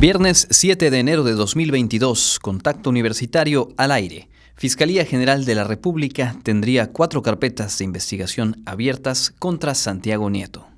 Viernes 0.00 0.46
7 0.48 0.92
de 0.92 0.98
enero 1.00 1.24
de 1.24 1.32
2022, 1.32 2.38
contacto 2.38 2.88
universitario 2.88 3.70
al 3.76 3.90
aire. 3.90 4.28
Fiscalía 4.54 5.04
General 5.04 5.44
de 5.44 5.56
la 5.56 5.64
República 5.64 6.36
tendría 6.44 6.92
cuatro 6.92 7.20
carpetas 7.20 7.78
de 7.78 7.84
investigación 7.86 8.62
abiertas 8.64 9.34
contra 9.40 9.74
Santiago 9.74 10.30
Nieto. 10.30 10.68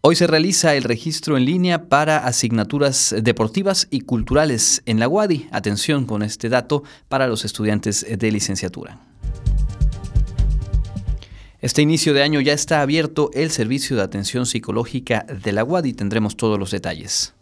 Hoy 0.00 0.16
se 0.16 0.26
realiza 0.26 0.74
el 0.74 0.82
registro 0.82 1.36
en 1.36 1.44
línea 1.44 1.88
para 1.88 2.18
asignaturas 2.18 3.14
deportivas 3.22 3.86
y 3.92 4.00
culturales 4.00 4.82
en 4.84 4.98
la 4.98 5.06
UADI. 5.06 5.46
Atención 5.52 6.06
con 6.06 6.24
este 6.24 6.48
dato 6.48 6.82
para 7.08 7.28
los 7.28 7.44
estudiantes 7.44 8.04
de 8.18 8.32
licenciatura. 8.32 8.98
Este 11.60 11.80
inicio 11.80 12.12
de 12.12 12.22
año 12.22 12.40
ya 12.42 12.52
está 12.52 12.82
abierto 12.82 13.30
el 13.32 13.50
servicio 13.50 13.96
de 13.96 14.02
atención 14.02 14.44
psicológica 14.44 15.24
de 15.42 15.52
la 15.52 15.64
UAD 15.64 15.84
y 15.86 15.94
tendremos 15.94 16.36
todos 16.36 16.58
los 16.58 16.70
detalles. 16.70 17.34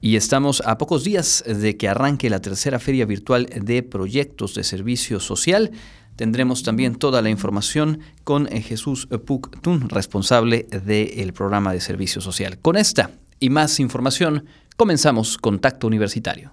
Y 0.00 0.14
estamos 0.14 0.62
a 0.64 0.78
pocos 0.78 1.02
días 1.02 1.42
de 1.44 1.76
que 1.76 1.88
arranque 1.88 2.30
la 2.30 2.40
tercera 2.40 2.78
feria 2.78 3.06
virtual 3.06 3.46
de 3.46 3.82
proyectos 3.82 4.54
de 4.54 4.62
servicio 4.62 5.18
social. 5.18 5.72
Tendremos 6.14 6.62
también 6.62 6.94
toda 6.94 7.22
la 7.22 7.28
información 7.28 7.98
con 8.22 8.46
Jesús 8.46 9.08
Puc-Tun, 9.08 9.88
responsable 9.88 10.62
del 10.62 11.32
programa 11.32 11.72
de 11.72 11.80
servicio 11.80 12.20
social. 12.20 12.58
Con 12.60 12.76
esta 12.76 13.10
y 13.40 13.50
más 13.50 13.80
información, 13.80 14.44
comenzamos 14.76 15.38
Contacto 15.38 15.88
Universitario. 15.88 16.52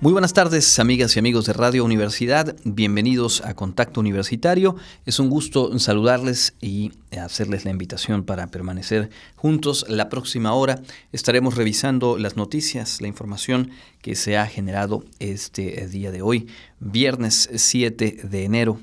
Muy 0.00 0.12
buenas 0.12 0.32
tardes, 0.32 0.78
amigas 0.78 1.14
y 1.14 1.18
amigos 1.18 1.44
de 1.44 1.52
Radio 1.52 1.84
Universidad. 1.84 2.56
Bienvenidos 2.64 3.42
a 3.44 3.52
Contacto 3.52 4.00
Universitario. 4.00 4.76
Es 5.04 5.18
un 5.18 5.28
gusto 5.28 5.78
saludarles 5.78 6.54
y 6.62 6.92
hacerles 7.20 7.66
la 7.66 7.70
invitación 7.70 8.24
para 8.24 8.46
permanecer 8.46 9.10
juntos. 9.36 9.84
La 9.90 10.08
próxima 10.08 10.54
hora 10.54 10.80
estaremos 11.12 11.56
revisando 11.56 12.16
las 12.16 12.38
noticias, 12.38 13.02
la 13.02 13.08
información 13.08 13.72
que 14.00 14.14
se 14.14 14.38
ha 14.38 14.46
generado 14.46 15.04
este 15.18 15.86
día 15.88 16.10
de 16.10 16.22
hoy, 16.22 16.46
viernes 16.78 17.50
7 17.54 18.20
de 18.22 18.44
enero 18.44 18.80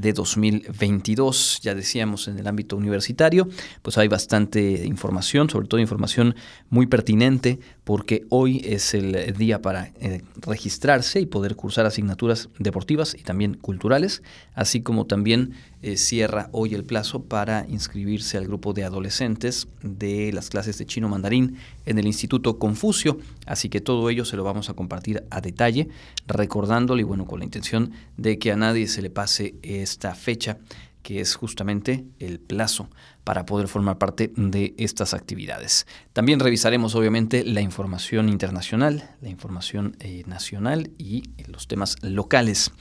de 0.00 0.12
2022. 0.12 1.60
Ya 1.62 1.74
decíamos 1.74 2.28
en 2.28 2.38
el 2.38 2.46
ámbito 2.46 2.76
universitario, 2.76 3.48
pues 3.82 3.98
hay 3.98 4.08
bastante 4.08 4.84
información, 4.86 5.50
sobre 5.50 5.68
todo 5.68 5.80
información 5.80 6.34
muy 6.68 6.86
pertinente, 6.86 7.60
porque 7.84 8.24
hoy 8.28 8.62
es 8.64 8.94
el 8.94 9.34
día 9.36 9.62
para 9.62 9.92
eh, 10.00 10.22
registrarse 10.42 11.20
y 11.20 11.26
poder 11.26 11.56
cursar 11.56 11.86
asignaturas 11.86 12.48
deportivas 12.58 13.14
y 13.14 13.22
también 13.22 13.54
culturales, 13.54 14.22
así 14.54 14.80
como 14.82 15.06
también 15.06 15.52
eh, 15.82 15.96
cierra 15.96 16.48
hoy 16.52 16.74
el 16.74 16.84
plazo 16.84 17.22
para 17.22 17.66
inscribirse 17.68 18.36
al 18.36 18.46
grupo 18.46 18.72
de 18.72 18.84
adolescentes 18.84 19.68
de 19.82 20.32
las 20.32 20.50
clases 20.50 20.76
de 20.78 20.86
chino 20.86 21.08
mandarín 21.08 21.56
en 21.86 21.98
el 21.98 22.06
Instituto 22.06 22.58
Confucio. 22.58 23.18
Así 23.46 23.68
que 23.68 23.80
todo 23.80 24.10
ello 24.10 24.24
se 24.24 24.36
lo 24.36 24.44
vamos 24.44 24.68
a 24.68 24.74
compartir 24.74 25.24
a 25.30 25.40
detalle, 25.40 25.88
recordándole 26.26 27.00
y 27.00 27.04
bueno, 27.04 27.26
con 27.26 27.38
la 27.38 27.44
intención 27.44 27.92
de 28.16 28.38
que 28.38 28.52
a 28.52 28.56
nadie 28.56 28.88
se 28.88 29.02
le 29.02 29.10
pase 29.10 29.54
esta 29.62 30.14
fecha 30.14 30.58
que 31.02 31.20
es 31.20 31.34
justamente 31.34 32.04
el 32.18 32.40
plazo 32.40 32.88
para 33.24 33.46
poder 33.46 33.68
formar 33.68 33.98
parte 33.98 34.32
de 34.36 34.74
estas 34.76 35.14
actividades. 35.14 35.86
También 36.12 36.40
revisaremos 36.40 36.94
obviamente 36.94 37.44
la 37.44 37.60
información 37.60 38.28
internacional, 38.28 39.10
la 39.20 39.28
información 39.28 39.96
eh, 40.00 40.24
nacional 40.26 40.90
y 40.98 41.30
los 41.46 41.68
temas 41.68 41.96
locales. 42.02 42.72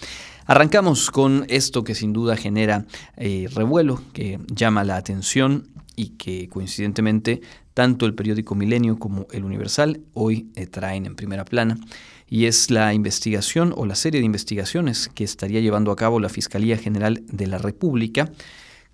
Arrancamos 0.50 1.12
con 1.12 1.46
esto 1.48 1.84
que 1.84 1.94
sin 1.94 2.12
duda 2.12 2.36
genera 2.36 2.88
eh, 3.18 3.48
revuelo, 3.54 4.02
que 4.14 4.40
llama 4.48 4.84
la 4.84 4.96
atención 4.96 5.68
y 5.96 6.18
que 6.18 6.50
coincidentemente 6.50 7.42
tanto 7.76 8.08
el 8.08 8.16
periódico 8.16 8.56
Milenio 8.56 8.98
como 8.98 9.28
el 9.30 9.44
Universal 9.44 10.02
hoy 10.16 10.50
eh, 10.56 10.66
traen 10.66 11.06
en 11.06 11.16
primera 11.16 11.46
plana. 11.46 11.78
Y 12.28 12.46
es 12.46 12.72
la 12.72 12.96
investigación 12.96 13.76
o 13.78 13.86
la 13.86 13.94
serie 13.94 14.22
de 14.22 14.26
investigaciones 14.26 15.12
que 15.14 15.24
estaría 15.24 15.62
llevando 15.62 15.92
a 15.92 15.96
cabo 15.96 16.20
la 16.20 16.30
Fiscalía 16.30 16.78
General 16.78 17.22
de 17.28 17.46
la 17.46 17.60
República 17.60 18.32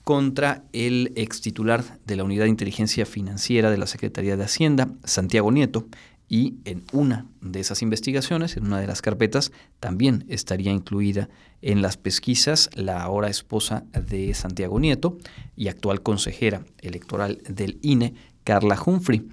contra 0.03 0.65
el 0.73 1.13
ex 1.15 1.39
titular 1.39 1.85
de 2.05 2.17
la 2.17 2.25
Unidad 2.25 2.43
de 2.43 2.49
Inteligencia 2.49 3.05
Financiera 3.05 3.71
de 3.71 3.77
la 3.77 3.87
Secretaría 3.87 4.35
de 4.35 4.43
Hacienda, 4.43 4.89
Santiago 5.05 5.53
Nieto, 5.53 5.87
y 6.27 6.55
en 6.65 6.83
una 6.91 7.27
de 7.41 7.59
esas 7.59 7.81
investigaciones, 7.81 8.57
en 8.57 8.65
una 8.65 8.79
de 8.79 8.87
las 8.87 9.01
carpetas, 9.01 9.51
también 9.79 10.25
estaría 10.27 10.71
incluida 10.71 11.29
en 11.61 11.81
las 11.81 11.97
pesquisas 11.97 12.69
la 12.73 13.01
ahora 13.01 13.29
esposa 13.29 13.83
de 13.93 14.33
Santiago 14.33 14.79
Nieto 14.79 15.17
y 15.55 15.67
actual 15.67 16.01
consejera 16.01 16.63
electoral 16.81 17.41
del 17.47 17.77
INE, 17.81 18.13
Carla 18.43 18.79
Humphrey. 18.83 19.27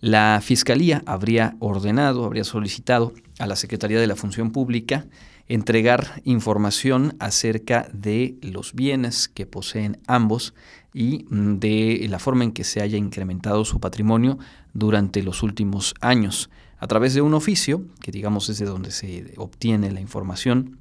La 0.00 0.40
Fiscalía 0.42 1.02
habría 1.06 1.56
ordenado, 1.60 2.24
habría 2.24 2.44
solicitado 2.44 3.12
a 3.38 3.46
la 3.46 3.56
Secretaría 3.56 4.00
de 4.00 4.06
la 4.06 4.16
Función 4.16 4.50
Pública 4.50 5.06
entregar 5.48 6.22
información 6.24 7.16
acerca 7.18 7.88
de 7.92 8.36
los 8.40 8.74
bienes 8.74 9.28
que 9.28 9.46
poseen 9.46 9.98
ambos 10.06 10.54
y 10.92 11.26
mm, 11.28 11.58
de 11.58 12.06
la 12.08 12.18
forma 12.18 12.44
en 12.44 12.52
que 12.52 12.64
se 12.64 12.80
haya 12.80 12.96
incrementado 12.96 13.64
su 13.64 13.80
patrimonio 13.80 14.38
durante 14.74 15.22
los 15.22 15.42
últimos 15.42 15.94
años. 16.00 16.50
A 16.78 16.86
través 16.86 17.14
de 17.14 17.22
un 17.22 17.32
oficio, 17.32 17.86
que 18.00 18.12
digamos 18.12 18.50
es 18.50 18.58
de 18.58 18.66
donde 18.66 18.90
se 18.90 19.32
obtiene 19.38 19.90
la 19.90 20.00
información, 20.00 20.78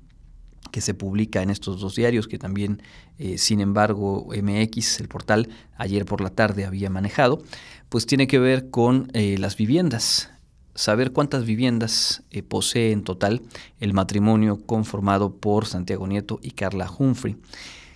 que 0.71 0.81
se 0.81 0.93
publica 0.93 1.41
en 1.41 1.49
estos 1.49 1.79
dos 1.79 1.95
diarios, 1.95 2.27
que 2.27 2.39
también, 2.39 2.81
eh, 3.19 3.37
sin 3.37 3.61
embargo, 3.61 4.27
MX, 4.29 4.99
el 4.99 5.07
portal, 5.07 5.47
ayer 5.77 6.05
por 6.05 6.19
la 6.19 6.29
tarde 6.29 6.65
había 6.65 6.89
manejado, 6.89 7.43
pues 7.89 8.05
tiene 8.05 8.27
que 8.27 8.39
ver 8.39 8.69
con 8.69 9.09
eh, 9.13 9.37
las 9.37 9.55
viviendas, 9.55 10.31
saber 10.73 11.11
cuántas 11.11 11.45
viviendas 11.45 12.23
eh, 12.31 12.41
posee 12.41 12.91
en 12.91 13.03
total 13.03 13.43
el 13.79 13.93
matrimonio 13.93 14.65
conformado 14.65 15.35
por 15.35 15.67
Santiago 15.67 16.07
Nieto 16.07 16.39
y 16.41 16.51
Carla 16.51 16.89
Humphrey. 16.89 17.37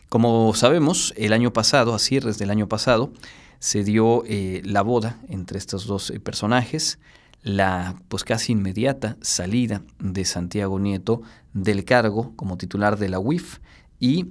Como 0.07 0.53
sabemos, 0.53 1.13
el 1.18 1.34
año 1.34 1.52
pasado, 1.52 1.94
a 1.94 2.00
cierres 2.00 2.38
del 2.38 2.52
año 2.52 2.69
pasado, 2.69 3.12
se 3.59 3.84
dio 3.84 4.23
eh, 4.25 4.62
la 4.66 4.81
boda 4.81 5.19
entre 5.29 5.57
estos 5.57 5.85
dos 5.85 6.09
eh, 6.09 6.19
personajes, 6.19 7.00
la 7.44 7.95
pues 8.07 8.23
casi 8.23 8.53
inmediata 8.53 9.18
salida 9.22 9.81
de 10.00 10.25
Santiago 10.25 10.79
Nieto 10.79 11.22
del 11.53 11.85
cargo 11.85 12.34
como 12.35 12.57
titular 12.57 12.97
de 12.97 13.09
la 13.09 13.19
UIF 13.19 13.59
y 14.00 14.25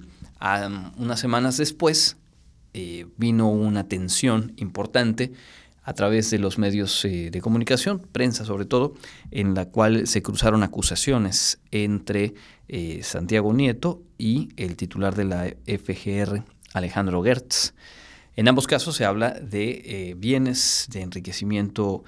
unas 0.98 1.18
semanas 1.18 1.56
después 1.56 2.18
vino 3.16 3.48
una 3.48 3.88
tensión 3.88 4.52
importante 4.56 5.32
a 5.86 5.94
través 5.94 6.30
de 6.30 6.40
los 6.40 6.58
medios 6.58 7.04
eh, 7.04 7.30
de 7.30 7.40
comunicación, 7.40 8.00
prensa 8.00 8.44
sobre 8.44 8.64
todo, 8.64 8.94
en 9.30 9.54
la 9.54 9.66
cual 9.66 10.08
se 10.08 10.20
cruzaron 10.20 10.64
acusaciones 10.64 11.60
entre 11.70 12.34
eh, 12.66 13.00
Santiago 13.04 13.54
Nieto 13.54 14.02
y 14.18 14.48
el 14.56 14.74
titular 14.76 15.14
de 15.14 15.24
la 15.24 15.54
FGR, 15.64 16.42
Alejandro 16.74 17.22
Gertz. 17.22 17.72
En 18.36 18.48
ambos 18.48 18.66
casos 18.66 18.96
se 18.96 19.04
habla 19.04 19.30
de 19.30 19.82
eh, 19.84 20.14
bienes 20.16 20.86
de 20.90 21.00
enriquecimiento 21.00 22.04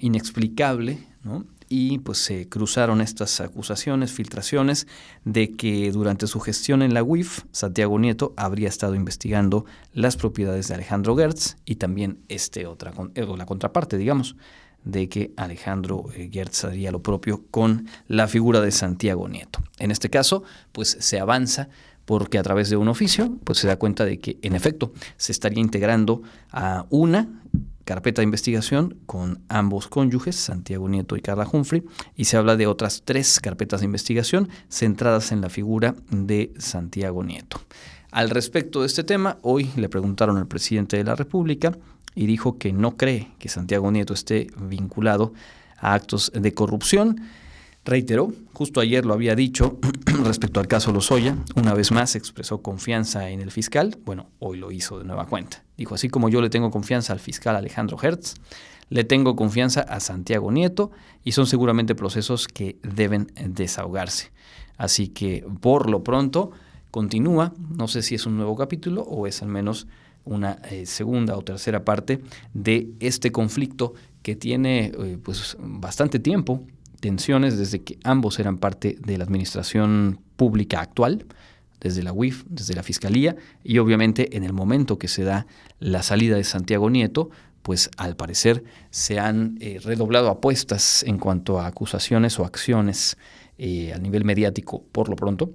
inexplicable, 0.00 0.98
¿no? 1.22 1.46
y 1.74 2.00
pues 2.00 2.18
se 2.18 2.50
cruzaron 2.50 3.00
estas 3.00 3.40
acusaciones, 3.40 4.12
filtraciones 4.12 4.86
de 5.24 5.52
que 5.56 5.90
durante 5.90 6.26
su 6.26 6.38
gestión 6.38 6.82
en 6.82 6.92
la 6.92 7.02
UIF, 7.02 7.44
Santiago 7.50 7.98
Nieto 7.98 8.34
habría 8.36 8.68
estado 8.68 8.94
investigando 8.94 9.64
las 9.94 10.18
propiedades 10.18 10.68
de 10.68 10.74
Alejandro 10.74 11.16
Gertz 11.16 11.56
y 11.64 11.76
también 11.76 12.18
este 12.28 12.66
otra, 12.66 12.92
eh, 13.14 13.26
la 13.38 13.46
contraparte, 13.46 13.96
digamos, 13.96 14.36
de 14.84 15.08
que 15.08 15.32
Alejandro 15.38 16.04
eh, 16.14 16.28
Gertz 16.30 16.64
haría 16.64 16.92
lo 16.92 17.02
propio 17.02 17.46
con 17.50 17.86
la 18.06 18.28
figura 18.28 18.60
de 18.60 18.70
Santiago 18.70 19.26
Nieto. 19.26 19.60
En 19.78 19.90
este 19.90 20.10
caso, 20.10 20.42
pues 20.72 20.98
se 21.00 21.20
avanza 21.20 21.70
porque 22.04 22.38
a 22.38 22.42
través 22.42 22.70
de 22.70 22.76
un 22.76 22.88
oficio, 22.88 23.36
pues 23.44 23.58
se 23.58 23.68
da 23.68 23.76
cuenta 23.76 24.04
de 24.04 24.18
que 24.18 24.38
en 24.42 24.54
efecto 24.54 24.92
se 25.16 25.32
estaría 25.32 25.60
integrando 25.60 26.22
a 26.50 26.86
una 26.90 27.28
carpeta 27.84 28.22
de 28.22 28.24
investigación 28.24 28.98
con 29.06 29.40
ambos 29.48 29.88
cónyuges, 29.88 30.36
Santiago 30.36 30.88
Nieto 30.88 31.16
y 31.16 31.20
Carla 31.20 31.48
Humphrey, 31.50 31.82
y 32.16 32.24
se 32.26 32.36
habla 32.36 32.56
de 32.56 32.66
otras 32.66 33.02
tres 33.04 33.40
carpetas 33.40 33.80
de 33.80 33.86
investigación 33.86 34.48
centradas 34.68 35.32
en 35.32 35.40
la 35.40 35.48
figura 35.48 35.94
de 36.10 36.52
Santiago 36.58 37.24
Nieto. 37.24 37.60
Al 38.10 38.30
respecto 38.30 38.80
de 38.80 38.86
este 38.86 39.04
tema, 39.04 39.38
hoy 39.42 39.70
le 39.76 39.88
preguntaron 39.88 40.36
al 40.36 40.46
presidente 40.46 40.96
de 40.96 41.04
la 41.04 41.14
República 41.14 41.76
y 42.14 42.26
dijo 42.26 42.58
que 42.58 42.72
no 42.72 42.96
cree 42.96 43.32
que 43.38 43.48
Santiago 43.48 43.90
Nieto 43.90 44.12
esté 44.12 44.48
vinculado 44.60 45.32
a 45.78 45.94
actos 45.94 46.30
de 46.34 46.54
corrupción. 46.54 47.22
Reiteró, 47.84 48.32
justo 48.52 48.80
ayer 48.80 49.04
lo 49.04 49.12
había 49.12 49.34
dicho 49.34 49.78
respecto 50.24 50.60
al 50.60 50.68
caso 50.68 50.92
Lozoya, 50.92 51.36
una 51.56 51.74
vez 51.74 51.90
más 51.90 52.14
expresó 52.14 52.62
confianza 52.62 53.30
en 53.30 53.40
el 53.40 53.50
fiscal, 53.50 53.98
bueno, 54.04 54.28
hoy 54.38 54.58
lo 54.58 54.70
hizo 54.70 55.00
de 55.00 55.04
nueva 55.04 55.26
cuenta. 55.26 55.64
Dijo, 55.76 55.96
así 55.96 56.08
como 56.08 56.28
yo 56.28 56.40
le 56.40 56.48
tengo 56.48 56.70
confianza 56.70 57.12
al 57.12 57.18
fiscal 57.18 57.56
Alejandro 57.56 57.98
Hertz, 58.00 58.36
le 58.88 59.02
tengo 59.02 59.34
confianza 59.34 59.80
a 59.80 59.98
Santiago 59.98 60.52
Nieto 60.52 60.92
y 61.24 61.32
son 61.32 61.48
seguramente 61.48 61.96
procesos 61.96 62.46
que 62.46 62.76
deben 62.82 63.32
desahogarse. 63.48 64.30
Así 64.76 65.08
que 65.08 65.44
por 65.60 65.90
lo 65.90 66.04
pronto 66.04 66.52
continúa, 66.92 67.52
no 67.76 67.88
sé 67.88 68.02
si 68.02 68.14
es 68.14 68.26
un 68.26 68.36
nuevo 68.36 68.54
capítulo 68.54 69.02
o 69.02 69.26
es 69.26 69.42
al 69.42 69.48
menos 69.48 69.88
una 70.24 70.60
eh, 70.70 70.86
segunda 70.86 71.36
o 71.36 71.42
tercera 71.42 71.84
parte 71.84 72.20
de 72.54 72.90
este 73.00 73.32
conflicto 73.32 73.94
que 74.22 74.36
tiene 74.36 74.92
eh, 74.96 75.18
pues 75.20 75.56
bastante 75.58 76.20
tiempo 76.20 76.64
tensiones 77.02 77.58
desde 77.58 77.80
que 77.80 77.98
ambos 78.04 78.38
eran 78.38 78.58
parte 78.58 78.96
de 79.04 79.18
la 79.18 79.24
administración 79.24 80.20
pública 80.36 80.80
actual, 80.80 81.26
desde 81.80 82.04
la 82.04 82.12
UIF, 82.12 82.44
desde 82.48 82.76
la 82.76 82.84
Fiscalía, 82.84 83.34
y 83.64 83.78
obviamente 83.78 84.36
en 84.36 84.44
el 84.44 84.52
momento 84.52 85.00
que 85.00 85.08
se 85.08 85.24
da 85.24 85.48
la 85.80 86.04
salida 86.04 86.36
de 86.36 86.44
Santiago 86.44 86.88
Nieto, 86.90 87.30
pues 87.62 87.90
al 87.96 88.14
parecer 88.14 88.62
se 88.90 89.18
han 89.18 89.58
eh, 89.60 89.80
redoblado 89.82 90.28
apuestas 90.30 91.02
en 91.02 91.18
cuanto 91.18 91.58
a 91.58 91.66
acusaciones 91.66 92.38
o 92.38 92.44
acciones 92.44 93.18
eh, 93.58 93.92
a 93.92 93.98
nivel 93.98 94.24
mediático, 94.24 94.84
por 94.92 95.08
lo 95.08 95.16
pronto, 95.16 95.50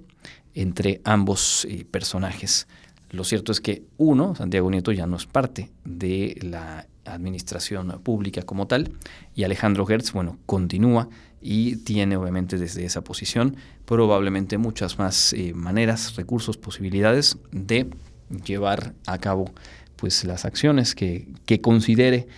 entre 0.52 1.00
ambos 1.04 1.66
eh, 1.70 1.86
personajes. 1.90 2.68
Lo 3.08 3.24
cierto 3.24 3.52
es 3.52 3.62
que 3.62 3.84
uno, 3.96 4.34
Santiago 4.34 4.70
Nieto, 4.70 4.92
ya 4.92 5.06
no 5.06 5.16
es 5.16 5.24
parte 5.24 5.70
de 5.86 6.38
la 6.42 6.86
administración 7.06 8.00
pública 8.02 8.42
como 8.42 8.66
tal, 8.66 8.92
y 9.34 9.44
Alejandro 9.44 9.86
Gertz, 9.86 10.12
bueno, 10.12 10.38
continúa 10.44 11.08
y 11.40 11.76
tiene 11.76 12.16
obviamente 12.16 12.58
desde 12.58 12.84
esa 12.84 13.02
posición 13.02 13.56
probablemente 13.84 14.58
muchas 14.58 14.98
más 14.98 15.32
eh, 15.32 15.52
maneras, 15.54 16.16
recursos, 16.16 16.56
posibilidades 16.56 17.38
de 17.52 17.88
llevar 18.44 18.94
a 19.06 19.18
cabo 19.18 19.50
pues 19.96 20.24
las 20.24 20.44
acciones 20.44 20.94
que, 20.94 21.26
considere 21.62 22.28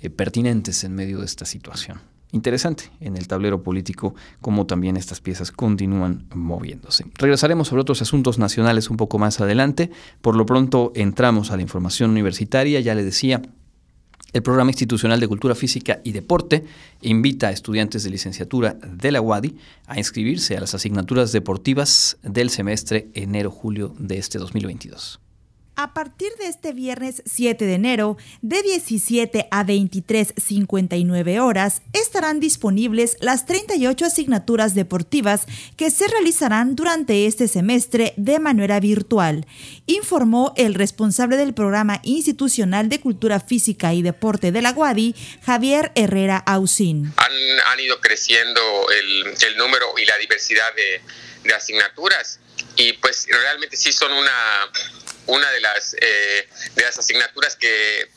eh, 0.00 0.10
pertinentes 0.10 0.84
en 0.84 0.94
medio 0.94 1.18
de 1.18 1.26
esta 1.26 1.44
situación. 1.44 2.00
Interesante 2.32 2.84
en 3.00 3.16
el 3.16 3.26
tablero 3.26 3.62
político 3.62 4.14
cómo 4.40 4.64
también 4.64 4.96
estas 4.96 5.20
piezas 5.20 5.50
continúan 5.50 6.26
moviéndose. 6.32 7.04
Regresaremos 7.18 7.68
sobre 7.68 7.82
otros 7.82 8.02
asuntos 8.02 8.38
nacionales 8.38 8.88
un 8.88 8.96
poco 8.96 9.18
más 9.18 9.40
adelante. 9.40 9.90
Por 10.20 10.36
lo 10.36 10.46
pronto 10.46 10.92
entramos 10.94 11.50
a 11.50 11.56
la 11.56 11.62
información 11.62 12.10
universitaria. 12.10 12.78
Ya 12.78 12.94
le 12.94 13.02
decía, 13.02 13.42
el 14.32 14.42
Programa 14.42 14.70
Institucional 14.70 15.20
de 15.20 15.28
Cultura 15.28 15.54
Física 15.54 16.00
y 16.04 16.12
Deporte 16.12 16.64
invita 17.02 17.48
a 17.48 17.52
estudiantes 17.52 18.04
de 18.04 18.10
licenciatura 18.10 18.74
de 18.74 19.12
la 19.12 19.20
UADI 19.20 19.56
a 19.86 19.98
inscribirse 19.98 20.56
a 20.56 20.60
las 20.60 20.74
asignaturas 20.74 21.32
deportivas 21.32 22.18
del 22.22 22.50
semestre 22.50 23.08
enero-julio 23.14 23.94
de 23.98 24.18
este 24.18 24.38
2022. 24.38 25.20
A 25.76 25.94
partir 25.94 26.30
de 26.38 26.46
este 26.46 26.72
viernes 26.72 27.22
7 27.24 27.64
de 27.64 27.74
enero, 27.74 28.18
de 28.42 28.62
17 28.62 29.48
a 29.50 29.64
23.59 29.64 31.40
horas, 31.40 31.80
estarán 31.92 32.38
disponibles 32.38 33.16
las 33.20 33.46
38 33.46 34.04
asignaturas 34.04 34.74
deportivas 34.74 35.46
que 35.76 35.90
se 35.90 36.06
realizarán 36.08 36.76
durante 36.76 37.26
este 37.26 37.48
semestre 37.48 38.12
de 38.16 38.38
manera 38.40 38.78
virtual, 38.78 39.46
informó 39.86 40.52
el 40.56 40.74
responsable 40.74 41.36
del 41.36 41.54
Programa 41.54 42.00
Institucional 42.02 42.88
de 42.88 43.00
Cultura 43.00 43.40
Física 43.40 43.94
y 43.94 44.02
Deporte 44.02 44.52
de 44.52 44.62
la 44.62 44.72
UADI, 44.72 45.14
Javier 45.42 45.92
Herrera 45.94 46.36
Ausín. 46.38 47.14
Han, 47.16 47.80
ido 47.80 47.98
creciendo 48.00 48.60
el, 48.90 49.56
número 49.56 49.86
y 49.96 50.04
la 50.04 50.18
diversidad 50.18 50.68
de 50.74 51.54
asignaturas 51.54 52.38
y 52.76 52.92
pues 52.94 53.26
realmente 53.28 53.76
sí 53.76 53.92
son 53.92 54.12
una 54.12 54.32
una 55.30 55.50
de 55.50 55.60
las, 55.60 55.94
eh, 55.94 56.48
de 56.74 56.82
las 56.82 56.98
asignaturas 56.98 57.56
que 57.56 58.08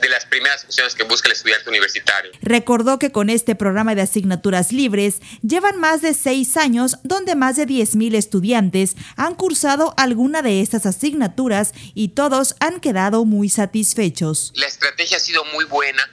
de 0.00 0.08
las 0.08 0.24
primeras 0.24 0.64
opciones 0.64 0.94
que 0.94 1.04
busca 1.04 1.28
el 1.28 1.32
estudiante 1.32 1.68
universitario. 1.68 2.32
Recordó 2.40 2.98
que 2.98 3.12
con 3.12 3.28
este 3.30 3.54
programa 3.54 3.94
de 3.94 4.02
asignaturas 4.02 4.72
libres 4.72 5.16
llevan 5.42 5.78
más 5.78 6.00
de 6.00 6.14
seis 6.14 6.56
años 6.56 6.96
donde 7.02 7.34
más 7.34 7.56
de 7.56 7.66
10.000 7.66 8.14
estudiantes 8.14 8.96
han 9.16 9.34
cursado 9.34 9.94
alguna 9.96 10.42
de 10.42 10.62
estas 10.62 10.86
asignaturas 10.86 11.72
y 11.94 12.08
todos 12.08 12.56
han 12.60 12.80
quedado 12.80 13.24
muy 13.24 13.48
satisfechos. 13.48 14.52
La 14.54 14.66
estrategia 14.66 15.18
ha 15.18 15.20
sido 15.20 15.44
muy 15.46 15.64
buena 15.66 16.08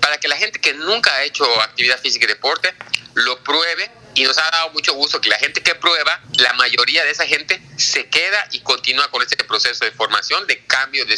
para 0.00 0.18
que 0.18 0.28
la 0.28 0.36
gente 0.36 0.60
que 0.60 0.74
nunca 0.74 1.10
ha 1.14 1.24
hecho 1.24 1.44
actividad 1.62 1.98
física 1.98 2.26
y 2.26 2.28
deporte 2.28 2.72
lo 3.14 3.42
pruebe 3.42 3.90
y 4.14 4.22
nos 4.22 4.38
ha 4.38 4.50
dado 4.50 4.70
mucho 4.70 4.94
gusto 4.94 5.20
que 5.20 5.28
la 5.28 5.38
gente 5.38 5.62
que 5.62 5.74
prueba, 5.74 6.20
la 6.38 6.52
mayoría 6.54 7.04
de 7.04 7.10
esa 7.10 7.26
gente 7.26 7.60
se 7.76 8.06
queda 8.06 8.48
y 8.52 8.60
continúa 8.60 9.10
con 9.10 9.22
este 9.22 9.42
proceso 9.44 9.84
de 9.84 9.90
formación, 9.92 10.46
de 10.46 10.64
cambio 10.64 11.04
de, 11.04 11.16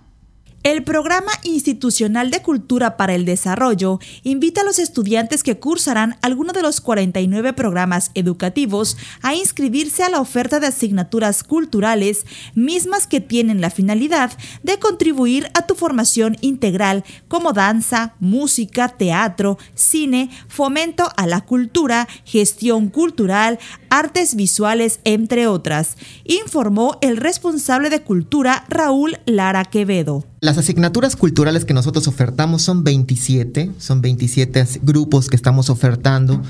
El 0.68 0.84
Programa 0.84 1.32
Institucional 1.44 2.30
de 2.30 2.42
Cultura 2.42 2.98
para 2.98 3.16
el 3.16 3.24
Desarrollo 3.24 4.02
invita 4.24 4.60
a 4.60 4.64
los 4.66 4.80
estudiantes 4.80 5.42
que 5.42 5.58
cursarán 5.58 6.18
alguno 6.22 6.52
de 6.52 6.62
los 6.62 6.82
49 6.82 7.54
programas 7.54 8.12
educativos 8.16 8.98
a 9.22 9.34
inscribirse 9.34 10.04
a 10.04 10.10
la 10.10 10.20
oferta 10.20 10.60
de 10.60 10.68
asignaturas 10.68 11.46
culturales, 11.46 12.26
mismas 12.54 13.08
que 13.08 13.22
tienen 13.22 13.62
la 13.62 13.70
finalidad 13.70 14.34
de 14.62 14.78
contribuir 14.78 15.50
a 15.54 15.66
tu 15.66 15.76
formación 15.76 16.36
integral 16.42 17.06
como 17.30 17.54
danza, 17.54 18.16
música, 18.20 18.90
teatro, 18.90 19.58
cine, 19.74 20.30
fomento 20.50 21.10
a 21.16 21.28
la 21.28 21.46
cultura, 21.46 22.10
gestión 22.26 22.90
cultural, 22.90 23.58
artes 23.90 24.36
visuales, 24.36 25.00
entre 25.06 25.48
otras, 25.48 25.96
informó 26.26 26.98
el 27.00 27.16
responsable 27.16 27.90
de 27.90 28.02
cultura 28.02 28.66
Raúl 28.68 29.18
Lara 29.26 29.64
Quevedo. 29.64 30.26
Las 30.40 30.60
asignaturas 30.60 31.16
culturales 31.16 31.66
que 31.66 31.74
nosotros 31.74 32.08
ofertamos 32.08 32.62
son 32.62 32.84
27, 32.84 33.72
son 33.80 34.02
27 34.02 34.68
grupos 34.84 35.30
que 35.30 35.36
estamos 35.36 35.72
ofertando 35.72 36.44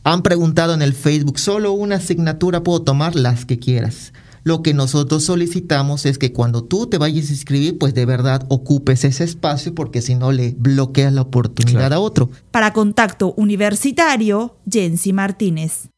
Han 0.05 0.23
preguntado 0.23 0.73
en 0.73 0.81
el 0.81 0.93
Facebook, 0.93 1.37
solo 1.37 1.73
una 1.73 1.97
asignatura 1.97 2.63
puedo 2.63 2.83
tomar 2.83 3.17
las 3.17 3.43
que 3.43 3.59
quieras. 3.59 4.13
Lo 4.43 4.61
que 4.61 4.73
nosotros 4.73 5.23
solicitamos 5.23 6.05
es 6.05 6.17
que 6.17 6.33
cuando 6.33 6.63
tú 6.63 6.87
te 6.87 6.97
vayas 6.97 7.29
a 7.29 7.33
inscribir, 7.33 7.77
pues 7.77 7.93
de 7.93 8.05
verdad 8.05 8.45
ocupes 8.49 9.03
ese 9.03 9.23
espacio 9.23 9.73
porque 9.75 10.01
si 10.01 10.15
no 10.15 10.31
le 10.31 10.55
bloqueas 10.57 11.13
la 11.13 11.21
oportunidad 11.21 11.93
a 11.93 11.99
otro. 11.99 12.29
Para 12.51 12.73
contacto 12.73 13.33
universitario, 13.35 14.57
Jensi 14.69 15.13
Martínez. 15.13 15.89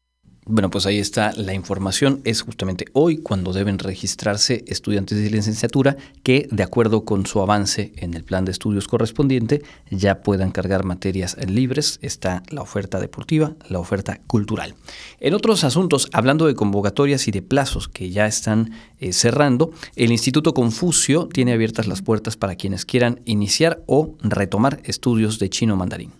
Bueno, 0.51 0.71
pues 0.71 0.87
ahí 0.87 0.97
está 0.97 1.31
la 1.37 1.53
información. 1.53 2.21
Es 2.23 2.41
justamente 2.41 2.85
hoy 2.93 3.17
cuando 3.17 3.53
deben 3.53 3.77
registrarse 3.77 4.65
estudiantes 4.65 5.19
de 5.19 5.29
licenciatura 5.29 5.95
que, 6.23 6.47
de 6.49 6.63
acuerdo 6.63 7.05
con 7.05 7.27
su 7.27 7.39
avance 7.39 7.93
en 7.97 8.15
el 8.15 8.23
plan 8.23 8.45
de 8.45 8.51
estudios 8.51 8.87
correspondiente, 8.87 9.61
ya 9.91 10.23
puedan 10.23 10.49
cargar 10.49 10.85
materias 10.85 11.37
libres. 11.47 11.99
Está 12.01 12.41
la 12.49 12.63
oferta 12.63 12.99
deportiva, 12.99 13.53
la 13.67 13.77
oferta 13.77 14.21
cultural. 14.25 14.73
En 15.19 15.35
otros 15.35 15.63
asuntos, 15.63 16.09
hablando 16.13 16.47
de 16.47 16.55
convocatorias 16.55 17.27
y 17.27 17.31
de 17.31 17.43
plazos 17.43 17.87
que 17.87 18.09
ya 18.09 18.25
están 18.25 18.71
eh, 18.99 19.13
cerrando, 19.13 19.71
el 19.95 20.11
Instituto 20.11 20.55
Confucio 20.55 21.29
tiene 21.31 21.53
abiertas 21.53 21.85
las 21.85 22.01
puertas 22.01 22.37
para 22.37 22.55
quienes 22.55 22.85
quieran 22.85 23.21
iniciar 23.25 23.83
o 23.85 24.15
retomar 24.23 24.81
estudios 24.83 25.37
de 25.37 25.51
chino 25.51 25.75
mandarín. 25.75 26.18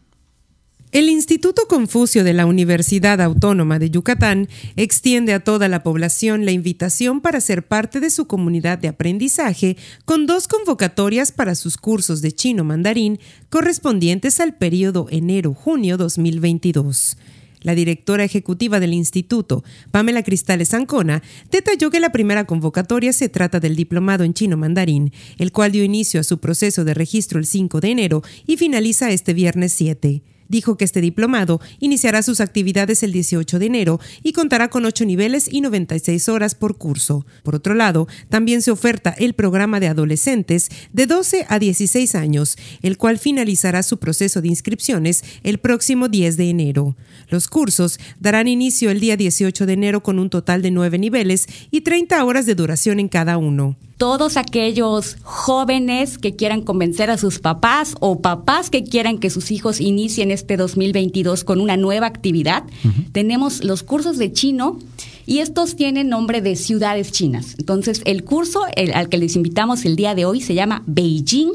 El 0.92 1.08
Instituto 1.08 1.68
Confucio 1.68 2.24
de 2.24 2.34
la 2.34 2.48
Universidad 2.48 3.22
Autónoma 3.22 3.78
de 3.78 3.92
Yucatán 3.92 4.50
extiende 4.76 5.34
a 5.34 5.40
toda 5.40 5.68
la 5.68 5.84
población 5.84 6.46
la 6.46 6.52
invitación 6.52 7.22
para 7.22 7.42
ser 7.42 7.68
parte 7.68 8.00
de 8.00 8.10
su 8.10 8.26
comunidad 8.26 8.80
de 8.80 8.88
aprendizaje 8.88 9.78
con 10.06 10.26
dos 10.26 10.48
convocatorias 10.48 11.32
para 11.32 11.54
sus 11.54 11.78
cursos 11.78 12.24
de 12.24 12.32
chino 12.32 12.64
mandarín 12.64 13.20
correspondientes 13.52 14.40
al 14.40 14.56
periodo 14.56 15.06
enero-junio 15.12 15.96
2022. 15.96 17.18
La 17.62 17.76
directora 17.76 18.24
ejecutiva 18.24 18.80
del 18.80 18.96
instituto, 18.96 19.64
Pamela 19.92 20.24
Cristales 20.24 20.74
Ancona, 20.74 21.22
detalló 21.52 21.92
que 21.92 22.00
la 22.00 22.12
primera 22.12 22.46
convocatoria 22.46 23.14
se 23.14 23.30
trata 23.30 23.60
del 23.60 23.76
diplomado 23.76 24.24
en 24.24 24.34
chino 24.34 24.58
mandarín, 24.58 25.14
el 25.38 25.52
cual 25.52 25.72
dio 25.72 25.84
inicio 25.84 26.20
a 26.20 26.24
su 26.24 26.40
proceso 26.40 26.84
de 26.84 26.96
registro 26.96 27.38
el 27.38 27.46
5 27.46 27.80
de 27.80 27.90
enero 27.92 28.24
y 28.48 28.58
finaliza 28.58 29.12
este 29.12 29.34
viernes 29.36 29.72
7 29.74 30.24
dijo 30.50 30.76
que 30.76 30.84
este 30.84 31.00
diplomado 31.00 31.62
iniciará 31.80 32.22
sus 32.22 32.42
actividades 32.42 33.04
el 33.04 33.14
18 33.14 33.60
de 33.60 33.66
enero 33.66 34.00
y 34.22 34.34
contará 34.34 34.70
con 34.70 34.84
8 34.84 35.06
niveles 35.06 35.48
y 35.50 35.62
96 35.62 36.28
horas 36.28 36.56
por 36.56 36.78
curso. 36.78 37.26
Por 37.44 37.56
otro 37.56 37.74
lado, 37.74 38.08
también 38.28 38.62
se 38.62 38.72
oferta 38.72 39.12
el 39.12 39.34
programa 39.34 39.80
de 39.80 39.88
adolescentes 39.88 40.70
de 40.92 41.06
12 41.06 41.46
a 41.48 41.60
16 41.60 42.16
años, 42.16 42.58
el 42.82 42.98
cual 42.98 43.18
finalizará 43.18 43.84
su 43.84 44.00
proceso 44.00 44.42
de 44.42 44.50
inscripciones 44.50 45.24
el 45.44 45.60
próximo 45.60 46.10
10 46.10 46.36
de 46.36 46.50
enero. 46.50 46.98
Los 47.30 47.48
cursos 47.48 48.00
darán 48.20 48.48
inicio 48.48 48.90
el 48.90 49.00
día 49.00 49.16
18 49.16 49.66
de 49.66 49.74
enero 49.74 50.04
con 50.04 50.20
un 50.20 50.30
total 50.30 50.62
de 50.62 50.72
9 50.72 50.98
niveles 50.98 51.48
y 51.72 51.82
30 51.82 52.24
horas 52.26 52.46
de 52.46 52.56
duración 52.56 53.00
en 53.00 53.08
cada 53.08 53.38
uno 53.38 53.78
todos 54.00 54.38
aquellos 54.38 55.18
jóvenes 55.24 56.18
que 56.18 56.34
quieran 56.34 56.62
convencer 56.62 57.12
a 57.12 57.18
sus 57.18 57.40
papás 57.40 57.96
o 58.00 58.22
papás 58.22 58.70
que 58.70 58.86
quieran 58.86 59.18
que 59.18 59.30
sus 59.30 59.52
hijos 59.52 59.82
inicien 59.82 60.32
este 60.32 60.56
2022 60.56 61.44
con 61.44 61.60
una 61.60 61.76
nueva 61.76 62.08
actividad. 62.08 62.64
Tenemos 63.12 63.62
los 63.62 63.84
cursos 63.84 64.18
de 64.18 64.32
chino 64.32 64.80
y 65.26 65.40
estos 65.40 65.76
tienen 65.76 66.08
nombre 66.08 66.42
de 66.42 66.56
ciudades 66.56 67.12
chinas. 67.12 67.56
Entonces, 67.60 68.02
el 68.06 68.24
curso 68.24 68.62
al 68.94 69.10
que 69.10 69.18
les 69.18 69.36
invitamos 69.36 69.84
el 69.84 69.98
día 69.98 70.16
de 70.16 70.24
hoy 70.24 70.40
se 70.40 70.54
llama 70.54 70.82
Beijing 70.88 71.52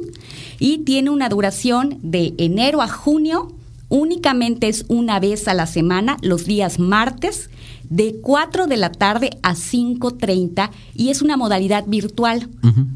y 0.58 0.78
tiene 0.84 1.08
una 1.08 1.30
duración 1.30 1.98
de 2.02 2.34
enero 2.36 2.82
a 2.82 2.88
junio. 2.88 3.54
Únicamente 3.88 4.68
es 4.68 4.84
una 4.88 5.18
vez 5.18 5.48
a 5.48 5.54
la 5.54 5.66
semana, 5.66 6.18
los 6.20 6.44
días 6.44 6.78
martes 6.78 7.48
de 7.90 8.16
4 8.20 8.66
de 8.66 8.76
la 8.76 8.92
tarde 8.92 9.30
a 9.42 9.54
5.30 9.54 10.70
y 10.94 11.10
es 11.10 11.22
una 11.22 11.36
modalidad 11.36 11.84
virtual, 11.86 12.48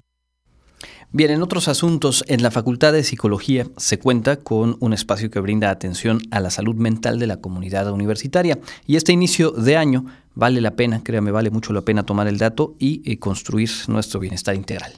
Bien, 1.12 1.32
en 1.32 1.42
otros 1.42 1.68
asuntos, 1.68 2.24
en 2.28 2.44
la 2.44 2.52
Facultad 2.52 2.94
de 2.94 3.04
Psicología 3.04 3.66
se 3.78 3.98
cuenta 3.98 4.38
con 4.38 4.78
un 4.80 4.94
espacio 4.94 5.32
que 5.32 5.40
brinda 5.40 5.72
atención 5.72 6.22
a 6.30 6.40
la 6.40 6.52
salud 6.52 6.76
mental 6.76 7.18
de 7.18 7.26
la 7.26 7.38
comunidad 7.38 7.92
universitaria. 7.92 8.60
Y 8.86 8.96
este 8.96 9.12
inicio 9.12 9.50
de 9.50 9.76
año 9.76 10.06
vale 10.36 10.62
la 10.62 10.76
pena, 10.76 11.04
créame, 11.04 11.32
vale 11.32 11.50
mucho 11.50 11.74
la 11.74 11.82
pena 11.82 12.04
tomar 12.04 12.28
el 12.28 12.38
dato 12.38 12.76
y 12.78 13.02
eh, 13.12 13.18
construir 13.18 13.72
nuestro 13.88 14.20
bienestar 14.20 14.54
integral. 14.54 14.94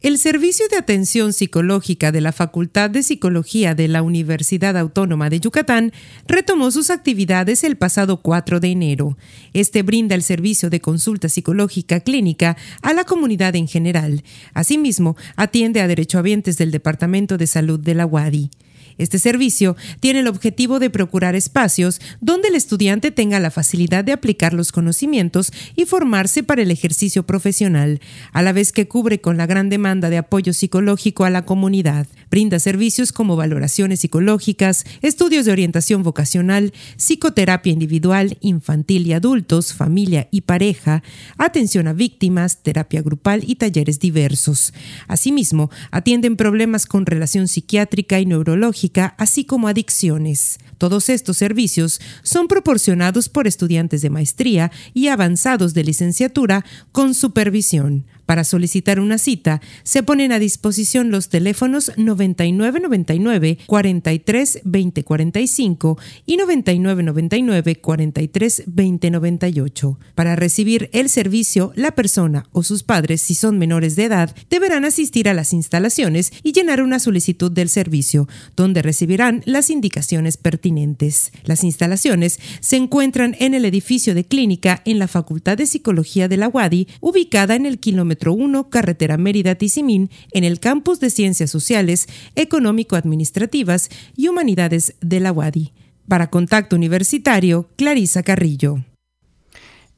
El 0.00 0.16
Servicio 0.18 0.64
de 0.70 0.76
Atención 0.76 1.32
Psicológica 1.32 2.12
de 2.12 2.20
la 2.20 2.30
Facultad 2.30 2.88
de 2.88 3.02
Psicología 3.02 3.74
de 3.74 3.88
la 3.88 4.02
Universidad 4.02 4.76
Autónoma 4.76 5.28
de 5.28 5.40
Yucatán 5.40 5.92
retomó 6.28 6.70
sus 6.70 6.90
actividades 6.90 7.64
el 7.64 7.76
pasado 7.76 8.22
4 8.22 8.60
de 8.60 8.68
enero. 8.68 9.18
Este 9.54 9.82
brinda 9.82 10.14
el 10.14 10.22
servicio 10.22 10.70
de 10.70 10.80
consulta 10.80 11.28
psicológica 11.28 11.98
clínica 11.98 12.56
a 12.80 12.92
la 12.92 13.02
comunidad 13.02 13.56
en 13.56 13.66
general. 13.66 14.22
Asimismo, 14.54 15.16
atiende 15.34 15.80
a 15.80 15.88
derechohabientes 15.88 16.58
del 16.58 16.70
Departamento 16.70 17.36
de 17.36 17.48
Salud 17.48 17.80
de 17.80 17.96
la 17.96 18.06
UADI. 18.06 18.50
Este 18.98 19.18
servicio 19.18 19.76
tiene 20.00 20.20
el 20.20 20.28
objetivo 20.28 20.78
de 20.78 20.90
procurar 20.90 21.34
espacios 21.34 22.00
donde 22.20 22.48
el 22.48 22.54
estudiante 22.54 23.10
tenga 23.10 23.40
la 23.40 23.50
facilidad 23.50 24.04
de 24.04 24.12
aplicar 24.12 24.52
los 24.52 24.72
conocimientos 24.72 25.52
y 25.76 25.86
formarse 25.86 26.42
para 26.42 26.62
el 26.62 26.70
ejercicio 26.70 27.24
profesional, 27.24 28.00
a 28.32 28.42
la 28.42 28.52
vez 28.52 28.72
que 28.72 28.88
cubre 28.88 29.20
con 29.20 29.36
la 29.36 29.46
gran 29.46 29.68
demanda 29.70 30.10
de 30.10 30.18
apoyo 30.18 30.52
psicológico 30.52 31.24
a 31.24 31.30
la 31.30 31.44
comunidad. 31.44 32.06
Brinda 32.30 32.58
servicios 32.58 33.12
como 33.12 33.36
valoraciones 33.36 34.00
psicológicas, 34.00 34.84
estudios 35.02 35.46
de 35.46 35.52
orientación 35.52 36.02
vocacional, 36.02 36.72
psicoterapia 36.96 37.72
individual, 37.72 38.36
infantil 38.40 39.06
y 39.06 39.12
adultos, 39.12 39.72
familia 39.72 40.28
y 40.30 40.42
pareja, 40.42 41.02
atención 41.38 41.88
a 41.88 41.92
víctimas, 41.92 42.62
terapia 42.62 43.02
grupal 43.02 43.44
y 43.46 43.56
talleres 43.56 43.98
diversos. 43.98 44.74
Asimismo, 45.06 45.70
atienden 45.90 46.36
problemas 46.36 46.86
con 46.86 47.06
relación 47.06 47.48
psiquiátrica 47.48 48.20
y 48.20 48.26
neurológica 48.26 49.14
así 49.18 49.44
como 49.44 49.68
adicciones. 49.68 50.58
Todos 50.78 51.08
estos 51.08 51.36
servicios 51.36 52.00
son 52.22 52.48
proporcionados 52.48 53.28
por 53.28 53.46
estudiantes 53.46 54.02
de 54.02 54.10
maestría 54.10 54.70
y 54.94 55.08
avanzados 55.08 55.74
de 55.74 55.84
licenciatura 55.84 56.64
con 56.92 57.14
supervisión. 57.14 58.04
Para 58.28 58.44
solicitar 58.44 59.00
una 59.00 59.16
cita, 59.16 59.62
se 59.84 60.02
ponen 60.02 60.32
a 60.32 60.38
disposición 60.38 61.10
los 61.10 61.30
teléfonos 61.30 61.92
9999 61.96 63.56
43 63.64 64.60
20 64.64 65.02
45 65.02 65.98
y 66.26 66.36
9999 66.36 67.76
43 67.76 68.64
20 68.66 69.10
98. 69.12 69.98
Para 70.14 70.36
recibir 70.36 70.90
el 70.92 71.08
servicio, 71.08 71.72
la 71.74 71.92
persona 71.92 72.44
o 72.52 72.62
sus 72.62 72.82
padres, 72.82 73.22
si 73.22 73.34
son 73.34 73.56
menores 73.56 73.96
de 73.96 74.04
edad, 74.04 74.36
deberán 74.50 74.84
asistir 74.84 75.30
a 75.30 75.32
las 75.32 75.54
instalaciones 75.54 76.30
y 76.42 76.52
llenar 76.52 76.82
una 76.82 76.98
solicitud 76.98 77.50
del 77.50 77.70
servicio, 77.70 78.28
donde 78.54 78.82
recibirán 78.82 79.40
las 79.46 79.70
indicaciones 79.70 80.36
pertinentes. 80.36 81.32
Las 81.44 81.64
instalaciones 81.64 82.38
se 82.60 82.76
encuentran 82.76 83.36
en 83.38 83.54
el 83.54 83.64
edificio 83.64 84.14
de 84.14 84.26
clínica 84.26 84.82
en 84.84 84.98
la 84.98 85.08
Facultad 85.08 85.56
de 85.56 85.64
Psicología 85.64 86.28
de 86.28 86.36
la 86.36 86.48
UADI, 86.48 86.88
ubicada 87.00 87.54
en 87.54 87.64
el 87.64 87.78
kilómetro 87.78 88.17
1, 88.26 88.70
carretera 88.70 89.16
Mérida-Tizimín, 89.16 90.10
en 90.32 90.44
el 90.44 90.60
campus 90.60 91.00
de 91.00 91.10
Ciencias 91.10 91.50
Sociales, 91.50 92.08
Económico-Administrativas 92.34 93.88
y 94.16 94.28
Humanidades 94.28 94.94
de 95.00 95.20
la 95.20 95.32
UADI. 95.32 95.72
Para 96.08 96.30
Contacto 96.30 96.76
Universitario, 96.76 97.68
Clarisa 97.76 98.22
Carrillo. 98.22 98.84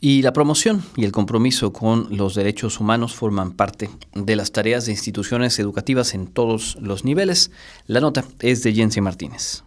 Y 0.01 0.23
la 0.23 0.33
promoción 0.33 0.83
y 0.97 1.05
el 1.05 1.13
compromiso 1.13 1.73
con 1.73 2.09
los 2.17 2.35
derechos 2.35 2.81
humanos 2.81 3.15
forman 3.15 3.53
parte 3.53 3.91
de 4.15 4.35
las 4.35 4.51
tareas 4.51 4.87
de 4.87 4.93
instituciones 4.93 5.59
educativas 5.59 6.15
en 6.15 6.27
todos 6.27 6.79
los 6.81 7.05
niveles. 7.05 7.51
La 7.87 8.01
nota 8.01 8.25
es 8.41 8.63
de 8.63 8.73
Jensi 8.73 9.03
Martínez. 9.03 9.63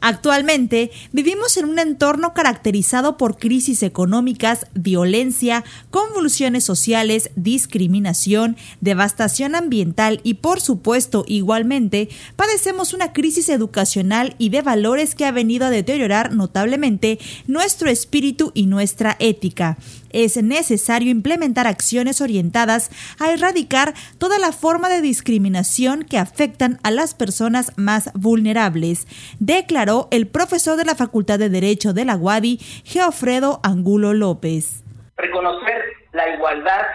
Actualmente 0.00 0.90
vivimos 1.12 1.56
en 1.58 1.66
un 1.66 1.78
entorno 1.78 2.32
caracterizado 2.32 3.18
por 3.18 3.36
crisis 3.36 3.82
económicas, 3.82 4.66
violencia, 4.74 5.62
convulsiones 5.90 6.64
sociales, 6.64 7.30
discriminación, 7.36 8.56
devastación 8.80 9.54
ambiental 9.54 10.20
y 10.24 10.34
por 10.34 10.60
supuesto 10.60 11.24
igualmente 11.28 12.08
padecemos 12.36 12.94
una 12.94 13.12
crisis 13.12 13.50
educacional 13.50 14.36
y 14.38 14.48
de 14.48 14.62
valores 14.62 15.14
que 15.14 15.26
ha 15.26 15.32
venido 15.32 15.66
a 15.66 15.70
deteriorar 15.70 16.32
notablemente 16.32 17.18
nuestro 17.46 17.90
espíritu 17.90 18.52
y 18.54 18.66
nuestra 18.66 19.16
ética 19.18 19.76
es 20.12 20.42
necesario 20.42 21.10
implementar 21.10 21.66
acciones 21.66 22.20
orientadas 22.20 22.90
a 23.18 23.30
erradicar 23.32 23.94
toda 24.18 24.38
la 24.38 24.52
forma 24.52 24.88
de 24.88 25.00
discriminación 25.00 26.04
que 26.04 26.18
afectan 26.18 26.78
a 26.82 26.90
las 26.90 27.14
personas 27.14 27.72
más 27.76 28.10
vulnerables, 28.14 29.06
declaró 29.38 30.08
el 30.10 30.26
profesor 30.26 30.76
de 30.76 30.84
la 30.84 30.94
Facultad 30.94 31.38
de 31.38 31.48
Derecho 31.48 31.92
de 31.92 32.04
la 32.04 32.16
UADI, 32.16 32.58
Geofredo 32.84 33.60
Angulo 33.62 34.12
López. 34.12 34.84
Reconocer 35.16 35.84
la 36.12 36.34
igualdad 36.34 36.86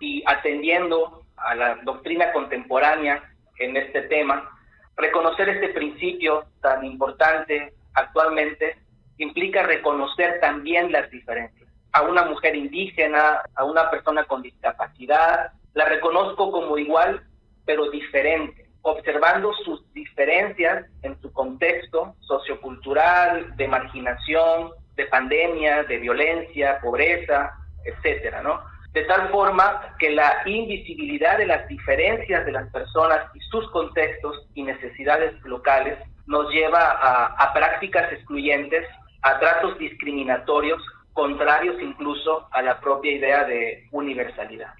y 0.00 0.22
atendiendo 0.26 1.24
a 1.36 1.54
la 1.54 1.76
doctrina 1.84 2.32
contemporánea 2.32 3.22
en 3.58 3.76
este 3.76 4.02
tema, 4.02 4.48
reconocer 4.96 5.48
este 5.48 5.68
principio 5.70 6.44
tan 6.60 6.84
importante 6.84 7.72
actualmente 7.94 8.76
implica 9.18 9.62
reconocer 9.62 10.40
también 10.40 10.92
las 10.92 11.10
diferencias 11.10 11.59
a 11.92 12.02
una 12.02 12.24
mujer 12.24 12.54
indígena, 12.56 13.42
a 13.54 13.64
una 13.64 13.90
persona 13.90 14.24
con 14.24 14.42
discapacidad, 14.42 15.52
la 15.74 15.84
reconozco 15.86 16.50
como 16.50 16.78
igual, 16.78 17.22
pero 17.64 17.90
diferente, 17.90 18.66
observando 18.82 19.52
sus 19.64 19.92
diferencias 19.92 20.86
en 21.02 21.20
su 21.20 21.32
contexto 21.32 22.14
sociocultural, 22.20 23.56
de 23.56 23.68
marginación, 23.68 24.70
de 24.96 25.06
pandemia, 25.06 25.84
de 25.84 25.98
violencia, 25.98 26.80
pobreza, 26.80 27.52
etcétera, 27.84 28.42
¿no? 28.42 28.60
De 28.92 29.04
tal 29.04 29.28
forma 29.28 29.94
que 29.98 30.10
la 30.10 30.42
invisibilidad 30.46 31.38
de 31.38 31.46
las 31.46 31.68
diferencias 31.68 32.44
de 32.44 32.52
las 32.52 32.68
personas 32.70 33.20
y 33.34 33.40
sus 33.40 33.70
contextos 33.70 34.48
y 34.54 34.64
necesidades 34.64 35.40
locales 35.44 35.96
nos 36.26 36.50
lleva 36.50 36.80
a, 36.80 37.26
a 37.26 37.52
prácticas 37.52 38.12
excluyentes, 38.12 38.84
a 39.22 39.38
tratos 39.38 39.78
discriminatorios 39.78 40.82
contrarios 41.20 41.76
incluso 41.82 42.48
a 42.50 42.62
la 42.62 42.80
propia 42.80 43.12
idea 43.12 43.44
de 43.44 43.86
universalidad. 43.92 44.72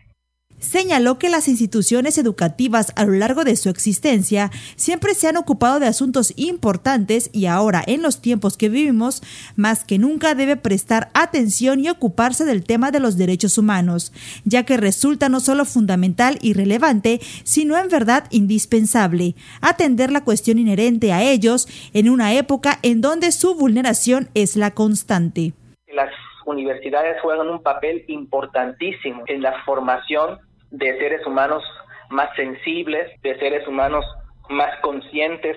Señaló 0.59 1.19
que 1.19 1.29
las 1.29 1.49
instituciones 1.49 2.17
educativas 2.17 2.93
a 2.97 3.05
lo 3.05 3.13
largo 3.13 3.45
de 3.45 3.57
su 3.57 3.69
existencia 3.69 4.51
siempre 4.77 5.15
se 5.15 5.29
han 5.29 5.37
ocupado 5.37 5.81
de 5.81 5.87
asuntos 5.87 6.33
importantes 6.37 7.29
y 7.35 7.45
ahora, 7.45 7.83
en 7.87 8.01
los 8.01 8.23
tiempos 8.23 8.57
que 8.57 8.71
vivimos, 8.71 9.23
más 9.57 9.85
que 9.85 9.99
nunca 9.99 10.35
debe 10.35 10.57
prestar 10.57 11.11
atención 11.13 11.81
y 11.81 11.91
ocuparse 11.91 12.47
del 12.47 12.65
tema 12.65 12.91
de 12.91 13.01
los 13.01 13.19
derechos 13.19 13.59
humanos, 13.59 14.13
ya 14.45 14.65
que 14.65 14.79
resulta 14.79 15.29
no 15.29 15.41
solo 15.41 15.67
fundamental 15.67 16.39
y 16.41 16.55
relevante, 16.55 17.21
sino 17.45 17.77
en 17.77 17.89
verdad 17.89 18.25
indispensable, 18.31 19.35
atender 19.61 20.11
la 20.11 20.25
cuestión 20.25 20.59
inherente 20.59 21.13
a 21.13 21.23
ellos 21.23 21.69
en 21.93 22.09
una 22.09 22.33
época 22.33 22.79
en 22.83 23.03
donde 23.03 23.33
su 23.33 23.55
vulneración 23.55 24.31
es 24.33 24.57
la 24.57 24.71
constante. 24.71 25.53
Las 25.93 26.11
universidades 26.51 27.21
juegan 27.23 27.49
un 27.49 27.63
papel 27.63 28.05
importantísimo 28.09 29.25
en 29.27 29.43
la 29.43 29.63
formación 29.65 30.39
de 30.71 30.99
seres 30.99 31.27
humanos 31.27 31.63
más 32.11 32.29
sensibles, 32.37 33.11
de 33.23 33.39
seres 33.39 33.67
humanos 33.67 34.05
más 34.49 34.79
conscientes 34.81 35.57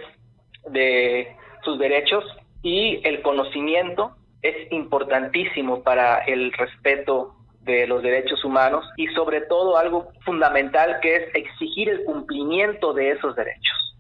de 0.70 1.36
sus 1.64 1.80
derechos 1.80 2.24
y 2.62 3.02
el 3.04 3.22
conocimiento 3.22 4.16
es 4.42 4.72
importantísimo 4.72 5.84
para 5.84 6.20
el 6.20 6.52
respeto 6.54 7.36
de 7.62 7.88
los 7.88 8.04
derechos 8.04 8.44
humanos 8.44 8.86
y 8.98 9.08
sobre 9.08 9.42
todo 9.42 9.78
algo 9.78 10.10
fundamental 10.26 11.00
que 11.02 11.16
es 11.16 11.36
exigir 11.36 11.90
el 11.90 12.04
cumplimiento 12.04 12.94
de 12.94 13.12
esos 13.12 13.36
derechos. 13.36 13.96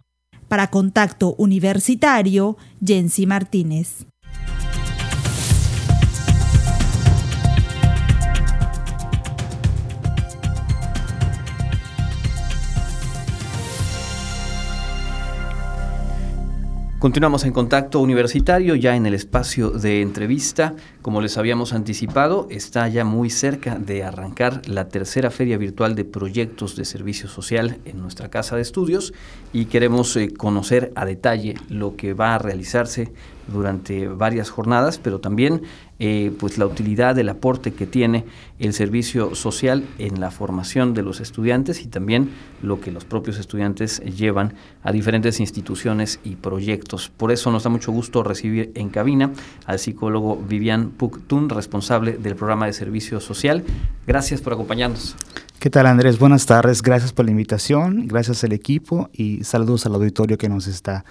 Para 0.49 0.67
Contacto 0.67 1.33
Universitario, 1.37 2.57
Jensi 2.85 3.25
Martínez. 3.25 4.05
Continuamos 17.03 17.43
en 17.43 17.51
contacto 17.51 17.99
universitario, 17.99 18.75
ya 18.75 18.95
en 18.95 19.05
el 19.05 19.13
espacio 19.13 19.71
de 19.71 20.01
entrevista. 20.01 20.73
Como 21.03 21.19
les 21.19 21.37
habíamos 21.37 21.73
anticipado, 21.73 22.47
está 22.49 22.87
ya 22.87 23.03
muy 23.03 23.29
cerca 23.29 23.77
de 23.77 24.05
arrancar 24.05 24.61
la 24.69 24.87
tercera 24.87 25.31
feria 25.31 25.57
virtual 25.57 25.95
de 25.95 26.05
proyectos 26.05 26.77
de 26.77 26.85
servicio 26.85 27.27
social 27.27 27.77
en 27.83 28.01
nuestra 28.01 28.29
casa 28.29 28.55
de 28.55 28.61
estudios 28.61 29.13
y 29.51 29.65
queremos 29.65 30.15
eh, 30.15 30.31
conocer 30.33 30.93
a 30.95 31.03
detalle 31.05 31.55
lo 31.67 31.97
que 31.97 32.13
va 32.13 32.35
a 32.35 32.39
realizarse 32.39 33.11
durante 33.47 34.07
varias 34.07 34.49
jornadas, 34.49 34.97
pero 34.97 35.19
también 35.19 35.63
eh, 35.99 36.31
pues 36.39 36.57
la 36.57 36.65
utilidad, 36.65 37.17
el 37.19 37.29
aporte 37.29 37.73
que 37.73 37.85
tiene 37.85 38.25
el 38.59 38.73
servicio 38.73 39.35
social 39.35 39.83
en 39.99 40.19
la 40.19 40.31
formación 40.31 40.93
de 40.93 41.03
los 41.03 41.19
estudiantes 41.19 41.81
y 41.81 41.87
también 41.87 42.31
lo 42.61 42.81
que 42.81 42.91
los 42.91 43.05
propios 43.05 43.37
estudiantes 43.39 43.99
llevan 43.99 44.53
a 44.81 44.91
diferentes 44.91 45.39
instituciones 45.39 46.19
y 46.23 46.35
proyectos. 46.35 47.09
Por 47.09 47.31
eso 47.31 47.51
nos 47.51 47.63
da 47.63 47.69
mucho 47.69 47.91
gusto 47.91 48.23
recibir 48.23 48.71
en 48.75 48.89
cabina 48.89 49.31
al 49.65 49.79
psicólogo 49.79 50.37
Vivian 50.37 50.92
Puctun, 50.97 51.49
responsable 51.49 52.13
del 52.13 52.35
programa 52.35 52.65
de 52.65 52.73
servicio 52.73 53.19
social. 53.19 53.63
Gracias 54.07 54.41
por 54.41 54.53
acompañarnos. 54.53 55.15
¿Qué 55.59 55.69
tal 55.69 55.85
Andrés? 55.85 56.19
Buenas 56.19 56.45
tardes, 56.45 56.81
gracias 56.81 57.13
por 57.13 57.25
la 57.25 57.31
invitación, 57.31 58.07
gracias 58.07 58.43
al 58.43 58.51
equipo 58.51 59.09
y 59.13 59.43
saludos 59.43 59.85
al 59.85 59.95
auditorio 59.95 60.37
que 60.37 60.49
nos 60.49 60.67
está 60.67 61.05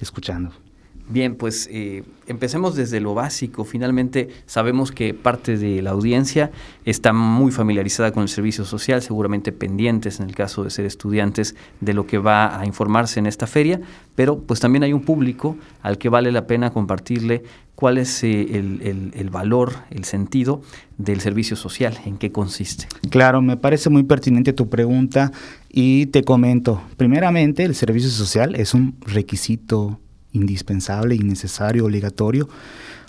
escuchando. 0.00 0.65
Bien, 1.08 1.36
pues 1.36 1.68
eh, 1.70 2.02
empecemos 2.26 2.74
desde 2.74 3.00
lo 3.00 3.14
básico. 3.14 3.64
Finalmente 3.64 4.28
sabemos 4.46 4.90
que 4.90 5.14
parte 5.14 5.56
de 5.56 5.80
la 5.80 5.90
audiencia 5.90 6.50
está 6.84 7.12
muy 7.12 7.52
familiarizada 7.52 8.10
con 8.10 8.24
el 8.24 8.28
servicio 8.28 8.64
social, 8.64 9.02
seguramente 9.02 9.52
pendientes 9.52 10.18
en 10.18 10.28
el 10.28 10.34
caso 10.34 10.64
de 10.64 10.70
ser 10.70 10.84
estudiantes 10.84 11.54
de 11.80 11.94
lo 11.94 12.08
que 12.08 12.18
va 12.18 12.58
a 12.58 12.66
informarse 12.66 13.20
en 13.20 13.26
esta 13.26 13.46
feria, 13.46 13.80
pero 14.16 14.40
pues 14.40 14.58
también 14.58 14.82
hay 14.82 14.92
un 14.92 15.02
público 15.02 15.56
al 15.80 15.96
que 15.96 16.08
vale 16.08 16.32
la 16.32 16.48
pena 16.48 16.72
compartirle 16.72 17.44
cuál 17.76 17.98
es 17.98 18.24
eh, 18.24 18.56
el, 18.56 19.12
el, 19.14 19.30
valor, 19.30 19.74
el 19.90 20.04
sentido 20.04 20.62
del 20.98 21.20
servicio 21.20 21.54
social, 21.54 21.96
en 22.04 22.16
qué 22.16 22.32
consiste. 22.32 22.86
Claro, 23.10 23.42
me 23.42 23.56
parece 23.56 23.90
muy 23.90 24.02
pertinente 24.02 24.52
tu 24.52 24.68
pregunta 24.68 25.30
y 25.68 26.06
te 26.06 26.24
comento, 26.24 26.82
primeramente 26.96 27.62
el 27.62 27.76
servicio 27.76 28.10
social 28.10 28.56
es 28.56 28.74
un 28.74 28.96
requisito 29.02 30.00
indispensable, 30.36 31.14
innecesario, 31.14 31.84
obligatorio 31.84 32.48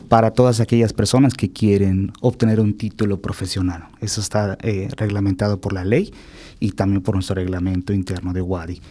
para 0.10 0.32
todas 0.32 0.60
aquellas 0.60 0.94
personas 0.94 1.34
que 1.34 1.52
quieren 1.52 2.12
obtener 2.22 2.60
un 2.60 2.78
título 2.78 3.22
profesional. 3.22 3.86
Eso 4.02 4.22
está 4.22 4.58
eh, 4.62 4.90
reglamentado 4.96 5.60
por 5.60 5.74
la 5.74 5.84
ley 5.84 6.14
y 6.60 6.72
también 6.72 7.02
por 7.02 7.16
nuestro 7.16 7.36
reglamento 7.36 7.94
interno 7.94 8.34
de 8.34 8.42
WADI. 8.42 8.82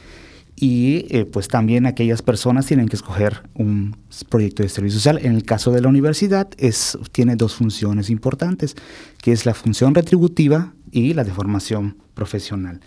Y 0.59 1.07
eh, 1.11 1.27
pues 1.27 1.49
también 1.49 1.85
aquellas 1.85 2.23
personas 2.23 2.65
tienen 2.65 2.89
que 2.89 2.97
escoger 2.97 3.43
un 3.55 3.95
proyecto 4.31 4.63
de 4.63 4.71
servicio 4.71 4.99
social. 4.99 5.19
En 5.23 5.35
el 5.35 5.45
caso 5.45 5.71
de 5.71 5.83
la 5.83 5.89
universidad 5.89 6.49
es, 6.57 6.99
tiene 7.13 7.37
dos 7.37 7.55
funciones 7.55 8.09
importantes, 8.09 8.75
que 9.23 9.33
es 9.33 9.45
la 9.45 9.53
función 9.53 9.95
retributiva 9.95 10.73
y 11.01 11.13
la 11.13 11.25
de 11.25 11.33
formación 11.33 11.99
profesional. 12.15 12.81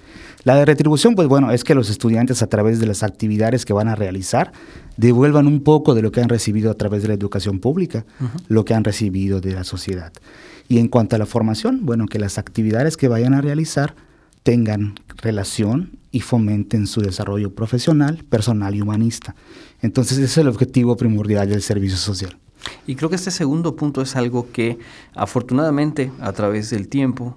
La 0.43 0.55
de 0.55 0.65
retribución, 0.65 1.15
pues 1.15 1.27
bueno, 1.27 1.51
es 1.51 1.63
que 1.63 1.75
los 1.75 1.89
estudiantes 1.89 2.41
a 2.41 2.47
través 2.47 2.79
de 2.79 2.87
las 2.87 3.03
actividades 3.03 3.65
que 3.65 3.73
van 3.73 3.87
a 3.87 3.95
realizar 3.95 4.51
devuelvan 4.97 5.45
un 5.45 5.61
poco 5.61 5.93
de 5.93 6.01
lo 6.01 6.11
que 6.11 6.21
han 6.21 6.29
recibido 6.29 6.71
a 6.71 6.73
través 6.73 7.03
de 7.03 7.09
la 7.09 7.13
educación 7.13 7.59
pública, 7.59 8.05
lo 8.47 8.65
que 8.65 8.73
han 8.73 8.83
recibido 8.83 9.41
de 9.41 9.53
la 9.53 9.63
sociedad. 9.63 10.11
Y 10.67 10.79
en 10.79 10.87
cuanto 10.87 11.15
a 11.15 11.19
la 11.19 11.27
formación, 11.27 11.85
bueno, 11.85 12.07
que 12.07 12.19
las 12.19 12.37
actividades 12.37 12.97
que 12.97 13.07
vayan 13.07 13.33
a 13.35 13.41
realizar 13.41 13.95
tengan 14.41 14.95
relación 15.17 15.99
y 16.11 16.21
fomenten 16.21 16.87
su 16.87 17.01
desarrollo 17.01 17.53
profesional, 17.53 18.23
personal 18.27 18.73
y 18.73 18.81
humanista. 18.81 19.35
Entonces 19.81 20.17
ese 20.17 20.25
es 20.25 20.37
el 20.39 20.47
objetivo 20.47 20.97
primordial 20.97 21.47
del 21.47 21.61
servicio 21.61 21.97
social. 21.97 22.37
Y 22.87 22.95
creo 22.95 23.09
que 23.09 23.15
este 23.15 23.31
segundo 23.31 23.75
punto 23.75 24.01
es 24.01 24.15
algo 24.15 24.51
que 24.51 24.79
afortunadamente 25.15 26.11
a 26.19 26.31
través 26.33 26.69
del 26.69 26.87
tiempo, 26.87 27.35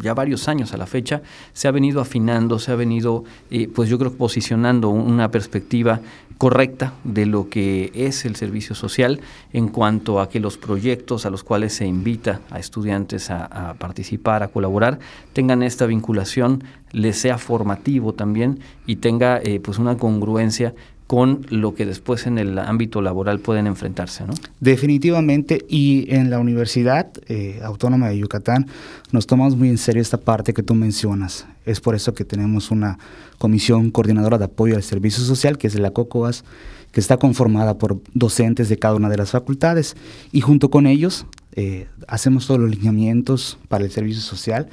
ya 0.00 0.14
varios 0.14 0.48
años 0.48 0.72
a 0.72 0.76
la 0.76 0.86
fecha, 0.86 1.22
se 1.52 1.68
ha 1.68 1.70
venido 1.70 2.00
afinando, 2.00 2.58
se 2.58 2.72
ha 2.72 2.74
venido, 2.74 3.24
eh, 3.50 3.68
pues 3.72 3.88
yo 3.88 3.98
creo, 3.98 4.12
posicionando 4.12 4.88
una 4.88 5.30
perspectiva 5.30 6.00
correcta 6.38 6.94
de 7.04 7.26
lo 7.26 7.48
que 7.48 7.92
es 7.94 8.24
el 8.24 8.36
servicio 8.36 8.74
social 8.74 9.20
en 9.52 9.68
cuanto 9.68 10.20
a 10.20 10.28
que 10.28 10.40
los 10.40 10.56
proyectos 10.56 11.26
a 11.26 11.30
los 11.30 11.44
cuales 11.44 11.74
se 11.74 11.86
invita 11.86 12.40
a 12.50 12.58
estudiantes 12.58 13.30
a, 13.30 13.74
participar, 13.78 14.42
a 14.42 14.48
colaborar, 14.48 14.98
tengan 15.32 15.62
esta 15.62 15.86
vinculación, 15.86 16.64
les 16.92 17.18
sea 17.18 17.38
formativo 17.38 18.14
también 18.14 18.60
y 18.86 18.96
tenga 18.96 19.38
eh, 19.38 19.60
pues 19.60 19.78
una 19.78 19.96
congruencia 19.96 20.74
con 21.06 21.46
lo 21.50 21.74
que 21.74 21.84
después 21.84 22.26
en 22.26 22.38
el 22.38 22.58
ámbito 22.58 23.02
laboral 23.02 23.38
pueden 23.38 23.66
enfrentarse, 23.66 24.24
¿no? 24.26 24.32
Definitivamente, 24.60 25.64
y 25.68 26.06
en 26.14 26.30
la 26.30 26.38
Universidad 26.38 27.08
eh, 27.28 27.60
Autónoma 27.62 28.08
de 28.08 28.18
Yucatán 28.18 28.66
nos 29.12 29.26
tomamos 29.26 29.56
muy 29.56 29.68
en 29.68 29.78
serio 29.78 30.00
esta 30.00 30.18
parte 30.18 30.54
que 30.54 30.62
tú 30.62 30.74
mencionas. 30.74 31.46
Es 31.66 31.80
por 31.80 31.94
eso 31.94 32.14
que 32.14 32.24
tenemos 32.24 32.70
una 32.70 32.98
comisión 33.38 33.90
coordinadora 33.90 34.38
de 34.38 34.46
apoyo 34.46 34.76
al 34.76 34.82
servicio 34.82 35.22
social, 35.22 35.58
que 35.58 35.66
es 35.66 35.78
la 35.78 35.90
COCOAS, 35.90 36.44
que 36.90 37.00
está 37.00 37.18
conformada 37.18 37.76
por 37.76 38.00
docentes 38.14 38.68
de 38.68 38.78
cada 38.78 38.94
una 38.94 39.10
de 39.10 39.18
las 39.18 39.32
facultades, 39.32 39.96
y 40.32 40.40
junto 40.40 40.70
con 40.70 40.86
ellos 40.86 41.26
eh, 41.54 41.86
hacemos 42.08 42.46
todos 42.46 42.60
los 42.60 42.70
lineamientos 42.70 43.58
para 43.68 43.84
el 43.84 43.90
servicio 43.90 44.22
social 44.22 44.68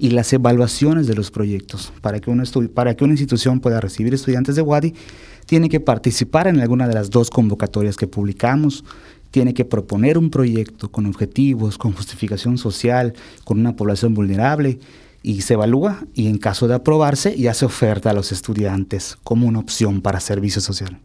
y 0.00 0.10
las 0.10 0.32
evaluaciones 0.32 1.06
de 1.06 1.14
los 1.14 1.30
proyectos 1.30 1.92
para 2.00 2.20
que, 2.20 2.32
para 2.74 2.96
que 2.96 3.04
una 3.04 3.12
institución 3.12 3.60
pueda 3.60 3.80
recibir 3.80 4.14
estudiantes 4.14 4.56
de 4.56 4.62
WADI 4.62 4.94
tiene 5.44 5.68
que 5.68 5.78
participar 5.78 6.46
en 6.46 6.58
alguna 6.58 6.88
de 6.88 6.94
las 6.94 7.10
dos 7.10 7.28
convocatorias 7.28 7.96
que 7.96 8.06
publicamos, 8.06 8.82
tiene 9.30 9.52
que 9.52 9.66
proponer 9.66 10.16
un 10.16 10.30
proyecto 10.30 10.90
con 10.90 11.04
objetivos, 11.04 11.76
con 11.76 11.92
justificación 11.92 12.56
social, 12.56 13.12
con 13.44 13.60
una 13.60 13.76
población 13.76 14.14
vulnerable 14.14 14.78
y 15.22 15.42
se 15.42 15.54
evalúa 15.54 16.02
y 16.14 16.28
en 16.28 16.38
caso 16.38 16.66
de 16.66 16.76
aprobarse 16.76 17.36
ya 17.36 17.52
se 17.52 17.66
oferta 17.66 18.10
a 18.10 18.14
los 18.14 18.32
estudiantes 18.32 19.18
como 19.22 19.46
una 19.46 19.58
opción 19.58 20.00
para 20.00 20.18
servicio 20.20 20.62
social 20.62 20.98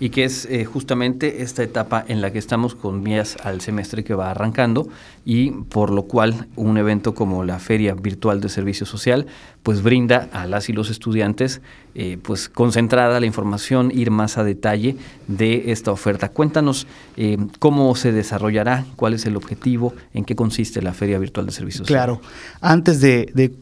y 0.00 0.10
que 0.10 0.24
es 0.24 0.46
eh, 0.46 0.64
justamente 0.64 1.42
esta 1.42 1.62
etapa 1.62 2.04
en 2.08 2.20
la 2.20 2.32
que 2.32 2.38
estamos 2.38 2.74
con 2.74 3.02
vías 3.02 3.36
al 3.42 3.60
semestre 3.60 4.04
que 4.04 4.14
va 4.14 4.30
arrancando 4.30 4.88
y 5.24 5.50
por 5.50 5.90
lo 5.90 6.04
cual 6.04 6.46
un 6.56 6.78
evento 6.78 7.14
como 7.14 7.44
la 7.44 7.58
Feria 7.58 7.94
Virtual 7.94 8.40
de 8.40 8.48
Servicio 8.48 8.86
Social 8.86 9.26
pues 9.62 9.82
brinda 9.82 10.28
a 10.32 10.46
las 10.46 10.68
y 10.68 10.72
los 10.72 10.90
estudiantes 10.90 11.60
eh, 11.94 12.16
pues 12.22 12.48
concentrada 12.48 13.18
la 13.18 13.26
información, 13.26 13.90
ir 13.92 14.10
más 14.10 14.38
a 14.38 14.44
detalle 14.44 14.96
de 15.26 15.72
esta 15.72 15.90
oferta. 15.90 16.28
Cuéntanos 16.28 16.86
eh, 17.16 17.38
cómo 17.58 17.94
se 17.96 18.12
desarrollará, 18.12 18.84
cuál 18.96 19.14
es 19.14 19.26
el 19.26 19.36
objetivo, 19.36 19.94
en 20.14 20.24
qué 20.24 20.36
consiste 20.36 20.80
la 20.80 20.94
Feria 20.94 21.18
Virtual 21.18 21.46
de 21.46 21.52
Servicio 21.52 21.78
Social. 21.78 21.98
Claro, 21.98 22.20
antes 22.60 23.00
de, 23.00 23.30
de 23.34 23.52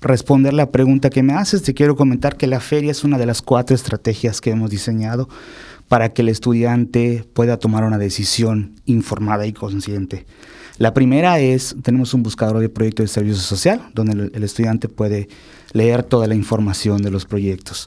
responder 0.00 0.54
la 0.54 0.70
pregunta 0.70 1.10
que 1.10 1.22
me 1.22 1.34
haces, 1.34 1.62
te 1.62 1.74
quiero 1.74 1.96
comentar 1.96 2.36
que 2.36 2.46
la 2.46 2.60
feria 2.60 2.90
es 2.90 3.04
una 3.04 3.18
de 3.18 3.26
las 3.26 3.42
cuatro 3.42 3.74
estrategias 3.74 4.40
que 4.40 4.50
hemos 4.50 4.70
diseñado 4.70 5.28
para 5.88 6.10
que 6.10 6.22
el 6.22 6.28
estudiante 6.28 7.24
pueda 7.34 7.58
tomar 7.58 7.84
una 7.84 7.98
decisión 7.98 8.76
informada 8.86 9.46
y 9.46 9.52
consciente. 9.52 10.24
La 10.78 10.94
primera 10.94 11.40
es, 11.40 11.76
tenemos 11.82 12.14
un 12.14 12.22
buscador 12.22 12.60
de 12.60 12.68
proyectos 12.68 13.04
de 13.04 13.08
servicio 13.08 13.42
social, 13.42 13.82
donde 13.92 14.30
el, 14.32 14.44
estudiante 14.44 14.88
puede 14.88 15.28
leer 15.72 16.02
toda 16.02 16.26
la 16.26 16.34
información 16.34 17.02
de 17.02 17.10
los 17.10 17.26
proyectos. 17.26 17.86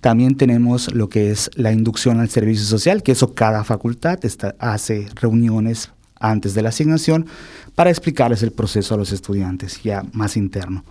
También 0.00 0.36
tenemos 0.36 0.92
lo 0.92 1.08
que 1.08 1.30
es 1.30 1.50
la 1.54 1.70
inducción 1.70 2.18
al 2.18 2.28
servicio 2.28 2.64
social, 2.64 3.02
que 3.02 3.12
eso 3.12 3.34
cada 3.34 3.62
facultad 3.62 4.18
hace 4.58 5.06
reuniones 5.14 5.90
antes 6.18 6.54
de 6.54 6.62
la 6.62 6.70
asignación 6.70 7.26
para 7.74 7.90
explicarles 7.90 8.42
el 8.42 8.50
proceso 8.50 8.94
a 8.94 8.98
los 8.98 9.12
estudiantes, 9.12 9.80
ya 9.82 10.02
más 10.12 10.36
interno. 10.36 10.82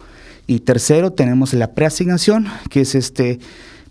Y 0.45 0.59
tercero, 0.59 1.13
tenemos 1.13 1.53
la 1.53 1.73
preasignación, 1.73 2.47
que 2.69 2.81
es 2.81 2.95
este 2.95 3.39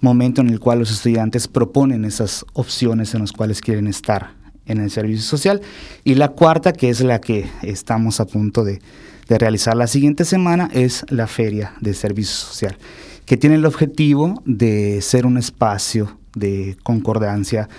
momento 0.01 0.41
en 0.41 0.51
el 0.51 0.61
cual 0.61 0.81
los 0.81 0.91
estudiantes 0.91 1.49
proponen 1.49 2.05
esas 2.05 2.45
opciones 2.53 3.15
en 3.15 3.21
las 3.21 3.33
cuales 3.33 3.61
quieren 3.61 3.87
estar 3.87 4.35
en 4.67 4.81
el 4.81 4.91
servicio 4.91 5.23
social. 5.23 5.63
Y 6.05 6.17
la 6.17 6.29
cuarta, 6.29 6.73
que 6.73 6.91
es 6.91 7.01
la 7.01 7.21
que 7.21 7.47
estamos 7.63 8.21
a 8.21 8.27
punto 8.27 8.65
de, 8.65 8.81
realizar 9.29 9.75
la 9.75 9.87
siguiente 9.87 10.27
semana, 10.27 10.69
es 10.75 11.07
la 11.09 11.27
Feria 11.27 11.73
de 11.81 11.95
Servicio 11.95 12.35
Social, 12.35 12.77
que 13.25 13.39
tiene 13.39 13.57
el 13.57 13.65
objetivo 13.65 14.43
de 14.45 15.01
ser 15.01 15.25
un 15.25 15.39
espacio 15.39 16.19
de 16.35 16.77
concordancia 16.83 17.71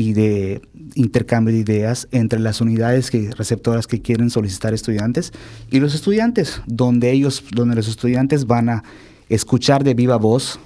y 0.00 0.14
de 0.14 0.62
intercambio 0.94 1.52
de 1.52 1.60
ideas 1.60 2.08
entre 2.10 2.40
las 2.40 2.62
unidades 2.62 3.10
que, 3.10 3.30
receptoras 3.36 3.86
que 3.86 4.00
quieren 4.00 4.30
solicitar 4.30 4.72
estudiantes 4.72 5.30
y 5.70 5.78
los 5.78 5.94
estudiantes, 5.94 6.62
donde 6.66 7.10
ellos, 7.10 7.44
donde 7.52 7.76
los 7.76 7.86
estudiantes 7.86 8.46
van 8.46 8.70
a 8.70 8.82
escuchar 9.28 9.84
de 9.84 9.92
viva 9.92 10.16
voz 10.16 10.58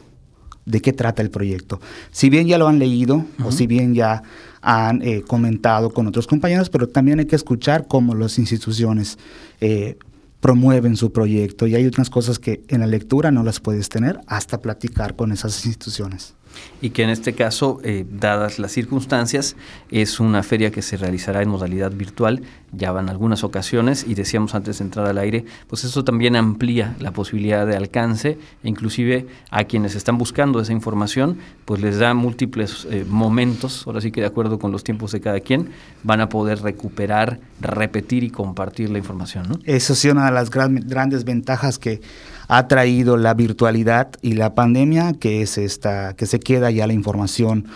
de 0.67 0.81
qué 0.81 0.93
trata 0.93 1.21
el 1.21 1.31
proyecto. 1.31 1.81
Si 2.13 2.31
bien 2.31 2.47
ya 2.47 2.59
lo 2.59 2.69
han 2.69 2.79
leído 2.79 3.27
o 3.45 3.51
si 3.51 3.67
bien 3.67 3.93
ya 3.97 4.23
han 4.63 5.03
eh, 5.03 5.25
comentado 5.27 5.91
con 5.91 6.07
otros 6.07 6.29
compañeros, 6.29 6.71
pero 6.71 6.89
también 6.89 7.19
hay 7.19 7.27
que 7.27 7.35
escuchar 7.35 7.89
cómo 7.89 8.15
las 8.15 8.39
instituciones 8.39 9.19
eh, 9.61 9.99
promueven 10.39 10.97
su 10.97 11.11
proyecto 11.11 11.67
y 11.67 11.75
hay 11.75 11.87
otras 11.87 12.09
cosas 12.09 12.39
que 12.39 12.63
en 12.69 12.79
la 12.79 12.87
lectura 12.87 13.33
no 13.33 13.43
las 13.43 13.59
puedes 13.59 13.89
tener 13.89 14.21
hasta 14.29 14.63
platicar 14.63 15.17
con 15.17 15.33
esas 15.33 15.67
instituciones 15.67 16.35
y 16.81 16.91
que 16.91 17.03
en 17.03 17.11
este 17.11 17.35
caso, 17.35 17.81
eh, 17.83 18.05
dadas 18.11 18.59
las 18.59 18.73
circunstancias, 18.73 19.57
es 19.91 20.21
una 20.21 20.43
feria 20.43 20.71
que 20.71 20.83
se 20.83 20.97
realizará 20.97 21.43
en 21.43 21.49
modalidad 21.49 21.93
virtual, 21.93 22.43
ya 22.73 22.93
van 22.93 23.09
algunas 23.09 23.45
ocasiones 23.45 24.05
y 24.07 24.15
decíamos 24.15 24.55
antes 24.55 24.79
de 24.79 24.85
entrar 24.85 25.07
al 25.07 25.19
aire, 25.19 25.45
pues 25.69 25.85
eso 25.85 26.05
también 26.05 26.37
amplía 26.37 26.97
la 26.99 27.13
posibilidad 27.13 27.67
de 27.67 27.77
alcance 27.77 28.39
e 28.63 28.69
inclusive 28.69 29.27
a 29.51 29.65
quienes 29.65 29.95
están 29.95 30.19
buscando 30.19 30.61
esa 30.61 30.73
información, 30.73 31.39
pues 31.65 31.81
les 31.81 31.99
da 31.99 32.15
múltiples 32.15 32.87
eh, 32.91 33.05
momentos, 33.09 33.87
ahora 33.87 34.01
sí 34.01 34.11
que 34.11 34.21
de 34.21 34.27
acuerdo 34.27 34.59
con 34.59 34.73
los 34.73 34.85
tiempos 34.85 35.13
de 35.13 35.21
cada 35.21 35.41
quien, 35.41 35.71
van 36.03 36.21
a 36.21 36.29
poder 36.29 36.63
recuperar, 36.63 37.41
repetir 37.61 38.25
y 38.25 38.31
compartir 38.31 38.91
la 38.91 38.99
información. 38.99 39.49
¿no? 39.49 39.59
Eso 39.65 39.95
sí, 39.95 40.09
una 40.09 40.27
de 40.27 40.33
las 40.33 40.51
grandes 40.51 41.25
ventajas 41.25 41.79
que 41.79 42.01
ha 42.49 42.69
traído 42.69 43.17
la 43.17 43.35
virtualidad 43.35 44.09
y 44.23 44.35
la 44.35 44.55
pandemia, 44.55 45.15
que 45.15 45.43
es 45.43 45.59
esta, 45.59 46.15
que 46.15 46.27
se 46.27 46.41
queda 46.41 46.71
ya 46.71 46.87
la 46.87 46.93
información 46.93 47.67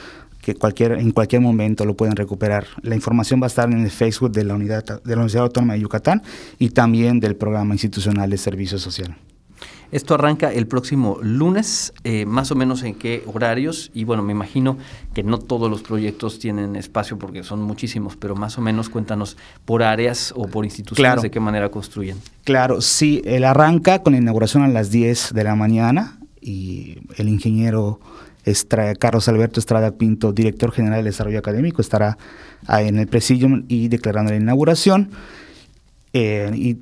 que 0.40 0.54
cualquier, 0.54 0.92
en 0.92 1.10
cualquier 1.10 1.42
momento 1.42 1.84
lo 1.84 1.96
pueden 1.96 2.16
recuperar. 2.16 2.66
La 2.82 2.94
información 2.94 3.40
va 3.40 3.46
a 3.46 3.48
estar 3.48 3.70
en 3.70 3.80
el 3.80 3.90
Facebook 3.90 4.32
de 4.32 4.44
la, 4.44 4.54
unidad, 4.54 4.84
de 4.84 5.10
la 5.10 5.16
Universidad 5.16 5.44
Autónoma 5.44 5.74
de 5.74 5.80
Yucatán 5.80 6.22
y 6.58 6.70
también 6.70 7.20
del 7.20 7.36
Programa 7.36 7.74
Institucional 7.74 8.30
de 8.30 8.38
Servicio 8.38 8.78
Social. 8.78 9.16
Esto 9.90 10.14
arranca 10.14 10.52
el 10.52 10.66
próximo 10.66 11.18
lunes, 11.22 11.94
eh, 12.04 12.26
más 12.26 12.50
o 12.50 12.54
menos 12.54 12.82
en 12.82 12.94
qué 12.94 13.22
horarios. 13.26 13.90
Y 13.94 14.04
bueno, 14.04 14.22
me 14.22 14.32
imagino 14.32 14.76
que 15.14 15.22
no 15.22 15.38
todos 15.38 15.70
los 15.70 15.82
proyectos 15.82 16.38
tienen 16.38 16.76
espacio 16.76 17.18
porque 17.18 17.42
son 17.42 17.62
muchísimos, 17.62 18.16
pero 18.16 18.34
más 18.34 18.58
o 18.58 18.60
menos 18.60 18.90
cuéntanos 18.90 19.36
por 19.64 19.82
áreas 19.82 20.32
o 20.36 20.46
por 20.46 20.64
instituciones 20.64 21.22
de 21.22 21.30
qué 21.30 21.40
manera 21.40 21.70
construyen. 21.70 22.18
Claro, 22.44 22.80
sí, 22.80 23.22
él 23.24 23.44
arranca 23.44 24.02
con 24.02 24.12
la 24.12 24.18
inauguración 24.18 24.62
a 24.62 24.68
las 24.68 24.90
10 24.90 25.32
de 25.32 25.44
la 25.44 25.54
mañana 25.54 26.18
y 26.40 26.98
el 27.16 27.28
ingeniero 27.28 28.00
Carlos 28.98 29.28
Alberto 29.28 29.60
Estrada 29.60 29.92
Pinto, 29.92 30.32
director 30.32 30.72
general 30.72 31.04
de 31.04 31.10
Desarrollo 31.10 31.38
Académico, 31.38 31.82
estará 31.82 32.18
en 32.68 32.98
el 32.98 33.06
presidium 33.06 33.64
y 33.68 33.88
declarando 33.88 34.30
la 34.32 34.38
inauguración. 34.38 35.10
Eh, 36.12 36.50
y 36.54 36.78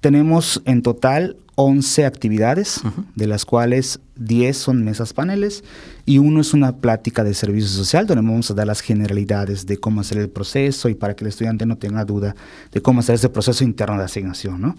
tenemos 0.00 0.62
en 0.64 0.82
total 0.82 1.36
11 1.60 2.06
actividades, 2.06 2.80
de 3.14 3.26
las 3.26 3.44
cuales 3.44 4.00
10 4.20 4.56
son 4.56 4.84
mesas 4.84 5.12
paneles 5.12 5.64
y 6.06 6.18
uno 6.18 6.40
es 6.40 6.54
una 6.54 6.76
plática 6.76 7.24
de 7.24 7.34
servicio 7.34 7.68
social 7.68 8.06
donde 8.06 8.22
vamos 8.22 8.50
a 8.50 8.54
dar 8.54 8.66
las 8.66 8.80
generalidades 8.80 9.66
de 9.66 9.78
cómo 9.78 10.02
hacer 10.02 10.18
el 10.18 10.28
proceso 10.28 10.88
y 10.88 10.94
para 10.94 11.16
que 11.16 11.24
el 11.24 11.28
estudiante 11.28 11.66
no 11.66 11.76
tenga 11.76 12.04
duda 12.04 12.36
de 12.70 12.80
cómo 12.80 13.00
hacer 13.00 13.16
ese 13.16 13.30
proceso 13.30 13.64
interno 13.64 13.98
de 13.98 14.04
asignación. 14.04 14.60
¿no? 14.60 14.76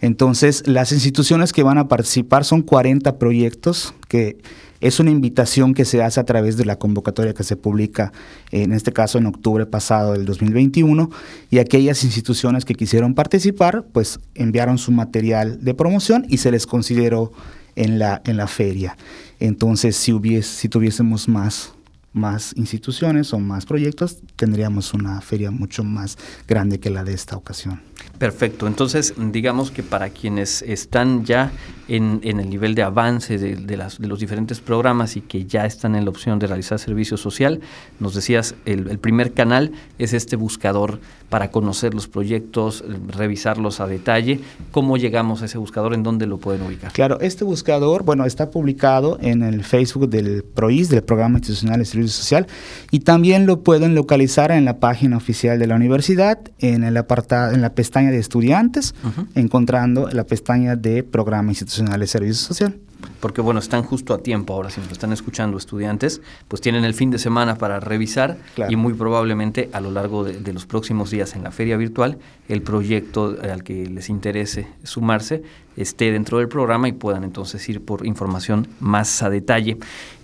Entonces, 0.00 0.66
las 0.66 0.92
instituciones 0.92 1.52
que 1.52 1.62
van 1.62 1.78
a 1.78 1.88
participar 1.88 2.44
son 2.44 2.62
40 2.62 3.18
proyectos 3.18 3.94
que 4.08 4.38
es 4.82 4.98
una 4.98 5.12
invitación 5.12 5.74
que 5.74 5.84
se 5.84 6.02
hace 6.02 6.18
a 6.18 6.24
través 6.24 6.56
de 6.56 6.64
la 6.64 6.76
convocatoria 6.76 7.34
que 7.34 7.44
se 7.44 7.56
publica, 7.56 8.12
en 8.50 8.72
este 8.72 8.92
caso 8.92 9.16
en 9.16 9.26
octubre 9.26 9.64
pasado 9.64 10.12
del 10.12 10.24
2021, 10.24 11.08
y 11.50 11.58
aquellas 11.60 12.02
instituciones 12.02 12.64
que 12.64 12.74
quisieron 12.74 13.14
participar, 13.14 13.84
pues 13.92 14.18
enviaron 14.34 14.78
su 14.78 14.90
material 14.90 15.64
de 15.64 15.74
promoción 15.74 16.26
y 16.28 16.38
se 16.38 16.50
les 16.50 16.66
consideró 16.66 17.32
en 17.76 17.98
la, 17.98 18.22
en 18.24 18.36
la 18.36 18.46
feria. 18.46 18.96
Entonces, 19.40 19.96
si, 19.96 20.12
hubiese, 20.12 20.48
si 20.48 20.68
tuviésemos 20.68 21.28
más, 21.28 21.72
más 22.12 22.54
instituciones 22.56 23.32
o 23.32 23.38
más 23.38 23.66
proyectos, 23.66 24.18
tendríamos 24.36 24.94
una 24.94 25.20
feria 25.20 25.50
mucho 25.50 25.84
más 25.84 26.18
grande 26.46 26.78
que 26.78 26.90
la 26.90 27.04
de 27.04 27.14
esta 27.14 27.36
ocasión. 27.36 27.80
Perfecto, 28.18 28.68
entonces 28.68 29.14
digamos 29.16 29.70
que 29.70 29.82
para 29.82 30.10
quienes 30.10 30.62
están 30.62 31.24
ya 31.24 31.50
en, 31.88 32.20
el 32.22 32.48
nivel 32.48 32.74
de 32.74 32.82
avance 32.82 33.36
de, 33.38 33.76
los 33.98 34.20
diferentes 34.20 34.60
programas 34.60 35.16
y 35.16 35.20
que 35.20 35.44
ya 35.44 35.66
están 35.66 35.96
en 35.96 36.04
la 36.04 36.10
opción 36.10 36.38
de 36.38 36.46
realizar 36.46 36.78
servicio 36.78 37.16
social, 37.16 37.60
nos 37.98 38.14
decías, 38.14 38.54
el, 38.64 38.98
primer 38.98 39.32
canal 39.32 39.72
es 39.98 40.12
este 40.12 40.36
buscador 40.36 41.00
para 41.28 41.50
conocer 41.50 41.94
los 41.94 42.08
proyectos, 42.08 42.84
revisarlos 43.08 43.80
a 43.80 43.86
detalle. 43.86 44.40
¿Cómo 44.70 44.96
llegamos 44.96 45.42
a 45.42 45.46
ese 45.46 45.58
buscador? 45.58 45.94
¿En 45.94 46.02
dónde 46.02 46.26
lo 46.26 46.38
pueden 46.38 46.62
ubicar? 46.62 46.92
Claro, 46.92 47.20
este 47.20 47.44
buscador, 47.44 48.04
bueno, 48.04 48.24
está 48.24 48.50
publicado 48.50 49.18
en 49.20 49.42
el 49.42 49.64
Facebook 49.64 50.08
del 50.08 50.44
PROIS, 50.44 50.90
del 50.90 51.02
Programa 51.02 51.38
Institucional 51.38 51.78
de 51.78 51.86
Servicio 51.86 52.12
Social, 52.12 52.46
y 52.90 53.00
también 53.00 53.46
lo 53.46 53.62
pueden 53.62 53.94
localizar 53.94 54.50
en 54.52 54.64
la 54.64 54.78
página 54.78 55.16
oficial 55.16 55.58
de 55.58 55.66
la 55.66 55.74
universidad, 55.74 56.38
en 56.58 56.84
el 56.84 56.96
apartado, 56.96 57.52
en 57.52 57.62
la 57.62 57.74
pestaña 57.74 57.91
de 57.92 58.18
estudiantes, 58.18 58.94
encontrando 59.34 60.08
la 60.10 60.24
pestaña 60.24 60.76
de 60.76 61.02
Programa 61.02 61.50
Institucional 61.50 62.00
de 62.00 62.06
Servicio 62.06 62.34
Social. 62.34 62.78
Porque 63.20 63.40
bueno, 63.40 63.60
están 63.60 63.82
justo 63.82 64.14
a 64.14 64.18
tiempo 64.18 64.54
ahora, 64.54 64.70
si 64.70 64.80
nos 64.80 64.92
están 64.92 65.12
escuchando 65.12 65.58
estudiantes, 65.58 66.22
pues 66.48 66.62
tienen 66.62 66.84
el 66.84 66.94
fin 66.94 67.10
de 67.10 67.18
semana 67.18 67.58
para 67.58 67.80
revisar 67.80 68.38
y 68.68 68.76
muy 68.76 68.94
probablemente 68.94 69.70
a 69.72 69.80
lo 69.80 69.90
largo 69.90 70.24
de, 70.24 70.52
los 70.52 70.66
próximos 70.66 71.10
días 71.10 71.34
en 71.34 71.42
la 71.42 71.50
feria 71.50 71.76
virtual, 71.76 72.18
el 72.48 72.62
proyecto 72.62 73.36
al 73.42 73.64
que 73.64 73.86
les 73.86 74.08
interese 74.08 74.68
sumarse 74.84 75.42
esté 75.76 76.12
dentro 76.12 76.38
del 76.38 76.48
programa 76.48 76.88
y 76.88 76.92
puedan 76.92 77.24
entonces 77.24 77.66
ir 77.68 77.84
por 77.84 78.06
información 78.06 78.68
más 78.80 79.22
a 79.22 79.30
detalle. 79.30 79.78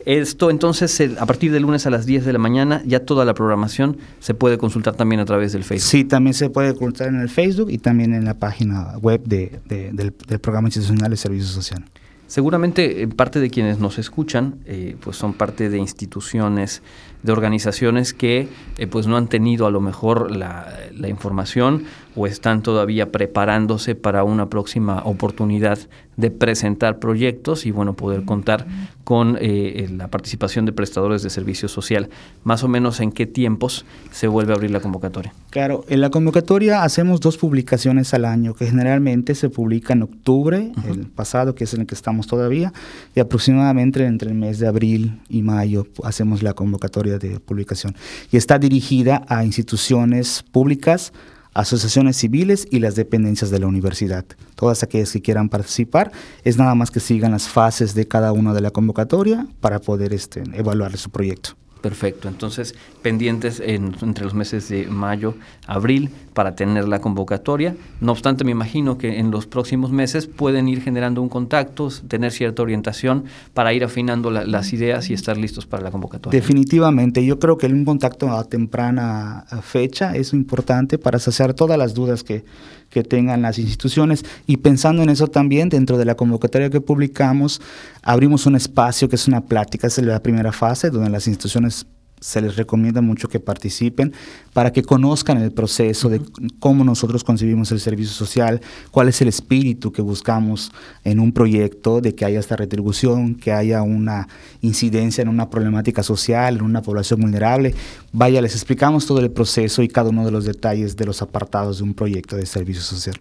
Esto 0.08 0.48
entonces, 0.48 1.02
a 1.20 1.26
partir 1.26 1.52
del 1.52 1.64
lunes 1.64 1.84
a 1.84 1.90
las 1.90 2.06
10 2.06 2.24
de 2.24 2.32
la 2.32 2.38
mañana, 2.38 2.80
ya 2.86 3.04
toda 3.04 3.26
la 3.26 3.34
programación 3.34 3.98
se 4.20 4.32
puede 4.32 4.56
consultar 4.56 4.94
también 4.94 5.20
a 5.20 5.26
través 5.26 5.52
del 5.52 5.64
Facebook. 5.64 5.86
Sí, 5.86 6.04
también 6.04 6.32
se 6.32 6.48
puede 6.48 6.72
consultar 6.72 7.08
en 7.08 7.20
el 7.20 7.28
Facebook 7.28 7.70
y 7.70 7.76
también 7.76 8.14
en 8.14 8.24
la 8.24 8.32
página 8.32 8.96
web 9.02 9.22
de, 9.24 9.60
del, 9.66 9.92
del 9.92 10.38
Programa 10.40 10.68
Institucional 10.68 11.10
de 11.10 11.16
Servicio 11.18 11.48
Social. 11.48 11.84
Seguramente 12.28 13.02
eh, 13.02 13.08
parte 13.08 13.40
de 13.40 13.48
quienes 13.48 13.80
nos 13.80 13.98
escuchan 13.98 14.56
eh, 14.66 14.96
pues 15.00 15.16
son 15.16 15.32
parte 15.32 15.70
de 15.70 15.78
instituciones, 15.78 16.82
de 17.22 17.32
organizaciones 17.32 18.12
que 18.12 18.48
eh, 18.76 18.86
pues 18.86 19.06
no 19.06 19.16
han 19.16 19.28
tenido 19.28 19.66
a 19.66 19.70
lo 19.70 19.80
mejor 19.80 20.30
la, 20.30 20.74
la, 20.94 21.08
información 21.08 21.84
o 22.18 22.26
están 22.26 22.62
todavía 22.62 23.12
preparándose 23.12 23.94
para 23.94 24.24
una 24.24 24.48
próxima 24.50 25.02
oportunidad 25.04 25.78
de 26.16 26.32
presentar 26.32 26.98
proyectos 26.98 27.64
y 27.64 27.70
bueno 27.70 27.94
poder 27.94 28.24
contar 28.24 28.66
con 29.04 29.38
eh, 29.40 29.88
la 29.96 30.08
participación 30.08 30.66
de 30.66 30.72
prestadores 30.72 31.22
de 31.22 31.30
servicio 31.30 31.68
social. 31.68 32.10
Más 32.42 32.64
o 32.64 32.68
menos 32.68 32.98
en 32.98 33.12
qué 33.12 33.24
tiempos 33.24 33.86
se 34.10 34.26
vuelve 34.26 34.52
a 34.52 34.56
abrir 34.56 34.72
la 34.72 34.80
convocatoria. 34.80 35.32
Claro, 35.50 35.84
en 35.88 36.00
la 36.00 36.10
convocatoria 36.10 36.82
hacemos 36.82 37.20
dos 37.20 37.38
publicaciones 37.38 38.12
al 38.14 38.24
año 38.24 38.52
que 38.54 38.66
generalmente 38.66 39.36
se 39.36 39.48
publica 39.48 39.92
en 39.92 40.02
octubre, 40.02 40.72
el 40.88 41.06
pasado 41.06 41.54
que 41.54 41.64
es 41.64 41.74
en 41.74 41.82
el 41.82 41.86
que 41.86 41.94
estamos 41.94 42.26
todavía, 42.26 42.72
y 43.14 43.20
aproximadamente 43.20 44.04
entre 44.04 44.30
el 44.30 44.34
mes 44.34 44.58
de 44.58 44.66
abril 44.66 45.20
y 45.28 45.42
mayo 45.42 45.86
hacemos 46.02 46.42
la 46.42 46.52
convocatoria 46.52 47.18
de 47.18 47.38
publicación. 47.38 47.94
Y 48.32 48.36
está 48.36 48.58
dirigida 48.58 49.22
a 49.28 49.44
instituciones 49.44 50.44
públicas, 50.50 51.12
asociaciones 51.54 52.16
civiles 52.16 52.66
y 52.70 52.78
las 52.78 52.94
dependencias 52.94 53.50
de 53.50 53.58
la 53.58 53.66
universidad. 53.66 54.24
Todas 54.54 54.82
aquellas 54.82 55.12
que 55.12 55.22
quieran 55.22 55.48
participar, 55.48 56.12
es 56.44 56.56
nada 56.56 56.74
más 56.74 56.90
que 56.90 57.00
sigan 57.00 57.32
las 57.32 57.48
fases 57.48 57.94
de 57.94 58.06
cada 58.06 58.32
una 58.32 58.54
de 58.54 58.60
la 58.60 58.70
convocatoria 58.70 59.46
para 59.60 59.80
poder 59.80 60.12
este, 60.12 60.42
evaluar 60.54 60.96
su 60.96 61.10
proyecto. 61.10 61.56
Perfecto, 61.80 62.28
entonces 62.28 62.74
pendientes 63.02 63.62
entre 63.64 64.24
los 64.24 64.34
meses 64.34 64.68
de 64.68 64.86
mayo, 64.86 65.34
abril 65.66 66.10
para 66.34 66.56
tener 66.56 66.88
la 66.88 67.00
convocatoria. 67.00 67.76
No 68.00 68.12
obstante, 68.12 68.44
me 68.44 68.50
imagino 68.50 68.98
que 68.98 69.18
en 69.18 69.30
los 69.30 69.46
próximos 69.46 69.92
meses 69.92 70.26
pueden 70.26 70.68
ir 70.68 70.82
generando 70.82 71.22
un 71.22 71.28
contacto, 71.28 71.88
tener 72.08 72.32
cierta 72.32 72.62
orientación 72.62 73.24
para 73.54 73.72
ir 73.72 73.84
afinando 73.84 74.30
las 74.30 74.72
ideas 74.72 75.08
y 75.10 75.14
estar 75.14 75.36
listos 75.36 75.66
para 75.66 75.82
la 75.82 75.90
convocatoria. 75.90 76.38
Definitivamente, 76.38 77.24
yo 77.24 77.38
creo 77.38 77.56
que 77.56 77.66
un 77.66 77.84
contacto 77.84 78.30
a 78.30 78.44
temprana 78.44 79.44
fecha 79.62 80.16
es 80.16 80.32
importante 80.32 80.98
para 80.98 81.18
saciar 81.18 81.54
todas 81.54 81.78
las 81.78 81.94
dudas 81.94 82.24
que, 82.24 82.44
que 82.90 83.02
tengan 83.02 83.42
las 83.42 83.58
instituciones. 83.58 84.24
Y 84.46 84.58
pensando 84.58 85.02
en 85.02 85.10
eso 85.10 85.28
también, 85.28 85.68
dentro 85.68 85.98
de 85.98 86.04
la 86.04 86.14
convocatoria 86.14 86.70
que 86.70 86.80
publicamos, 86.80 87.60
abrimos 88.02 88.46
un 88.46 88.56
espacio 88.56 89.08
que 89.08 89.16
es 89.16 89.28
una 89.28 89.42
plática, 89.42 89.86
es 89.86 89.98
la 89.98 90.22
primera 90.22 90.52
fase, 90.52 90.90
donde 90.90 91.10
las 91.10 91.26
instituciones 91.26 91.86
se 92.20 92.40
les 92.40 92.56
recomienda 92.56 93.00
mucho 93.00 93.28
que 93.28 93.40
participen 93.40 94.12
para 94.52 94.72
que 94.72 94.82
conozcan 94.82 95.40
el 95.40 95.52
proceso 95.52 96.08
de 96.08 96.20
cómo 96.58 96.84
nosotros 96.84 97.24
concebimos 97.24 97.70
el 97.72 97.80
servicio 97.80 98.12
social, 98.12 98.60
cuál 98.90 99.08
es 99.08 99.20
el 99.20 99.28
espíritu 99.28 99.92
que 99.92 100.02
buscamos 100.02 100.72
en 101.04 101.20
un 101.20 101.32
proyecto, 101.32 102.00
de 102.00 102.14
que 102.14 102.24
haya 102.24 102.40
esta 102.40 102.56
retribución, 102.56 103.34
que 103.34 103.52
haya 103.52 103.82
una 103.82 104.28
incidencia 104.60 105.22
en 105.22 105.28
una 105.28 105.50
problemática 105.50 106.02
social, 106.02 106.56
en 106.56 106.62
una 106.62 106.82
población 106.82 107.20
vulnerable. 107.20 107.74
Vaya, 108.12 108.40
les 108.40 108.54
explicamos 108.54 109.06
todo 109.06 109.20
el 109.20 109.30
proceso 109.30 109.82
y 109.82 109.88
cada 109.88 110.10
uno 110.10 110.24
de 110.24 110.30
los 110.30 110.44
detalles 110.44 110.96
de 110.96 111.06
los 111.06 111.22
apartados 111.22 111.78
de 111.78 111.84
un 111.84 111.94
proyecto 111.94 112.36
de 112.36 112.46
servicio 112.46 112.82
social. 112.82 113.16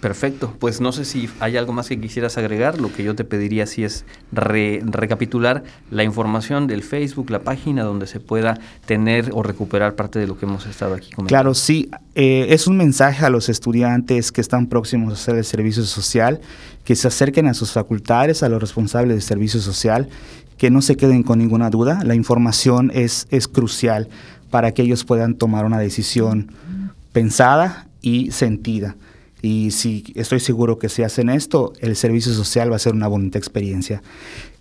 Perfecto, 0.00 0.54
pues 0.60 0.80
no 0.80 0.92
sé 0.92 1.04
si 1.04 1.28
hay 1.40 1.56
algo 1.56 1.72
más 1.72 1.88
que 1.88 2.00
quisieras 2.00 2.38
agregar, 2.38 2.80
lo 2.80 2.92
que 2.92 3.02
yo 3.02 3.16
te 3.16 3.24
pediría 3.24 3.66
si 3.66 3.82
es 3.82 4.04
recapitular 4.30 5.64
la 5.90 6.04
información 6.04 6.68
del 6.68 6.84
Facebook, 6.84 7.30
la 7.30 7.40
página 7.40 7.82
donde 7.82 8.06
se 8.06 8.20
pueda 8.20 8.60
tener 8.86 9.30
o 9.32 9.42
recuperar 9.42 9.96
parte 9.96 10.20
de 10.20 10.28
lo 10.28 10.38
que 10.38 10.46
hemos 10.46 10.66
estado 10.66 10.94
aquí 10.94 11.10
comentando. 11.10 11.28
Claro, 11.28 11.54
sí, 11.54 11.90
eh, 12.14 12.46
es 12.50 12.68
un 12.68 12.76
mensaje 12.76 13.26
a 13.26 13.30
los 13.30 13.48
estudiantes 13.48 14.30
que 14.30 14.40
están 14.40 14.68
próximos 14.68 15.10
a 15.10 15.14
hacer 15.14 15.36
el 15.36 15.44
servicio 15.44 15.82
social, 15.82 16.40
que 16.84 16.94
se 16.94 17.08
acerquen 17.08 17.48
a 17.48 17.54
sus 17.54 17.72
facultades, 17.72 18.44
a 18.44 18.48
los 18.48 18.60
responsables 18.60 19.16
de 19.16 19.20
servicio 19.20 19.60
social, 19.60 20.08
que 20.58 20.70
no 20.70 20.80
se 20.80 20.96
queden 20.96 21.24
con 21.24 21.40
ninguna 21.40 21.70
duda, 21.70 22.04
la 22.04 22.14
información 22.14 22.92
es, 22.94 23.26
es 23.30 23.48
crucial 23.48 24.08
para 24.50 24.72
que 24.72 24.82
ellos 24.82 25.04
puedan 25.04 25.34
tomar 25.34 25.64
una 25.64 25.78
decisión 25.78 26.52
pensada 27.12 27.88
y 28.00 28.30
sentida. 28.30 28.94
Y 29.42 29.70
si 29.70 30.04
estoy 30.14 30.40
seguro 30.40 30.78
que 30.78 30.88
si 30.88 31.02
hacen 31.02 31.28
esto, 31.28 31.72
el 31.80 31.96
servicio 31.96 32.32
social 32.32 32.70
va 32.72 32.76
a 32.76 32.80
ser 32.80 32.94
una 32.94 33.08
bonita 33.08 33.38
experiencia. 33.38 34.02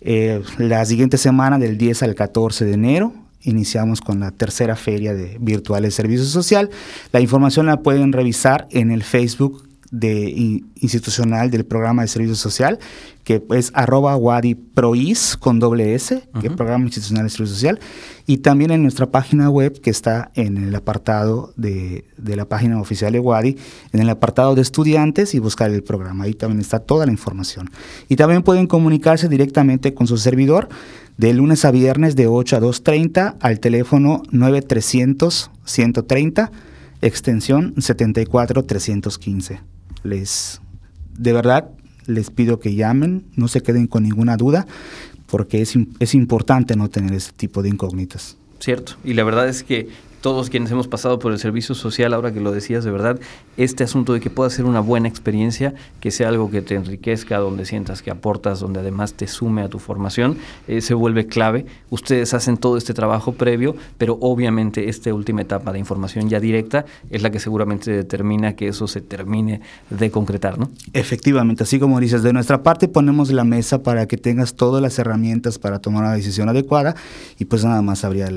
Eh, 0.02 0.42
la 0.58 0.86
siguiente 0.86 1.18
semana, 1.18 1.58
del 1.58 1.78
10 1.78 2.04
al 2.04 2.16
14 2.16 2.66
de 2.66 2.74
enero, 2.74 3.14
iniciamos 3.42 4.02
con 4.02 4.20
la 4.20 4.32
tercera 4.32 4.76
feria 4.76 5.14
de 5.14 5.38
virtual 5.40 5.84
de 5.84 5.92
servicio 5.92 6.26
social. 6.26 6.70
La 7.12 7.22
información 7.22 7.66
la 7.66 7.78
pueden 7.78 8.14
revisar 8.14 8.68
en 8.72 8.92
el 8.92 9.04
Facebook 9.04 9.67
de 9.92 10.64
institucional 10.76 11.50
del 11.50 11.66
programa 11.66 12.02
de 12.02 12.08
servicio 12.08 12.36
social, 12.36 12.80
que 13.24 13.44
es 13.52 13.72
arroba 13.74 14.16
wadiprois 14.16 15.38
con 15.38 15.60
doble 15.60 15.96
S, 15.96 16.28
que 16.40 16.48
es 16.48 16.54
Programa 16.54 16.86
Institucional 16.86 17.24
de 17.24 17.30
Servicio 17.30 17.56
Social, 17.56 17.80
y 18.26 18.38
también 18.38 18.72
en 18.72 18.84
nuestra 18.84 19.08
página 19.08 19.50
web 19.50 19.80
que 19.82 19.90
está 19.90 20.32
en 20.36 20.58
el 20.58 20.74
apartado 20.76 21.54
de, 21.56 22.06
de, 22.18 22.36
la 22.36 22.46
página 22.46 22.80
oficial 22.80 23.14
de 23.14 23.20
Wadi, 23.20 23.58
en 23.92 24.00
el 24.00 24.10
apartado 24.10 24.56
de 24.56 24.62
estudiantes 24.62 25.36
y 25.36 25.40
buscar 25.40 25.72
el 25.72 25.84
programa. 25.84 26.26
Ahí 26.26 26.34
también 26.34 26.62
está 26.62 26.80
toda 26.80 27.06
la 27.06 27.12
información. 27.12 27.70
Y 28.10 28.16
también 28.16 28.44
pueden 28.44 28.68
comunicarse 28.68 29.28
directamente 29.28 29.94
con 29.94 30.08
su 30.08 30.18
servidor 30.18 30.70
de 31.18 31.34
lunes 31.34 31.66
a 31.66 31.72
viernes 31.72 32.16
de 32.16 32.28
8 32.28 32.58
a 32.58 32.62
2.30 32.62 33.36
al 33.40 33.60
teléfono 33.60 34.24
9300 34.32 35.52
130 35.66 36.52
extensión 37.02 37.74
74315 37.78 39.77
les, 40.04 40.62
de 41.18 41.34
verdad, 41.34 41.70
les 42.06 42.30
pido 42.30 42.60
que 42.60 42.76
llamen, 42.76 43.26
no 43.36 43.48
se 43.48 43.62
queden 43.62 43.88
con 43.88 44.04
ninguna 44.04 44.38
duda, 44.38 44.66
porque 45.28 45.62
es, 45.62 45.76
es 46.00 46.14
importante 46.14 46.76
no 46.76 46.90
tener 46.90 47.14
ese 47.14 47.32
tipo 47.34 47.62
de 47.62 47.70
incógnitas. 47.70 48.38
Cierto, 48.60 48.94
y 49.04 49.14
la 49.14 49.24
verdad 49.24 49.48
es 49.48 49.64
que 49.64 49.90
todos 50.22 50.50
quienes 50.50 50.72
hemos 50.72 50.88
pasado 50.88 51.20
por 51.20 51.32
el 51.32 51.40
servicio 51.40 51.76
social, 51.76 52.14
ahora 52.14 52.32
que 52.32 52.40
lo 52.40 52.52
decías 52.52 52.84
de 52.84 52.92
verdad, 52.92 53.20
este 53.56 53.84
asunto 53.84 54.14
de 54.14 54.20
que 54.20 54.30
pueda 54.30 54.50
ser 54.50 54.66
una 54.66 54.80
buena 54.80 55.08
experiencia, 55.08 55.74
que 56.00 56.12
sea 56.12 56.30
algo 56.30 56.50
que 56.50 56.62
te 56.62 56.76
enriquezca, 56.76 57.38
donde 57.38 57.66
sientas 57.66 58.02
que 58.02 58.12
aportas, 58.12 58.60
donde 58.60 58.80
además 58.80 59.14
te 59.14 59.28
sume 59.28 59.62
a 59.62 59.70
tu 59.70 59.80
formación, 59.80 60.38
eh, 60.68 60.82
se 60.82 60.94
vuelve 60.94 61.28
clave. 61.28 61.66
Ustedes 61.90 62.34
hacen 62.34 62.58
todo 62.58 62.78
este 62.78 62.94
trabajo 62.94 63.34
previo, 63.34 63.76
pero 63.98 64.18
obviamente 64.22 64.90
esta 64.90 65.14
última 65.14 65.42
etapa 65.42 65.72
de 65.72 65.80
información 65.80 66.30
ya 66.30 66.40
directa 66.40 66.86
es 67.10 67.22
la 67.22 67.32
que 67.32 67.40
seguramente 67.40 67.92
determina 67.92 68.56
que 68.56 68.68
eso 68.68 68.88
se 68.88 69.02
termine 69.02 69.62
de 69.90 70.12
concretar, 70.12 70.58
¿no? 70.58 70.70
Efectivamente, 70.94 71.64
así 71.64 71.80
como 71.80 72.00
dices, 72.00 72.24
de 72.24 72.34
nuestra 72.34 72.64
parte 72.64 72.88
ponemos 72.88 73.32
la 73.32 73.44
mesa 73.44 73.84
para 73.84 74.08
que 74.08 74.18
tengas 74.18 74.56
todas 74.56 74.82
las 74.82 74.98
herramientas 75.00 75.60
para 75.60 75.80
tomar 75.80 76.04
una 76.04 76.14
decisión 76.14 76.50
adecuada 76.50 76.96
y 77.38 77.46
pues 77.46 77.64
nada 77.64 77.82
más 77.82 78.04
habría 78.04 78.28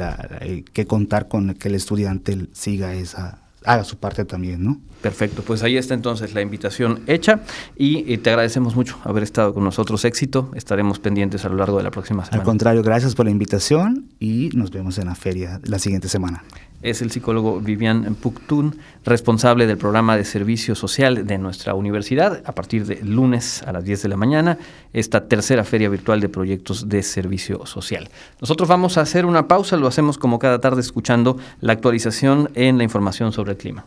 que 0.72 0.86
contar 0.86 1.28
con 1.28 1.54
que 1.54 1.69
el 1.70 1.76
estudiante 1.76 2.48
siga 2.52 2.94
esa, 2.94 3.38
haga 3.64 3.84
su 3.84 3.98
parte 3.98 4.24
también, 4.24 4.62
¿no? 4.62 4.80
Perfecto, 5.00 5.42
pues 5.42 5.62
ahí 5.62 5.76
está 5.76 5.94
entonces 5.94 6.34
la 6.34 6.42
invitación 6.42 7.00
hecha 7.06 7.40
y, 7.76 8.18
te 8.18 8.30
agradecemos 8.30 8.76
mucho 8.76 8.98
haber 9.04 9.22
estado 9.22 9.54
con 9.54 9.64
nosotros. 9.64 10.04
Éxito, 10.04 10.50
estaremos 10.54 10.98
pendientes 10.98 11.44
a 11.44 11.48
lo 11.48 11.56
largo 11.56 11.78
de 11.78 11.84
la 11.84 11.90
próxima 11.90 12.24
semana. 12.24 12.42
Al 12.42 12.44
contrario, 12.44 12.82
gracias 12.82 13.14
por 13.14 13.24
la 13.24 13.30
invitación 13.30 14.10
y 14.18 14.50
nos 14.54 14.70
vemos 14.70 14.98
en 14.98 15.06
la 15.06 15.14
feria 15.14 15.60
la 15.64 15.78
siguiente 15.78 16.08
semana 16.08 16.44
es 16.82 17.02
el 17.02 17.10
psicólogo 17.10 17.60
Vivian 17.60 18.14
Puctun, 18.14 18.76
responsable 19.04 19.66
del 19.66 19.76
programa 19.76 20.16
de 20.16 20.24
servicio 20.24 20.74
social 20.74 21.26
de 21.26 21.38
nuestra 21.38 21.74
universidad, 21.74 22.42
a 22.44 22.52
partir 22.52 22.86
de 22.86 23.02
lunes 23.04 23.62
a 23.64 23.72
las 23.72 23.84
10 23.84 24.02
de 24.02 24.08
la 24.08 24.16
mañana, 24.16 24.58
esta 24.92 25.28
tercera 25.28 25.64
feria 25.64 25.88
virtual 25.88 26.20
de 26.20 26.28
proyectos 26.28 26.88
de 26.88 27.02
servicio 27.02 27.66
social. 27.66 28.08
Nosotros 28.40 28.68
vamos 28.68 28.96
a 28.96 29.02
hacer 29.02 29.26
una 29.26 29.46
pausa, 29.46 29.76
lo 29.76 29.86
hacemos 29.86 30.18
como 30.18 30.38
cada 30.38 30.60
tarde 30.60 30.80
escuchando 30.80 31.36
la 31.60 31.74
actualización 31.74 32.50
en 32.54 32.78
la 32.78 32.84
información 32.84 33.32
sobre 33.32 33.52
el 33.52 33.58
clima. 33.58 33.86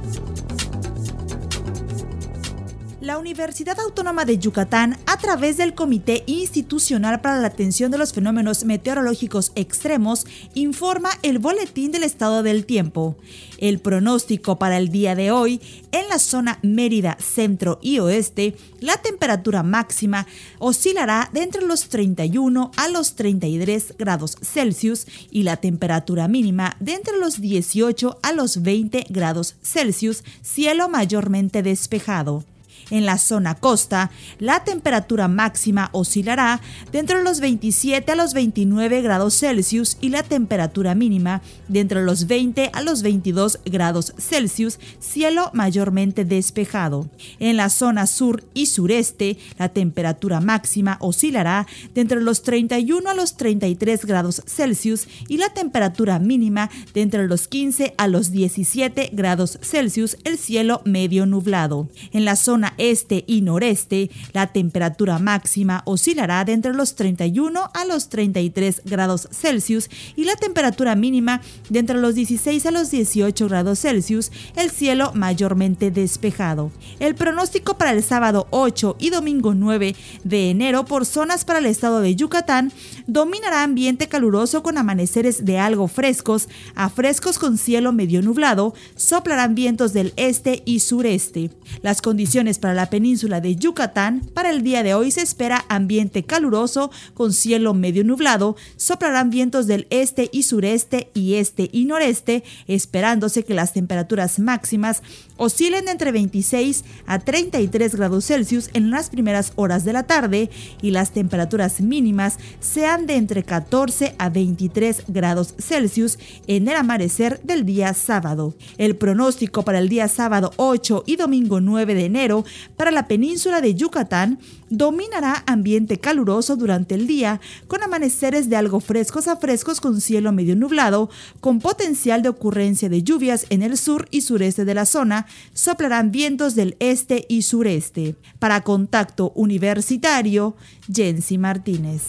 La 3.11 3.17
Universidad 3.17 3.77
Autónoma 3.81 4.23
de 4.23 4.37
Yucatán, 4.37 4.97
a 5.05 5.17
través 5.17 5.57
del 5.57 5.73
Comité 5.73 6.23
Institucional 6.27 7.19
para 7.19 7.41
la 7.41 7.47
Atención 7.47 7.91
de 7.91 7.97
los 7.97 8.13
Fenómenos 8.13 8.63
Meteorológicos 8.63 9.51
Extremos, 9.55 10.25
informa 10.53 11.09
el 11.21 11.37
boletín 11.37 11.91
del 11.91 12.03
estado 12.03 12.41
del 12.41 12.65
tiempo. 12.65 13.17
El 13.57 13.79
pronóstico 13.79 14.57
para 14.57 14.77
el 14.77 14.91
día 14.91 15.13
de 15.13 15.29
hoy, 15.29 15.59
en 15.91 16.07
la 16.07 16.19
zona 16.19 16.59
Mérida, 16.63 17.17
centro 17.19 17.79
y 17.81 17.99
oeste, 17.99 18.55
la 18.79 18.95
temperatura 18.95 19.61
máxima 19.61 20.25
oscilará 20.57 21.29
de 21.33 21.43
entre 21.43 21.65
los 21.65 21.89
31 21.89 22.71
a 22.77 22.87
los 22.87 23.15
33 23.15 23.95
grados 23.97 24.37
Celsius 24.41 25.05
y 25.29 25.43
la 25.43 25.57
temperatura 25.57 26.29
mínima 26.29 26.77
de 26.79 26.93
entre 26.93 27.17
los 27.17 27.41
18 27.41 28.19
a 28.23 28.31
los 28.31 28.61
20 28.61 29.07
grados 29.09 29.55
Celsius, 29.61 30.23
cielo 30.41 30.87
mayormente 30.87 31.61
despejado. 31.61 32.45
En 32.91 33.05
la 33.05 33.17
zona 33.17 33.55
costa, 33.55 34.11
la 34.37 34.63
temperatura 34.63 35.27
máxima 35.27 35.89
oscilará 35.93 36.61
de 36.91 36.99
entre 36.99 37.23
los 37.23 37.39
27 37.39 38.11
a 38.11 38.15
los 38.15 38.33
29 38.33 39.01
grados 39.01 39.39
Celsius 39.39 39.97
y 40.01 40.09
la 40.09 40.23
temperatura 40.23 40.93
mínima 40.93 41.41
de 41.67 41.79
entre 41.79 42.03
los 42.03 42.27
20 42.27 42.69
a 42.73 42.81
los 42.81 43.01
22 43.01 43.59
grados 43.65 44.13
Celsius, 44.17 44.79
cielo 44.99 45.49
mayormente 45.53 46.25
despejado. 46.25 47.09
En 47.39 47.57
la 47.57 47.69
zona 47.69 48.07
sur 48.07 48.43
y 48.53 48.67
sureste, 48.67 49.37
la 49.57 49.69
temperatura 49.69 50.41
máxima 50.41 50.97
oscilará 50.99 51.67
de 51.95 52.01
entre 52.01 52.21
los 52.21 52.43
31 52.43 53.09
a 53.09 53.13
los 53.13 53.37
33 53.37 54.05
grados 54.05 54.43
Celsius 54.45 55.07
y 55.29 55.37
la 55.37 55.53
temperatura 55.53 56.19
mínima 56.19 56.69
de 56.93 57.01
entre 57.01 57.27
los 57.27 57.47
15 57.47 57.95
a 57.97 58.07
los 58.07 58.31
17 58.31 59.11
grados 59.13 59.59
Celsius, 59.61 60.17
el 60.25 60.37
cielo 60.37 60.81
medio 60.83 61.25
nublado. 61.25 61.87
En 62.11 62.25
la 62.25 62.35
zona 62.35 62.73
este 62.81 63.23
y 63.27 63.41
noreste, 63.41 64.09
la 64.33 64.47
temperatura 64.47 65.19
máxima 65.19 65.83
oscilará 65.85 66.43
de 66.45 66.53
entre 66.53 66.73
los 66.73 66.95
31 66.95 67.69
a 67.73 67.85
los 67.85 68.09
33 68.09 68.81
grados 68.85 69.27
Celsius 69.31 69.89
y 70.15 70.23
la 70.23 70.35
temperatura 70.35 70.95
mínima 70.95 71.41
de 71.69 71.79
entre 71.79 71.99
los 71.99 72.15
16 72.15 72.65
a 72.65 72.71
los 72.71 72.91
18 72.91 73.47
grados 73.47 73.79
Celsius, 73.79 74.31
el 74.55 74.71
cielo 74.71 75.11
mayormente 75.13 75.91
despejado. 75.91 76.71
El 76.99 77.15
pronóstico 77.15 77.77
para 77.77 77.91
el 77.91 78.03
sábado 78.03 78.47
8 78.49 78.97
y 78.99 79.09
domingo 79.11 79.53
9 79.53 79.95
de 80.23 80.49
enero 80.49 80.85
por 80.85 81.05
zonas 81.05 81.45
para 81.45 81.59
el 81.59 81.65
estado 81.67 82.01
de 82.01 82.15
Yucatán 82.15 82.71
dominará 83.07 83.63
ambiente 83.63 84.07
caluroso 84.07 84.63
con 84.63 84.77
amaneceres 84.77 85.45
de 85.45 85.59
algo 85.59 85.87
frescos 85.87 86.47
a 86.75 86.89
frescos 86.89 87.37
con 87.37 87.57
cielo 87.57 87.91
medio 87.91 88.21
nublado, 88.21 88.73
soplarán 88.95 89.55
vientos 89.55 89.93
del 89.93 90.13
este 90.15 90.61
y 90.65 90.79
sureste. 90.79 91.51
Las 91.81 92.01
condiciones 92.01 92.59
para 92.59 92.70
la 92.73 92.89
península 92.89 93.41
de 93.41 93.55
Yucatán, 93.55 94.21
para 94.33 94.49
el 94.49 94.63
día 94.63 94.83
de 94.83 94.93
hoy 94.93 95.11
se 95.11 95.21
espera 95.21 95.65
ambiente 95.69 96.23
caluroso 96.23 96.91
con 97.13 97.33
cielo 97.33 97.73
medio 97.73 98.03
nublado, 98.03 98.55
soplarán 98.77 99.29
vientos 99.29 99.67
del 99.67 99.87
este 99.89 100.29
y 100.31 100.43
sureste 100.43 101.09
y 101.13 101.35
este 101.35 101.69
y 101.71 101.85
noreste, 101.85 102.43
esperándose 102.67 103.43
que 103.43 103.53
las 103.53 103.73
temperaturas 103.73 104.39
máximas 104.39 105.01
oscilen 105.41 105.87
entre 105.87 106.11
26 106.11 106.85
a 107.07 107.17
33 107.17 107.95
grados 107.95 108.27
Celsius 108.27 108.69
en 108.73 108.91
las 108.91 109.09
primeras 109.09 109.53
horas 109.55 109.83
de 109.83 109.91
la 109.91 110.03
tarde 110.03 110.51
y 110.83 110.91
las 110.91 111.13
temperaturas 111.13 111.81
mínimas 111.81 112.37
sean 112.59 113.07
de 113.07 113.15
entre 113.15 113.41
14 113.41 114.13
a 114.19 114.29
23 114.29 115.05
grados 115.07 115.55
Celsius 115.57 116.19
en 116.45 116.67
el 116.67 116.75
amanecer 116.75 117.41
del 117.41 117.65
día 117.65 117.95
sábado. 117.95 118.53
El 118.77 118.95
pronóstico 118.95 119.63
para 119.63 119.79
el 119.79 119.89
día 119.89 120.07
sábado 120.07 120.53
8 120.57 121.05
y 121.07 121.15
domingo 121.15 121.59
9 121.59 121.95
de 121.95 122.05
enero 122.05 122.45
para 122.77 122.91
la 122.91 123.07
península 123.07 123.61
de 123.61 123.73
Yucatán 123.73 124.37
dominará 124.71 125.43
ambiente 125.45 125.99
caluroso 125.99 126.55
durante 126.55 126.95
el 126.95 127.05
día, 127.05 127.39
con 127.67 127.83
amaneceres 127.83 128.49
de 128.49 128.55
algo 128.55 128.79
frescos 128.79 129.27
a 129.27 129.35
frescos 129.35 129.79
con 129.79 130.01
cielo 130.01 130.31
medio 130.31 130.55
nublado, 130.55 131.09
con 131.39 131.59
potencial 131.59 132.23
de 132.23 132.29
ocurrencia 132.29 132.89
de 132.89 133.03
lluvias 133.03 133.45
en 133.49 133.61
el 133.61 133.77
sur 133.77 134.07
y 134.09 134.21
sureste 134.21 134.65
de 134.65 134.73
la 134.73 134.85
zona, 134.85 135.27
soplarán 135.53 136.11
vientos 136.11 136.55
del 136.55 136.77
este 136.79 137.25
y 137.29 137.43
sureste. 137.43 138.15
Para 138.39 138.61
contacto 138.61 139.31
universitario, 139.35 140.55
Jensi 140.91 141.37
Martínez. 141.37 142.01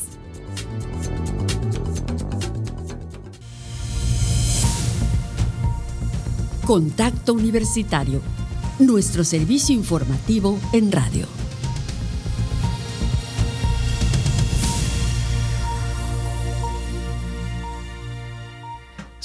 Contacto 6.64 7.34
Universitario, 7.34 8.22
nuestro 8.78 9.24
servicio 9.24 9.74
informativo 9.74 10.60
en 10.72 10.92
radio. 10.92 11.41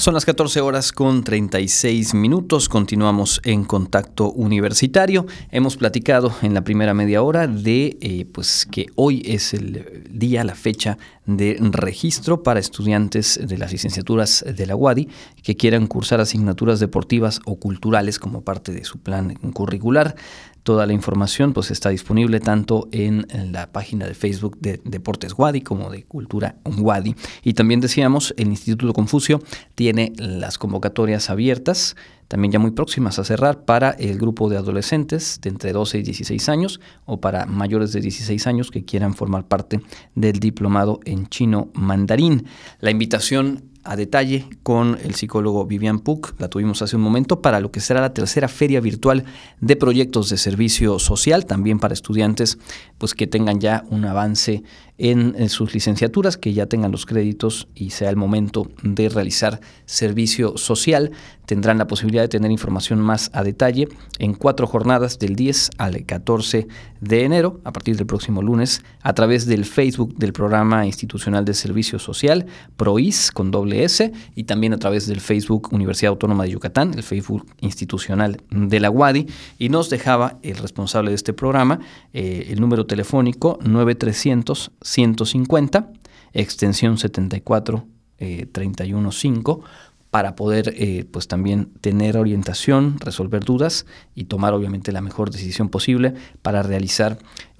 Son 0.07 0.13
las 0.13 0.23
14 0.23 0.61
horas 0.61 0.93
con 0.93 1.21
36 1.21 2.13
minutos. 2.13 2.69
Continuamos 2.69 3.41
en 3.43 3.65
contacto 3.65 4.31
universitario. 4.31 5.25
Hemos 5.51 5.75
platicado 5.75 6.33
en 6.43 6.53
la 6.53 6.63
primera 6.63 6.93
media 6.93 7.21
hora 7.21 7.45
de 7.45 7.97
eh, 7.99 8.25
pues 8.31 8.65
que 8.71 8.85
hoy 8.95 9.21
es 9.25 9.53
el 9.53 10.05
día, 10.09 10.45
la 10.45 10.55
fecha 10.55 10.97
de 11.27 11.57
registro 11.59 12.41
para 12.41 12.59
estudiantes 12.59 13.39
de 13.43 13.57
las 13.57 13.71
licenciaturas 13.71 14.43
de 14.47 14.65
la 14.65 14.75
UADI 14.75 15.09
que 15.43 15.55
quieran 15.55 15.85
cursar 15.85 16.21
asignaturas 16.21 16.79
deportivas 16.79 17.41
o 17.45 17.59
culturales 17.59 18.17
como 18.17 18.41
parte 18.41 18.71
de 18.71 18.83
su 18.85 18.97
plan 18.97 19.35
curricular. 19.53 20.15
Toda 20.63 20.85
la 20.85 20.93
información 20.93 21.53
pues 21.53 21.71
está 21.71 21.89
disponible 21.89 22.39
tanto 22.39 22.89
en, 22.91 23.25
la 23.51 23.71
página 23.71 24.05
de 24.05 24.13
Facebook 24.13 24.57
de 24.59 24.81
Deportes 24.83 25.33
Wadi 25.37 25.61
como 25.61 25.89
de 25.89 26.03
Cultura 26.03 26.55
Wadi. 26.65 27.15
Y 27.43 27.53
también 27.53 27.79
decíamos, 27.79 28.33
el 28.37 28.47
Instituto 28.47 28.91
Confucio 28.93 29.41
tiene 29.75 30.11
las 30.17 30.57
convocatorias 30.57 31.29
abiertas, 31.29 31.95
también 32.27 32.51
ya 32.51 32.59
muy 32.59 32.71
próximas 32.71 33.19
a 33.19 33.23
cerrar 33.23 33.65
para 33.65 33.91
el 33.91 34.17
grupo 34.17 34.49
de 34.49 34.57
adolescentes 34.57 35.39
de 35.41 35.49
entre 35.49 35.71
12 35.71 35.99
y 35.99 36.03
16 36.03 36.49
años 36.49 36.79
o 37.05 37.19
para 37.19 37.45
mayores 37.45 37.93
de 37.93 38.01
16 38.01 38.47
años 38.47 38.71
que 38.71 38.85
quieran 38.85 39.13
formar 39.13 39.45
parte 39.45 39.81
del 40.15 40.39
diplomado 40.39 40.99
en 41.05 41.27
chino 41.27 41.69
mandarín. 41.73 42.45
La 42.79 42.91
invitación 42.91 43.63
a 43.87 43.95
detalle 43.95 44.45
con 44.63 44.97
el 45.01 45.15
psicólogo 45.15 45.65
Vivian 45.65 45.99
Puck, 45.99 46.35
la 46.39 46.49
tuvimos 46.49 46.81
hace 46.81 46.97
un 46.97 47.01
momento, 47.01 47.41
para 47.41 47.61
lo 47.61 47.71
que 47.71 47.79
será 47.79 48.01
la 48.01 48.13
tercera 48.13 48.49
feria 48.49 48.81
virtual 48.81 49.23
de 49.61 49.75
proyectos 49.77 50.29
de 50.29 50.37
servicio 50.37 50.99
social, 50.99 51.45
también 51.45 51.79
para 51.79 51.93
estudiantes 51.93 52.57
pues 52.97 53.13
que 53.13 53.27
tengan 53.27 53.61
ya 53.61 53.85
un 53.89 54.03
avance 54.03 54.63
en, 54.97 55.49
sus 55.49 55.73
licenciaturas, 55.73 56.37
que 56.37 56.53
ya 56.53 56.65
tengan 56.65 56.91
los 56.91 57.05
créditos 57.05 57.67
y 57.75 57.91
sea 57.91 58.09
el 58.09 58.15
momento 58.15 58.69
de 58.81 59.09
realizar 59.09 59.61
servicio 59.85 60.57
social. 60.57 61.11
Tendrán 61.45 61.77
la 61.77 61.87
posibilidad 61.87 62.23
de 62.23 62.27
tener 62.27 62.51
información 62.51 62.99
más 62.99 63.29
a 63.33 63.43
detalle 63.43 63.87
en 64.19 64.33
cuatro 64.33 64.67
jornadas 64.67 65.17
del 65.17 65.35
10 65.35 65.71
al 65.77 66.05
14 66.05 66.67
de 66.99 67.23
enero, 67.23 67.61
a 67.63 67.71
partir 67.71 67.95
del 67.95 68.05
próximo 68.05 68.41
lunes, 68.41 68.83
a 69.01 69.13
través 69.13 69.45
del 69.45 69.63
Facebook 69.63 70.15
del 70.17 70.33
Programa 70.33 70.85
Institucional 70.85 71.45
de 71.45 71.53
Servicio 71.53 71.99
Social, 71.99 72.47
PROIS 72.75 73.31
con 73.31 73.51
doble 73.51 73.83
S, 73.83 74.11
y 74.35 74.43
también 74.43 74.73
a 74.73 74.77
través 74.77 75.07
del 75.07 75.21
Facebook 75.21 75.69
Universidad 75.71 76.09
Autónoma 76.09 76.43
de 76.43 76.51
Yucatán, 76.51 76.93
el 76.95 77.03
Facebook 77.03 77.45
institucional 77.61 78.41
de 78.49 78.79
la 78.79 78.89
UADI, 78.89 79.27
y 79.57 79.69
nos 79.69 79.89
dejaba 79.89 80.39
el 80.41 80.57
responsable 80.57 81.11
de 81.11 81.15
este 81.15 81.33
programa 81.33 81.79
eh, 82.13 82.47
el 82.49 82.59
número 82.59 82.85
telefónico 82.85 83.59
9300 83.63 84.71
150, 84.87 85.91
extensión 86.33 86.97
74 86.97 87.85
eh, 88.19 88.47
315 88.51 89.61
para 90.09 90.35
poder 90.35 90.73
eh, 90.77 91.05
pues 91.11 91.27
también 91.27 91.73
tener 91.81 92.17
orientación, 92.17 92.97
resolver 92.99 93.43
dudas 93.43 93.85
y 94.15 94.23
tomar 94.23 94.53
obviamente 94.53 94.93
la 94.93 95.01
mejor 95.01 95.29
decisión 95.29 95.67
posible 95.67 96.13
para 96.41 96.63
realizar 96.63 97.19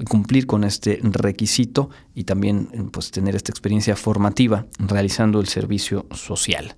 cumplir 0.10 0.47
con 0.47 0.64
este 0.64 0.99
requisito 1.04 1.89
y 2.16 2.24
también 2.24 2.89
pues 2.91 3.12
tener 3.12 3.36
esta 3.36 3.52
experiencia 3.52 3.95
formativa 3.95 4.66
realizando 4.80 5.41
el 5.41 5.47
servicio 5.47 6.06
social. 6.12 6.76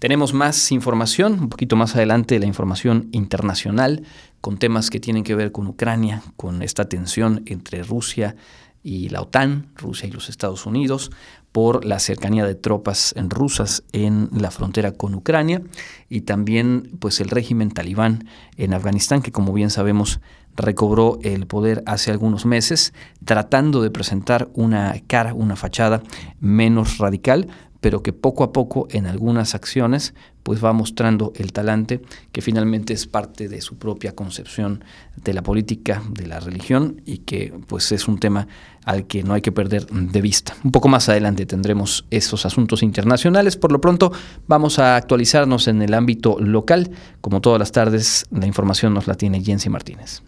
Tenemos 0.00 0.34
más 0.34 0.72
información, 0.72 1.34
un 1.34 1.48
poquito 1.48 1.76
más 1.76 1.94
adelante 1.94 2.40
la 2.40 2.46
información 2.46 3.08
internacional 3.12 4.02
con 4.40 4.58
temas 4.58 4.90
que 4.90 4.98
tienen 4.98 5.22
que 5.22 5.36
ver 5.36 5.52
con 5.52 5.68
Ucrania, 5.68 6.22
con 6.36 6.62
esta 6.62 6.88
tensión 6.88 7.42
entre 7.46 7.84
Rusia 7.84 8.34
y 8.34 8.36
la 8.82 9.22
OTAN, 9.22 9.68
Rusia 9.76 10.08
y 10.08 10.12
los 10.12 10.28
Estados 10.28 10.66
Unidos, 10.66 11.10
por 11.52 11.84
la 11.84 11.98
cercanía 11.98 12.46
de 12.46 12.54
tropas 12.54 13.14
rusas 13.28 13.84
en 13.92 14.30
la 14.32 14.50
frontera 14.50 14.92
con 14.92 15.14
Ucrania 15.14 15.62
y 16.08 16.22
también 16.22 16.96
pues 16.98 17.20
el 17.20 17.28
régimen 17.28 17.70
talibán 17.70 18.26
en 18.56 18.72
Afganistán 18.72 19.20
que 19.20 19.32
como 19.32 19.52
bien 19.52 19.68
sabemos 19.70 20.20
recobró 20.56 21.18
el 21.22 21.46
poder 21.46 21.82
hace 21.86 22.10
algunos 22.10 22.46
meses 22.46 22.94
tratando 23.24 23.82
de 23.82 23.90
presentar 23.90 24.48
una 24.54 24.94
cara, 25.06 25.34
una 25.34 25.56
fachada 25.56 26.02
menos 26.40 26.98
radical, 26.98 27.48
pero 27.82 28.02
que 28.02 28.12
poco 28.12 28.44
a 28.44 28.52
poco 28.52 28.86
en 28.90 29.06
algunas 29.06 29.54
acciones 29.56 30.14
pues 30.44 30.64
va 30.64 30.72
mostrando 30.72 31.32
el 31.34 31.52
talante 31.52 32.00
que 32.30 32.40
finalmente 32.40 32.92
es 32.94 33.06
parte 33.06 33.48
de 33.48 33.60
su 33.60 33.76
propia 33.76 34.14
concepción 34.14 34.84
de 35.16 35.34
la 35.34 35.42
política, 35.42 36.00
de 36.08 36.26
la 36.26 36.38
religión 36.38 37.02
y 37.04 37.18
que 37.18 37.52
pues 37.66 37.90
es 37.90 38.06
un 38.06 38.18
tema 38.18 38.46
al 38.84 39.06
que 39.08 39.24
no 39.24 39.34
hay 39.34 39.40
que 39.40 39.50
perder 39.50 39.86
de 39.86 40.20
vista. 40.20 40.54
Un 40.62 40.70
poco 40.70 40.88
más 40.88 41.08
adelante 41.08 41.44
tendremos 41.44 42.04
esos 42.10 42.46
asuntos 42.46 42.84
internacionales. 42.84 43.56
Por 43.56 43.72
lo 43.72 43.80
pronto 43.80 44.12
vamos 44.46 44.78
a 44.78 44.94
actualizarnos 44.94 45.66
en 45.66 45.82
el 45.82 45.92
ámbito 45.92 46.38
local. 46.38 46.92
Como 47.20 47.40
todas 47.40 47.58
las 47.58 47.72
tardes, 47.72 48.26
la 48.30 48.46
información 48.46 48.94
nos 48.94 49.08
la 49.08 49.16
tiene 49.16 49.42
Jensi 49.42 49.68
Martínez. 49.68 50.22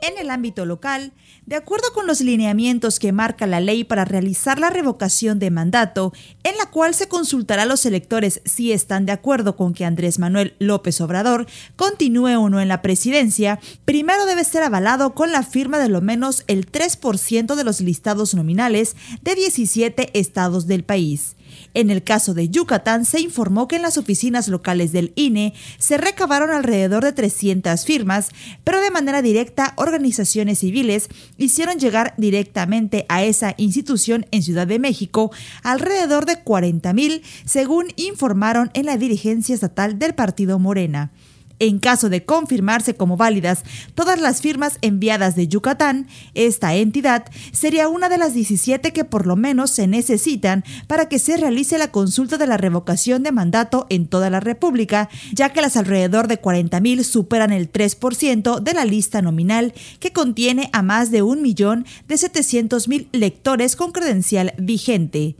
En 0.00 0.16
el 0.16 0.30
ámbito 0.30 0.64
local, 0.64 1.12
de 1.48 1.56
acuerdo 1.56 1.94
con 1.94 2.06
los 2.06 2.20
lineamientos 2.20 2.98
que 2.98 3.10
marca 3.10 3.46
la 3.46 3.60
ley 3.60 3.82
para 3.82 4.04
realizar 4.04 4.58
la 4.58 4.68
revocación 4.68 5.38
de 5.38 5.50
mandato, 5.50 6.12
en 6.44 6.54
la 6.58 6.66
cual 6.66 6.94
se 6.94 7.08
consultará 7.08 7.62
a 7.62 7.66
los 7.66 7.86
electores 7.86 8.42
si 8.44 8.70
están 8.70 9.06
de 9.06 9.12
acuerdo 9.12 9.56
con 9.56 9.72
que 9.72 9.86
Andrés 9.86 10.18
Manuel 10.18 10.54
López 10.58 11.00
Obrador 11.00 11.46
continúe 11.74 12.38
o 12.38 12.50
no 12.50 12.60
en 12.60 12.68
la 12.68 12.82
presidencia, 12.82 13.60
primero 13.86 14.26
debe 14.26 14.44
ser 14.44 14.62
avalado 14.62 15.14
con 15.14 15.32
la 15.32 15.42
firma 15.42 15.78
de 15.78 15.88
lo 15.88 16.02
menos 16.02 16.44
el 16.48 16.70
3% 16.70 17.54
de 17.54 17.64
los 17.64 17.80
listados 17.80 18.34
nominales 18.34 18.94
de 19.22 19.34
17 19.34 20.18
estados 20.20 20.66
del 20.66 20.84
país. 20.84 21.34
En 21.78 21.90
el 21.90 22.02
caso 22.02 22.34
de 22.34 22.48
Yucatán, 22.48 23.04
se 23.04 23.20
informó 23.20 23.68
que 23.68 23.76
en 23.76 23.82
las 23.82 23.98
oficinas 23.98 24.48
locales 24.48 24.90
del 24.90 25.12
INE 25.14 25.54
se 25.78 25.96
recabaron 25.96 26.50
alrededor 26.50 27.04
de 27.04 27.12
300 27.12 27.84
firmas, 27.84 28.30
pero 28.64 28.80
de 28.80 28.90
manera 28.90 29.22
directa 29.22 29.74
organizaciones 29.76 30.58
civiles 30.58 31.08
hicieron 31.36 31.78
llegar 31.78 32.14
directamente 32.16 33.06
a 33.08 33.22
esa 33.22 33.54
institución 33.58 34.26
en 34.32 34.42
Ciudad 34.42 34.66
de 34.66 34.80
México 34.80 35.30
alrededor 35.62 36.26
de 36.26 36.42
40.000, 36.42 37.22
según 37.44 37.92
informaron 37.94 38.72
en 38.74 38.84
la 38.84 38.96
dirigencia 38.96 39.54
estatal 39.54 40.00
del 40.00 40.16
partido 40.16 40.58
Morena. 40.58 41.12
En 41.60 41.78
caso 41.78 42.08
de 42.08 42.24
confirmarse 42.24 42.94
como 42.94 43.16
válidas 43.16 43.64
todas 43.94 44.20
las 44.20 44.40
firmas 44.40 44.78
enviadas 44.80 45.34
de 45.34 45.48
Yucatán, 45.48 46.06
esta 46.34 46.74
entidad 46.74 47.24
sería 47.52 47.88
una 47.88 48.08
de 48.08 48.18
las 48.18 48.34
17 48.34 48.92
que 48.92 49.04
por 49.04 49.26
lo 49.26 49.36
menos 49.36 49.70
se 49.70 49.86
necesitan 49.86 50.64
para 50.86 51.08
que 51.08 51.18
se 51.18 51.36
realice 51.36 51.78
la 51.78 51.90
consulta 51.90 52.38
de 52.38 52.46
la 52.46 52.56
revocación 52.56 53.22
de 53.22 53.32
mandato 53.32 53.86
en 53.88 54.06
toda 54.06 54.30
la 54.30 54.40
República, 54.40 55.08
ya 55.32 55.52
que 55.52 55.60
las 55.60 55.76
alrededor 55.76 56.28
de 56.28 56.40
40.000 56.40 57.02
superan 57.02 57.52
el 57.52 57.72
3% 57.72 58.60
de 58.60 58.74
la 58.74 58.84
lista 58.84 59.22
nominal 59.22 59.74
que 60.00 60.12
contiene 60.12 60.70
a 60.72 60.82
más 60.82 61.10
de 61.10 61.22
un 61.22 61.42
millón 61.42 61.86
de 62.06 62.14
700.000 62.14 63.08
lectores 63.12 63.76
con 63.76 63.92
credencial 63.92 64.54
vigente. 64.58 65.36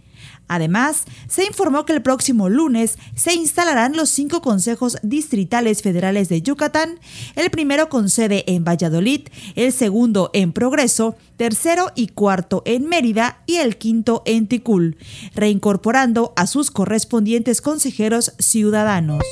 Además, 0.49 1.05
se 1.29 1.45
informó 1.45 1.85
que 1.85 1.93
el 1.93 2.03
próximo 2.03 2.49
lunes 2.49 2.99
se 3.15 3.35
instalarán 3.35 3.97
los 3.97 4.09
cinco 4.09 4.43
consejos 4.43 4.99
distritales 5.03 5.83
federales 5.83 6.29
de 6.29 6.43
Yucatán, 6.43 6.99
el 7.37 7.51
primero 7.51 7.89
con 7.89 8.11
sede 8.11 8.45
en 8.47 8.65
Valladolid, 8.65 9.29
el 9.55 9.73
segundo 9.73 10.31
en 10.33 10.53
Progreso, 10.53 11.17
tercero 11.37 11.93
y 11.95 12.09
cuarto 12.09 12.63
en 12.65 12.89
Mérida 12.89 13.43
y 13.47 13.57
el 13.57 13.77
quinto 13.77 14.23
en 14.25 14.49
Ticul, 14.49 14.97
reincorporando 15.35 16.33
a 16.37 16.47
sus 16.47 16.71
correspondientes 16.71 17.61
consejeros 17.61 18.33
ciudadanos. 18.39 19.23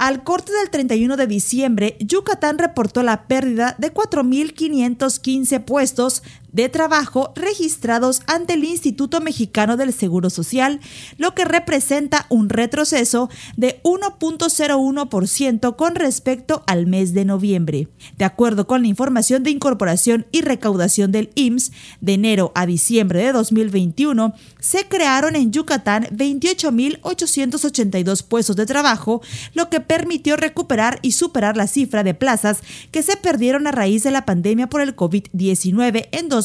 Al 0.00 0.24
corte 0.24 0.50
del 0.50 0.70
31 0.70 1.18
de 1.18 1.26
diciembre, 1.26 1.96
Yucatán 2.00 2.56
reportó 2.56 3.02
la 3.02 3.26
pérdida 3.26 3.76
de 3.76 3.92
4.515 3.92 5.62
puestos 5.62 6.22
de 6.52 6.68
trabajo 6.68 7.32
registrados 7.36 8.22
ante 8.26 8.54
el 8.54 8.64
Instituto 8.64 9.20
Mexicano 9.20 9.76
del 9.76 9.92
Seguro 9.92 10.30
Social, 10.30 10.80
lo 11.18 11.34
que 11.34 11.44
representa 11.44 12.26
un 12.28 12.48
retroceso 12.48 13.28
de 13.56 13.80
1.01% 13.82 15.76
con 15.76 15.94
respecto 15.94 16.62
al 16.66 16.86
mes 16.86 17.14
de 17.14 17.24
noviembre. 17.24 17.88
De 18.18 18.24
acuerdo 18.24 18.66
con 18.66 18.82
la 18.82 18.88
información 18.88 19.42
de 19.42 19.50
incorporación 19.50 20.26
y 20.32 20.42
recaudación 20.42 21.12
del 21.12 21.30
IMSS, 21.34 21.72
de 22.00 22.14
enero 22.14 22.52
a 22.54 22.66
diciembre 22.66 23.24
de 23.24 23.32
2021 23.32 24.34
se 24.60 24.88
crearon 24.88 25.36
en 25.36 25.52
Yucatán 25.52 26.08
28.882 26.10 28.24
puestos 28.24 28.56
de 28.56 28.66
trabajo, 28.66 29.22
lo 29.54 29.70
que 29.70 29.80
permitió 29.80 30.36
recuperar 30.36 30.98
y 31.02 31.12
superar 31.12 31.56
la 31.56 31.66
cifra 31.66 32.02
de 32.02 32.14
plazas 32.14 32.58
que 32.90 33.02
se 33.02 33.16
perdieron 33.16 33.66
a 33.66 33.72
raíz 33.72 34.02
de 34.02 34.10
la 34.10 34.24
pandemia 34.24 34.68
por 34.68 34.80
el 34.80 34.96
COVID-19 34.96 36.08
en 36.12 36.28
2020, 36.28 36.39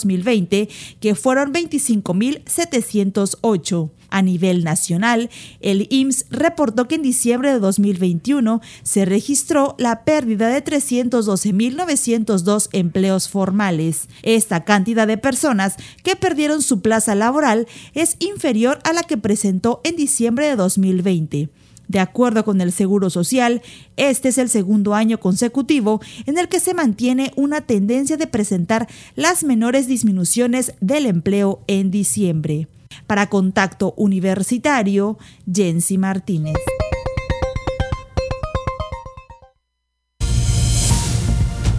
que 0.99 1.15
fueron 1.15 1.53
25.708. 1.53 3.91
A 4.09 4.21
nivel 4.21 4.63
nacional, 4.63 5.31
el 5.59 5.87
IMSS 5.89 6.27
reportó 6.29 6.87
que 6.87 6.95
en 6.95 7.01
diciembre 7.01 7.51
de 7.51 7.59
2021 7.59 8.61
se 8.83 9.03
registró 9.03 9.75
la 9.77 10.05
pérdida 10.05 10.47
de 10.49 10.63
312.902 10.63 12.69
empleos 12.71 13.27
formales. 13.27 14.07
Esta 14.23 14.63
cantidad 14.63 15.07
de 15.07 15.17
personas 15.17 15.75
que 16.03 16.15
perdieron 16.15 16.61
su 16.61 16.81
plaza 16.81 17.15
laboral 17.15 17.67
es 17.93 18.15
inferior 18.19 18.79
a 18.83 18.93
la 18.93 19.01
que 19.03 19.17
presentó 19.17 19.81
en 19.83 19.95
diciembre 19.95 20.47
de 20.47 20.55
2020. 20.55 21.49
De 21.87 21.99
acuerdo 21.99 22.43
con 22.43 22.61
el 22.61 22.71
Seguro 22.71 23.09
Social, 23.09 23.61
este 23.95 24.29
es 24.29 24.37
el 24.37 24.49
segundo 24.49 24.93
año 24.93 25.19
consecutivo 25.19 26.01
en 26.25 26.37
el 26.37 26.47
que 26.47 26.59
se 26.59 26.73
mantiene 26.73 27.31
una 27.35 27.61
tendencia 27.61 28.17
de 28.17 28.27
presentar 28.27 28.87
las 29.15 29.43
menores 29.43 29.87
disminuciones 29.87 30.73
del 30.81 31.05
empleo 31.05 31.61
en 31.67 31.91
diciembre. 31.91 32.67
Para 33.07 33.27
Contacto 33.27 33.93
Universitario, 33.97 35.17
Jensi 35.51 35.97
Martínez. 35.97 36.55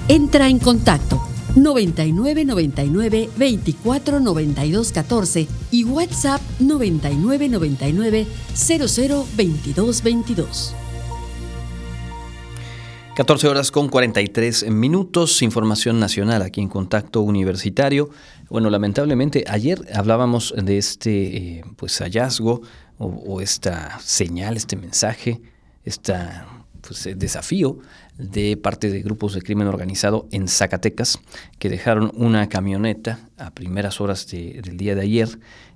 Entra 0.09 0.48
en 0.48 0.61
contacto 0.61 1.20
99 1.57 2.44
99 2.44 3.30
24 3.36 4.20
92 4.20 4.92
14 4.92 5.48
y 5.70 5.84
WhatsApp 5.84 6.40
99 6.61 7.48
99 7.48 8.26
00 8.54 9.26
22 9.36 10.02
22. 10.02 10.74
14 13.16 13.48
horas 13.48 13.70
con 13.70 13.88
43 13.88 14.68
minutos, 14.70 15.40
información 15.40 15.98
nacional 15.98 16.42
aquí 16.42 16.61
en 16.61 16.68
Contacto 16.68 17.22
Universitario. 17.22 18.11
Bueno, 18.50 18.68
lamentablemente 18.68 19.42
ayer 19.48 19.80
hablábamos 19.94 20.52
de 20.54 20.76
este 20.76 21.36
eh, 21.36 21.64
pues 21.76 21.96
hallazgo 22.00 22.61
o, 22.98 23.40
esta 23.40 23.98
señal, 24.00 24.59
este 24.59 24.76
mensaje, 24.76 25.40
este 25.84 26.12
pues, 26.82 27.09
desafío 27.16 27.78
de 28.18 28.56
parte 28.56 28.90
de 28.90 29.02
grupos 29.02 29.34
de 29.34 29.42
crimen 29.42 29.68
organizado 29.68 30.26
en 30.32 30.48
Zacatecas 30.48 31.18
que 31.58 31.68
dejaron 31.68 32.10
una 32.14 32.48
camioneta 32.48 33.28
a 33.36 33.50
primeras 33.50 34.00
horas 34.00 34.26
de, 34.28 34.60
del 34.62 34.76
día 34.76 34.94
de 34.94 35.02
ayer 35.02 35.28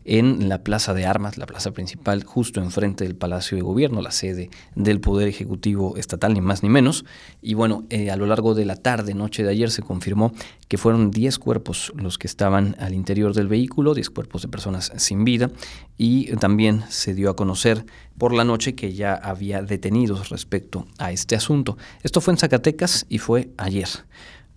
en 0.05 0.49
la 0.49 0.63
Plaza 0.63 0.95
de 0.95 1.07
Armas, 1.07 1.37
la 1.37 1.47
plaza 1.47 1.73
principal, 1.73 2.25
justo 2.25 2.61
enfrente 2.61 3.05
del 3.05 3.17
Palacio 3.17 3.57
de 3.57 3.63
Gobierno, 3.63 4.01
la 4.01 4.11
sede 4.11 4.51
del 4.75 5.01
Poder 5.01 5.29
Ejecutivo 5.29 5.97
Estatal, 5.97 6.33
ni 6.33 6.41
más 6.41 6.63
ni 6.63 6.69
menos. 6.69 7.05
Y 7.43 7.55
bueno, 7.55 7.85
eh, 7.91 8.11
a 8.11 8.17
lo 8.17 8.27
largo 8.27 8.55
de 8.55 8.65
la 8.65 8.77
tarde, 8.77 9.15
noche 9.15 9.43
de 9.43 9.51
ayer, 9.51 9.71
se 9.71 9.83
confirmó 9.83 10.33
que 10.69 10.79
fueron 10.79 11.11
10 11.11 11.39
cuerpos 11.39 11.93
los 11.97 12.19
que 12.19 12.27
estaban 12.27 12.77
al 12.79 12.95
interior 12.95 13.35
del 13.35 13.49
vehículo, 13.49 13.95
10 13.95 14.11
cuerpos 14.11 14.43
de 14.43 14.49
personas 14.49 14.93
sin 14.97 15.25
vida, 15.25 15.51
y 15.97 16.35
también 16.37 16.83
se 16.89 17.15
dio 17.15 17.31
a 17.31 17.37
conocer 17.37 17.85
por 18.17 18.33
la 18.33 18.45
noche 18.45 18.75
que 18.75 18.95
ya 18.95 19.15
había 19.15 19.63
detenidos 19.63 20.31
respecto 20.31 20.87
a 20.99 21.13
este 21.13 21.37
asunto. 21.37 21.77
Esto 22.03 22.21
fue 22.21 22.35
en 22.35 22.39
Zacatecas 22.39 23.07
y 23.09 23.19
fue 23.19 23.51
ayer. 23.59 23.89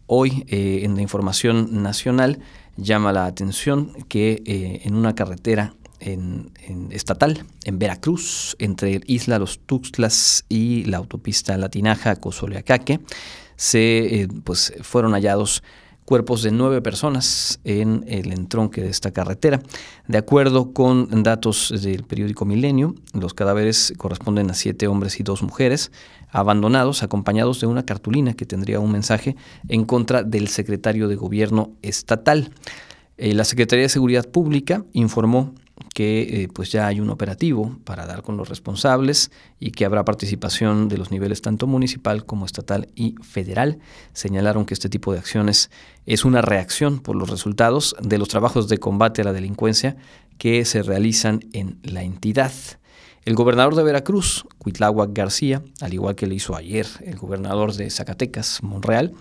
Hoy, 0.06 0.44
eh, 0.48 0.82
en 0.84 0.96
la 0.96 1.02
información 1.02 1.82
nacional, 1.82 2.40
llama 2.78 3.14
la 3.14 3.26
atención 3.26 3.94
que 4.08 4.42
eh, 4.46 4.82
en 4.84 4.96
una 4.96 5.16
carretera 5.16 5.74
en, 6.00 6.52
estatal 6.92 7.46
en 7.64 7.80
Veracruz, 7.80 8.56
entre 8.60 9.02
Isla 9.08 9.40
Los 9.40 9.60
Tuxtlas 9.60 10.46
y 10.50 10.84
la 10.86 10.98
autopista 10.98 11.58
Latinaja 11.58 12.16
Cozoleacaque, 12.18 13.00
se 13.56 14.22
eh, 14.22 14.28
pues 14.44 14.74
fueron 14.82 15.14
hallados 15.14 15.64
cuerpos 16.06 16.44
de 16.44 16.52
nueve 16.52 16.82
personas 16.82 17.60
en 17.64 18.04
el 18.08 18.32
entronque 18.32 18.82
de 18.82 18.90
esta 18.90 19.12
carretera. 19.12 19.62
De 20.08 20.18
acuerdo 20.18 20.74
con 20.74 21.24
datos 21.24 21.74
del 21.82 22.04
periódico 22.04 22.46
Milenio, 22.46 22.96
los 23.14 23.34
cadáveres 23.34 23.94
corresponden 23.98 24.50
a 24.52 24.54
siete 24.54 24.88
hombres 24.88 25.20
y 25.20 25.24
dos 25.24 25.44
mujeres 25.44 25.92
abandonados, 26.30 27.04
acompañados 27.04 27.62
de 27.62 27.68
una 27.68 27.86
cartulina 27.86 28.34
que 28.34 28.46
tendría 28.46 28.80
un 28.80 28.92
mensaje 28.92 29.36
en 29.70 29.86
contra 29.86 30.24
del 30.24 30.48
secretario 30.48 31.08
de 31.08 31.16
gobierno 31.16 31.72
estatal. 31.82 32.52
Eh, 33.18 33.34
la 33.34 33.44
Secretaría 33.44 33.84
de 33.84 33.90
Seguridad 33.90 34.28
Pública 34.28 34.84
informó 34.94 35.54
que 35.94 36.44
eh, 36.44 36.48
pues 36.54 36.72
ya 36.72 36.88
hay 36.88 37.00
un 37.00 37.10
operativo 37.12 37.78
para 37.86 38.06
dar 38.06 38.24
con 38.24 38.36
los 38.36 38.50
responsables 38.50 39.32
y 39.60 39.72
que 39.72 39.86
habrá 39.86 40.04
participación 40.04 40.90
de 40.90 40.98
los 40.98 41.12
niveles 41.12 41.42
tanto 41.42 41.68
municipal 41.68 42.26
como 42.26 42.46
estatal 42.46 42.90
y 42.96 43.16
federal. 43.22 43.80
Señalaron 44.12 44.66
que 44.66 44.74
este 44.74 44.90
tipo 44.90 45.14
de 45.14 45.20
acciones 45.20 45.70
es 46.06 46.26
una 46.26 46.42
reacción 46.42 47.00
por 47.00 47.16
los 47.16 47.30
resultados 47.30 47.96
de 48.02 48.18
los 48.18 48.28
trabajos 48.28 48.68
de 48.68 48.80
combate 48.80 49.22
a 49.22 49.26
la 49.26 49.34
delincuencia 49.34 49.96
que 50.38 50.66
se 50.66 50.82
realizan 50.82 51.42
en 51.54 51.80
la 51.84 52.04
entidad. 52.04 52.52
El 53.24 53.36
gobernador 53.36 53.76
de 53.76 53.84
Veracruz, 53.84 54.46
Cuitláhuac 54.58 55.12
García, 55.14 55.62
al 55.80 55.94
igual 55.94 56.16
que 56.16 56.28
le 56.28 56.36
hizo 56.36 56.56
ayer 56.56 56.88
el 57.06 57.18
gobernador 57.18 57.74
de 57.74 57.90
Zacatecas, 57.90 58.62
Monreal, 58.64 59.14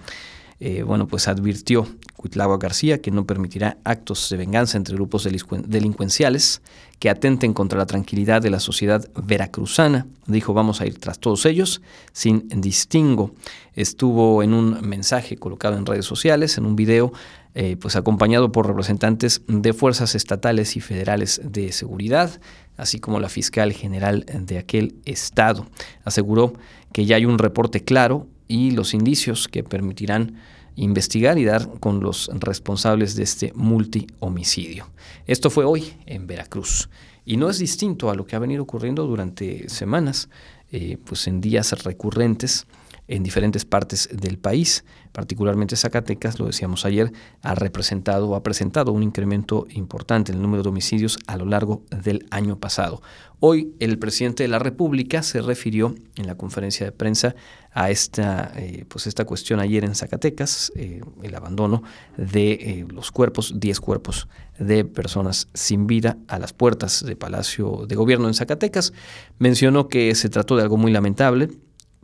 eh, 0.65 0.85
bueno, 0.85 1.09
pues 1.09 1.27
advirtió 1.27 1.89
Cuitlagua 2.15 2.57
García 2.57 3.03
que 3.03 3.11
no 3.11 3.27
permitirá 3.27 3.79
actos 3.83 4.29
de 4.31 4.37
venganza 4.37 4.77
entre 4.77 4.95
grupos 4.95 5.25
delincuenciales 5.25 6.63
que 7.01 7.11
atenten 7.11 7.53
contra 7.53 7.81
la 7.81 7.87
tranquilidad 7.87 8.41
de 8.41 8.51
la 8.51 8.61
sociedad 8.61 9.11
veracruzana. 9.21 10.07
Dijo, 10.29 10.55
vamos 10.55 10.81
a 10.81 10.87
ir 10.87 11.01
tras 11.01 11.19
todos 11.19 11.47
ellos 11.47 11.83
sin 12.13 12.49
distingo. 12.49 13.35
Estuvo 13.75 14.45
en 14.45 14.55
un 14.55 14.81
mensaje 14.83 15.37
colocado 15.37 15.77
en 15.77 15.85
redes 15.85 16.05
sociales, 16.05 16.57
en 16.59 16.67
un 16.67 16.77
video, 16.77 17.13
eh, 17.57 17.77
pues 17.77 17.97
acompañado 17.97 18.53
por 18.53 18.69
representantes 18.69 19.43
de 19.49 19.73
fuerzas 19.73 20.15
estatales 20.15 20.77
y 20.77 20.81
federales 20.81 21.41
de 21.43 21.73
seguridad, 21.73 22.41
así 22.77 23.01
como 23.01 23.19
la 23.19 23.29
fiscal 23.29 23.73
general 23.73 24.27
de 24.33 24.59
aquel 24.59 24.95
estado. 25.07 25.67
Aseguró 26.05 26.53
que 26.93 27.05
ya 27.05 27.17
hay 27.17 27.25
un 27.25 27.39
reporte 27.39 27.83
claro 27.83 28.29
y 28.53 28.71
los 28.71 28.93
indicios 28.93 29.49
que 29.49 29.65
permitirán 29.65 30.37
investigar 30.77 31.39
y 31.39 31.45
dar 31.45 31.81
con 31.81 32.01
los 32.01 32.31
responsables 32.35 33.17
de 33.17 33.23
este 33.23 33.51
multihomicidio. 33.55 34.91
Esto 35.27 35.49
fue 35.49 35.65
hoy 35.65 35.95
en 36.05 36.27
Veracruz 36.27 36.91
y 37.25 37.39
no 37.39 37.49
es 37.49 37.59
distinto 37.59 38.11
a 38.11 38.15
lo 38.15 38.27
que 38.27 38.37
ha 38.37 38.39
venido 38.39 38.63
ocurriendo 38.63 39.07
durante 39.07 39.71
semanas, 39.71 40.29
eh, 40.71 40.99
pues 41.03 41.27
en 41.29 41.41
días 41.41 41.73
recurrentes 41.83 42.67
en 43.13 43.23
diferentes 43.23 43.67
partes 43.67 44.09
del 44.11 44.39
país, 44.39 44.87
particularmente 45.13 45.77
Zacatecas, 45.77 46.39
lo 46.39 46.47
decíamos 46.47 46.87
ayer, 46.87 47.13
ha 47.43 47.55
representado 47.55 48.31
o 48.31 48.37
ha 48.37 48.43
presentado 48.43 48.91
un 48.93 49.03
incremento 49.03 49.67
importante 49.69 50.33
en 50.33 50.39
el 50.39 50.43
número 50.43 50.63
de 50.63 50.71
homicidios 50.71 51.19
a 51.27 51.37
lo 51.37 51.45
largo 51.45 51.83
del 51.91 52.25
año 52.31 52.59
pasado. 52.59 53.03
Hoy 53.39 53.75
el 53.81 53.99
presidente 53.99 54.45
de 54.45 54.49
la 54.49 54.59
República 54.59 55.23
se 55.23 55.43
refirió 55.43 55.95
en 56.17 56.27
la 56.27 56.37
conferencia 56.37 56.87
de 56.87 56.93
prensa 56.93 57.35
a 57.73 57.91
esta, 57.91 58.51
eh, 58.57 58.87
pues 58.89 59.07
esta 59.07 59.27
cuestión 59.27 59.61
ayer 59.61 59.85
en 59.85 59.95
Zacatecas, 59.95 60.73
eh, 60.75 61.03
el 61.23 61.35
abandono 61.35 61.83
de 62.17 62.53
eh, 62.53 62.87
los 62.89 63.11
cuerpos, 63.11 63.61
10 63.61 63.79
cuerpos 63.81 64.27
de 64.59 64.87
personas 64.87 65.49
sin 65.53 65.87
vida 65.87 66.17
a 66.29 66.39
las 66.39 66.55
puertas 66.55 67.05
del 67.05 67.19
Palacio 67.19 67.85
de 67.87 67.95
Gobierno 67.95 68.29
en 68.29 68.35
Zacatecas. 68.35 68.95
Mencionó 69.39 69.89
que 69.89 70.15
se 70.15 70.31
trató 70.31 70.57
de 70.57 70.63
algo 70.63 70.79
muy 70.79 70.93
lamentable, 70.93 71.51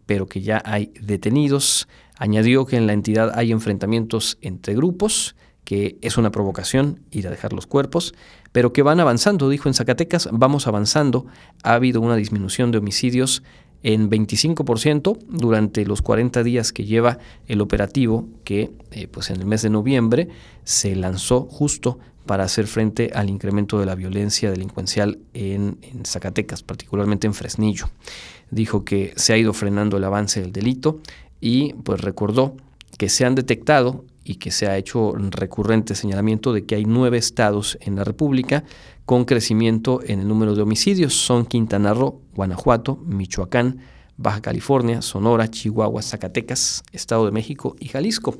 pero 0.09 0.26
que 0.26 0.40
ya 0.40 0.62
hay 0.64 0.90
detenidos. 1.02 1.86
Añadió 2.16 2.64
que 2.64 2.76
en 2.76 2.86
la 2.86 2.94
entidad 2.94 3.32
hay 3.34 3.52
enfrentamientos 3.52 4.38
entre 4.40 4.74
grupos, 4.74 5.36
que 5.64 5.98
es 6.00 6.16
una 6.16 6.32
provocación 6.32 7.00
ir 7.11 7.28
a 7.28 7.30
dejar 7.30 7.52
los 7.52 7.66
cuerpos, 7.66 8.14
pero 8.50 8.72
que 8.72 8.82
van 8.82 9.00
avanzando, 9.00 9.50
dijo 9.50 9.68
en 9.68 9.74
Zacatecas, 9.74 10.30
vamos 10.32 10.66
avanzando. 10.66 11.26
Ha 11.62 11.74
habido 11.74 12.00
una 12.00 12.16
disminución 12.16 12.72
de 12.72 12.78
homicidios 12.78 13.42
en 13.82 14.09
25% 14.09 15.18
durante 15.28 15.84
los 15.84 16.00
40 16.00 16.42
días 16.42 16.72
que 16.72 16.86
lleva 16.86 17.18
el 17.46 17.61
operativo 17.61 18.30
que 18.44 18.72
eh, 18.92 19.09
pues 19.09 19.28
en 19.28 19.40
el 19.40 19.46
mes 19.46 19.61
de 19.61 19.68
noviembre 19.68 20.28
se 20.64 20.96
lanzó 20.96 21.42
justo 21.42 21.98
para 22.29 22.45
hacer 22.45 22.68
frente 22.68 23.11
al 23.14 23.29
incremento 23.31 23.81
de 23.81 23.87
la 23.87 23.97
violencia 23.97 24.53
delincuencial 24.53 25.18
en, 25.35 25.79
Zacatecas, 26.05 26.62
particularmente 26.62 27.26
en 27.26 27.35
Fresnillo 27.35 27.89
dijo 28.51 28.85
que 28.85 29.12
se 29.16 29.33
ha 29.33 29.39
ido 29.39 29.53
frenando 29.53 29.97
el 29.97 30.05
avance 30.05 30.41
del 30.41 30.53
delito 30.53 31.01
y 31.41 31.72
pues 31.72 32.01
recordó 32.01 32.57
que 32.99 33.09
se 33.09 33.24
han 33.24 33.35
detectado 33.35 34.05
y 34.24 34.37
que 34.37 34.51
se 34.51 34.66
ha 34.66 34.76
hecho 34.76 35.14
recurrente 35.16 35.95
señalamiento 35.95 36.53
de 36.53 36.66
que 36.66 36.74
hay 36.74 36.85
nueve 36.85 37.16
estados 37.16 37.79
en 37.81 37.97
la 37.97 38.05
República 38.05 38.64
con 39.07 39.24
crecimiento 39.24 40.01
en 40.05 40.20
el 40.20 40.29
número 40.29 40.55
de 40.55 40.62
homicidios. 40.62 41.14
Son 41.14 41.47
Quintana 41.47 41.95
Roo, 41.95 42.20
Guanajuato, 42.35 42.97
Michoacán, 43.07 43.79
Baja 44.18 44.43
California, 44.43 45.01
Sonora, 45.01 45.49
Chihuahua, 45.49 46.03
Zacatecas, 46.03 46.83
Estado 46.93 47.24
de 47.24 47.33
México 47.33 47.74
y 47.81 47.89
Jalisco. 47.89 48.37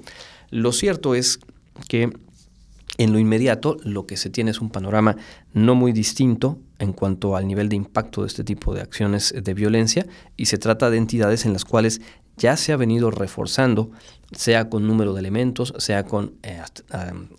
Lo 0.51 0.73
cierto 0.73 1.15
es 1.15 1.39
que 1.89 2.11
en 2.99 3.13
lo 3.13 3.19
inmediato, 3.19 3.77
lo 3.85 4.07
que 4.07 4.17
se 4.17 4.29
tiene 4.29 4.51
es 4.51 4.61
un 4.61 4.71
panorama 4.71 5.17
no 5.55 5.75
muy 5.77 5.93
distinto 5.93 6.59
en 6.79 6.93
cuanto 6.93 7.37
al 7.37 7.47
nivel 7.47 7.69
de 7.69 7.77
impacto 7.77 8.23
de 8.23 8.27
este 8.27 8.45
tipo 8.45 8.75
de 8.75 8.83
acciones 8.83 9.33
de 9.37 9.55
violencia 9.55 10.07
y 10.37 10.47
se 10.47 10.59
trata 10.59 10.91
de 10.91 10.99
entidades 10.99 11.47
en 11.47 11.53
las 11.53 11.65
cuales 11.65 12.01
ya 12.37 12.57
se 12.57 12.73
ha 12.73 12.77
venido 12.77 13.11
reforzando, 13.11 13.91
sea 14.33 14.69
con 14.69 14.87
número 14.87 15.13
de 15.13 15.21
elementos, 15.21 15.75
sea 15.79 16.05
con 16.05 16.35
eh, 16.43 16.61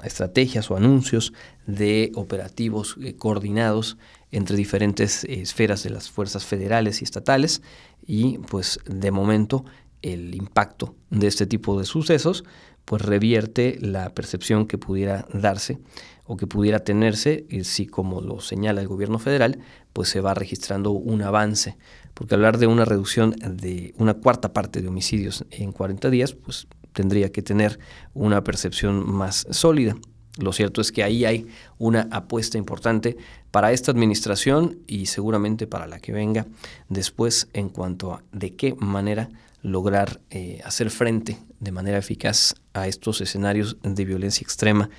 estrategias 0.04 0.70
o 0.72 0.78
anuncios 0.78 1.34
de 1.68 2.12
operativos 2.16 2.96
eh, 3.02 3.16
coordinados 3.16 3.98
entre 4.32 4.58
diferentes 4.58 5.24
eh, 5.24 5.42
esferas 5.42 5.84
de 5.84 5.90
las 5.90 6.10
fuerzas 6.10 6.46
federales 6.46 7.02
y 7.02 7.06
estatales 7.06 7.62
y 8.06 8.38
pues 8.40 8.80
de 8.86 9.12
momento 9.12 9.66
el 10.02 10.36
impacto 10.36 10.96
de 11.10 11.28
este 11.28 11.46
tipo 11.46 11.78
de 11.80 11.86
sucesos 11.86 12.44
pues 12.90 13.04
revierte 13.04 13.78
la 13.82 14.10
percepción 14.16 14.66
que 14.66 14.80
pudiera 14.80 15.28
darse 15.32 15.78
o 16.26 16.38
que 16.38 16.48
pudiera 16.48 16.80
tenerse 16.80 17.46
si 17.62 17.86
como 17.86 18.20
lo 18.20 18.42
señala 18.42 18.82
el 18.82 18.88
gobierno 18.88 19.20
federal, 19.20 19.60
pues 19.94 20.10
se 20.10 20.22
va 20.22 20.34
registrando 20.34 20.90
un 20.90 21.22
avance, 21.22 21.78
porque 22.16 22.34
hablar 22.34 22.58
de 22.58 22.66
una 22.66 22.86
reducción 22.86 23.36
de 23.48 23.94
una 24.00 24.16
cuarta 24.16 24.54
parte 24.54 24.82
de 24.82 24.88
homicidios 24.88 25.46
en 25.52 25.72
40 25.72 26.10
días, 26.10 26.34
pues 26.34 26.66
tendría 26.92 27.32
que 27.32 27.44
tener 27.44 27.78
una 28.16 28.44
percepción 28.44 29.08
más 29.08 29.46
sólida. 29.52 29.96
Lo 30.40 30.52
cierto 30.52 30.82
es 30.82 30.92
que 30.92 31.04
ahí 31.04 31.26
hay 31.26 31.46
una 31.78 32.08
apuesta 32.10 32.58
importante 32.58 33.18
para 33.52 33.72
esta 33.72 33.92
administración 33.92 34.80
y 34.88 35.06
seguramente 35.06 35.68
para 35.68 35.86
la 35.86 36.00
que 36.00 36.12
venga 36.12 36.48
después 36.88 37.50
en 37.54 37.70
cuanto 37.70 38.14
a 38.14 38.24
de 38.32 38.56
qué 38.56 38.74
manera 38.80 39.30
lograr 39.62 40.22
eh, 40.30 40.62
hacer 40.64 40.90
frente 40.90 41.38
de 41.60 41.72
manera 41.72 41.98
eficaz 41.98 42.56
a 42.74 42.88
estos 42.88 43.22
escenarios 43.22 43.78
de 43.84 44.06
violencia 44.06 44.44
extrema 44.44 44.90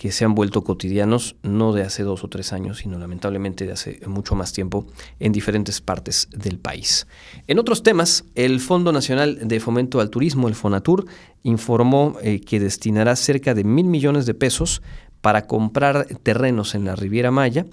que 0.00 0.12
se 0.12 0.24
han 0.24 0.34
vuelto 0.34 0.64
cotidianos 0.64 1.36
no 1.42 1.74
de 1.74 1.82
hace 1.82 2.04
dos 2.04 2.24
o 2.24 2.28
tres 2.28 2.54
años, 2.54 2.78
sino 2.78 2.98
lamentablemente 2.98 3.66
de 3.66 3.72
hace 3.72 4.00
mucho 4.06 4.34
más 4.34 4.54
tiempo 4.54 4.86
en 5.18 5.30
diferentes 5.30 5.82
partes 5.82 6.26
del 6.30 6.58
país. 6.58 7.06
En 7.46 7.58
otros 7.58 7.82
temas, 7.82 8.24
el 8.34 8.60
Fondo 8.60 8.92
Nacional 8.92 9.46
de 9.46 9.60
Fomento 9.60 10.00
al 10.00 10.08
Turismo, 10.08 10.48
el 10.48 10.54
FONATUR, 10.54 11.04
informó 11.42 12.16
eh, 12.22 12.40
que 12.40 12.58
destinará 12.58 13.14
cerca 13.14 13.52
de 13.52 13.62
mil 13.62 13.84
millones 13.84 14.24
de 14.24 14.32
pesos 14.32 14.80
para 15.20 15.46
comprar 15.46 16.06
terrenos 16.22 16.74
en 16.74 16.86
la 16.86 16.96
Riviera 16.96 17.30
Maya 17.30 17.66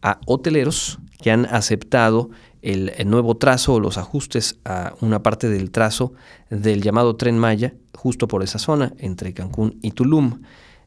a 0.00 0.20
hoteleros 0.24 0.98
que 1.20 1.32
han 1.32 1.44
aceptado 1.44 2.30
el, 2.64 2.92
nuevo 3.06 3.36
trazo 3.36 3.74
o 3.74 3.80
los 3.80 3.98
ajustes 3.98 4.58
a 4.64 4.94
una 5.00 5.22
parte 5.22 5.48
del 5.48 5.70
trazo 5.70 6.14
del 6.48 6.82
llamado 6.82 7.14
tren 7.16 7.38
Maya, 7.38 7.74
justo 7.94 8.26
por 8.26 8.42
esa 8.42 8.58
zona, 8.58 8.94
entre 8.98 9.34
Cancún 9.34 9.78
y 9.82 9.90
Tulum. 9.90 10.40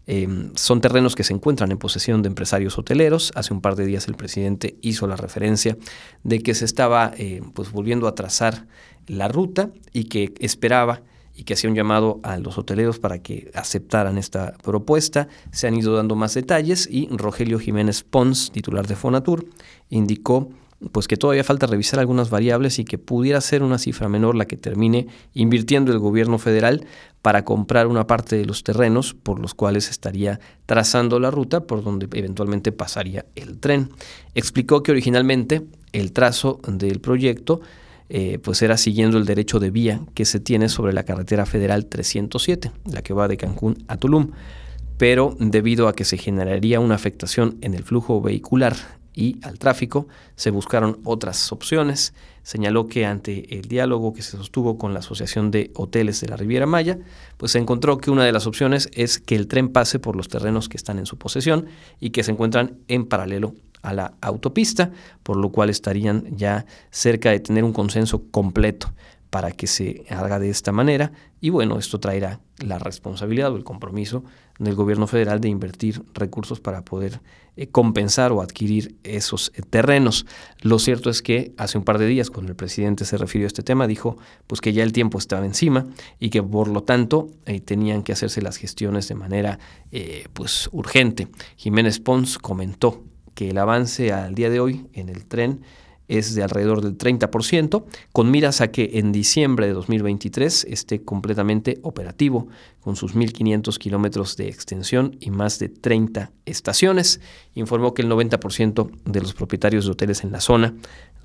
Em, 0.08 0.52
son 0.56 0.82
terrenos 0.82 1.16
que 1.16 1.24
se 1.24 1.34
encuentran 1.34 1.72
en 1.72 1.78
posesión 1.78 2.24
de 2.24 2.30
empresarios 2.30 2.78
hoteleros. 2.78 3.32
Hace 3.36 3.54
un 3.54 3.62
par 3.62 3.76
de 3.76 3.86
días 3.86 4.08
el 4.08 4.16
presidente 4.16 4.78
hizo 4.82 5.06
la 5.06 5.18
referencia 5.18 5.78
de 6.24 6.42
que 6.42 6.56
se 6.56 6.66
estaba 6.66 7.12
eh, 7.18 7.42
pues 7.54 7.72
volviendo 7.72 8.08
a 8.08 8.16
trazar 8.16 8.66
la 9.06 9.28
ruta 9.28 9.70
y 9.94 10.06
que 10.06 10.34
esperaba 10.40 11.04
y 11.36 11.44
que 11.44 11.54
hacía 11.54 11.70
un 11.70 11.76
llamado 11.76 12.20
a 12.24 12.40
los 12.40 12.58
hoteleros 12.58 12.98
para 12.98 13.20
que 13.20 13.52
aceptaran 13.54 14.18
esta 14.18 14.54
propuesta. 14.64 15.28
Se 15.52 15.68
han 15.68 15.76
ido 15.76 15.96
dando 15.96 16.16
más 16.16 16.34
detalles 16.34 16.88
y 16.90 17.08
Rogelio 17.12 17.60
Jiménez 17.60 18.02
Pons, 18.04 18.52
titular 18.52 18.88
de 18.88 18.96
Fonatur, 18.96 19.46
indicó 19.90 20.50
pues 20.92 21.08
que 21.08 21.18
todavía 21.18 21.44
falta 21.44 21.66
revisar 21.66 22.00
algunas 22.00 22.30
variables 22.30 22.78
y 22.80 22.86
que 22.86 22.98
pudiera 22.98 23.42
ser 23.42 23.64
una 23.64 23.80
cifra 23.80 24.10
menor 24.10 24.36
la 24.36 24.46
que 24.46 24.58
termine 24.58 25.08
invirtiendo 25.34 25.92
el 25.92 26.00
gobierno 26.00 26.38
federal 26.38 26.86
para 27.22 27.44
comprar 27.44 27.88
una 27.88 28.06
parte 28.06 28.38
de 28.38 28.46
los 28.46 28.64
terrenos 28.64 29.16
por 29.16 29.40
los 29.40 29.54
cuales 29.54 29.90
estaría 29.90 30.40
trazando 30.66 31.20
la 31.20 31.32
ruta 31.32 31.62
por 31.62 31.84
donde 31.84 32.08
eventualmente 32.14 32.72
pasaría 32.72 33.26
el 33.36 33.58
tren. 33.60 33.90
Explicó 34.36 34.84
que 34.84 34.92
originalmente 34.92 35.66
el 35.94 36.12
trazo 36.12 36.60
del 36.68 37.02
proyecto 37.02 37.62
eh, 38.10 38.40
pues 38.42 38.62
era 38.62 38.78
siguiendo 38.78 39.18
el 39.18 39.26
derecho 39.26 39.60
de 39.60 39.72
vía 39.72 40.00
que 40.14 40.26
se 40.26 40.40
tiene 40.40 40.70
sobre 40.70 40.94
la 40.94 41.04
carretera 41.04 41.46
federal 41.46 41.88
307, 41.88 42.72
la 42.86 43.02
que 43.02 43.14
va 43.14 43.28
de 43.28 43.36
Cancún 43.36 43.84
a 43.88 43.98
Tulum, 43.98 44.32
pero 44.98 45.36
debido 45.40 45.88
a 45.88 45.94
que 45.94 46.06
se 46.06 46.18
generaría 46.18 46.80
una 46.80 46.96
afectación 46.96 47.58
en 47.62 47.74
el 47.74 47.84
flujo 47.84 48.22
vehicular 48.22 48.76
y 49.18 49.40
al 49.42 49.58
tráfico, 49.58 50.08
se 50.36 50.52
buscaron 50.52 51.00
otras 51.04 51.52
opciones. 51.52 52.14
Señaló 52.44 52.88
que 52.88 53.08
ante 53.08 53.58
el 53.58 53.64
diálogo 53.64 54.14
que 54.14 54.22
se 54.22 54.38
sostuvo 54.38 54.78
con 54.78 54.94
la 54.94 55.00
Asociación 55.00 55.50
de 55.50 55.72
Hoteles 55.74 56.22
de 56.22 56.28
la 56.28 56.38
Riviera 56.38 56.68
Maya, 56.68 57.00
pues 57.38 57.54
se 57.54 57.58
encontró 57.58 57.98
que 57.98 58.12
una 58.12 58.24
de 58.24 58.32
las 58.32 58.46
opciones 58.46 58.90
es 58.94 59.18
que 59.18 59.36
el 59.36 59.48
tren 59.48 59.70
pase 59.70 59.98
por 59.98 60.16
los 60.16 60.28
terrenos 60.28 60.70
que 60.70 60.78
están 60.78 61.00
en 61.00 61.08
su 61.08 61.18
posesión 61.18 61.66
y 62.00 62.12
que 62.12 62.22
se 62.22 62.32
encuentran 62.32 62.78
en 62.88 63.08
paralelo 63.08 63.56
a 63.82 63.94
la 63.94 64.14
autopista, 64.22 64.92
por 65.24 65.36
lo 65.38 65.50
cual 65.50 65.72
estarían 65.72 66.38
ya 66.38 66.68
cerca 66.92 67.32
de 67.32 67.40
tener 67.40 67.64
un 67.64 67.74
consenso 67.74 68.24
completo 68.30 68.94
para 69.32 69.52
que 69.52 69.66
se 69.66 70.06
haga 70.10 70.38
de 70.38 70.52
esta 70.52 70.72
manera 70.72 71.12
y 71.42 71.50
bueno, 71.50 71.78
esto 71.78 72.00
traerá 72.00 72.40
la 72.60 72.80
responsabilidad 72.80 73.52
o 73.52 73.58
el 73.58 73.64
compromiso 73.64 74.24
del 74.60 74.76
gobierno 74.76 75.08
federal 75.08 75.42
de 75.42 75.50
invertir 75.50 76.04
recursos 76.14 76.60
para 76.60 76.84
poder 76.84 77.20
eh, 77.58 77.68
compensar 77.68 78.32
o 78.32 78.42
adquirir 78.42 78.96
esos 79.04 79.52
eh, 79.56 79.64
terrenos. 79.68 80.28
Lo 80.62 80.78
cierto 80.78 81.10
es 81.10 81.24
que 81.24 81.54
hace 81.58 81.78
un 81.78 81.84
par 81.84 81.98
de 81.98 82.06
días 82.06 82.30
cuando 82.30 82.52
el 82.52 82.56
presidente 82.56 83.04
se 83.04 83.18
refirió 83.18 83.46
a 83.46 83.50
este 83.50 83.64
tema 83.64 83.88
dijo 83.88 84.18
pues 84.46 84.62
que 84.62 84.74
ya 84.74 84.84
el 84.84 84.94
tiempo 84.94 85.18
estaba 85.18 85.44
encima 85.44 85.88
y 86.20 86.30
que 86.30 86.44
por 86.44 86.68
lo 86.68 86.84
tanto 86.84 87.32
eh, 87.48 87.60
tenían 87.60 88.04
que 88.04 88.12
hacerse 88.12 88.44
las 88.44 88.58
gestiones 88.58 89.08
de 89.08 89.16
manera 89.16 89.60
pues 90.34 90.70
urgente. 90.72 91.30
Jiménez 91.56 92.00
Pons 92.00 92.38
comentó 92.38 93.04
que 93.34 93.50
el 93.50 93.58
avance 93.58 94.14
al 94.14 94.36
día 94.36 94.52
de 94.52 94.60
hoy 94.60 94.86
en 94.94 95.10
el 95.10 95.26
tren 95.26 95.62
es 96.08 96.36
de 96.36 96.44
alrededor 96.44 96.82
del 96.82 96.98
30%, 96.98 97.84
con 98.14 98.32
miras 98.32 98.62
a 98.62 98.70
que 98.70 98.92
en 98.94 99.12
diciembre 99.12 99.68
de 99.68 99.74
2023 99.74 100.66
esté 100.70 101.02
completamente 101.02 101.80
operativo, 101.84 102.48
con 102.82 102.96
sus 102.96 103.16
1.500 103.16 103.78
kilómetros 103.78 104.38
de 104.38 104.48
extensión 104.48 105.18
y 105.20 105.30
más 105.30 105.60
de 105.60 105.68
30 105.68 106.32
estaciones. 106.46 107.20
Informó 107.54 107.94
que 107.94 108.02
el 108.02 108.10
90% 108.10 108.90
de 109.04 109.22
los 109.22 109.34
propietarios 109.34 109.86
de 109.86 109.92
hoteles 109.92 110.24
en 110.24 110.32
la 110.32 110.40
zona, 110.40 110.74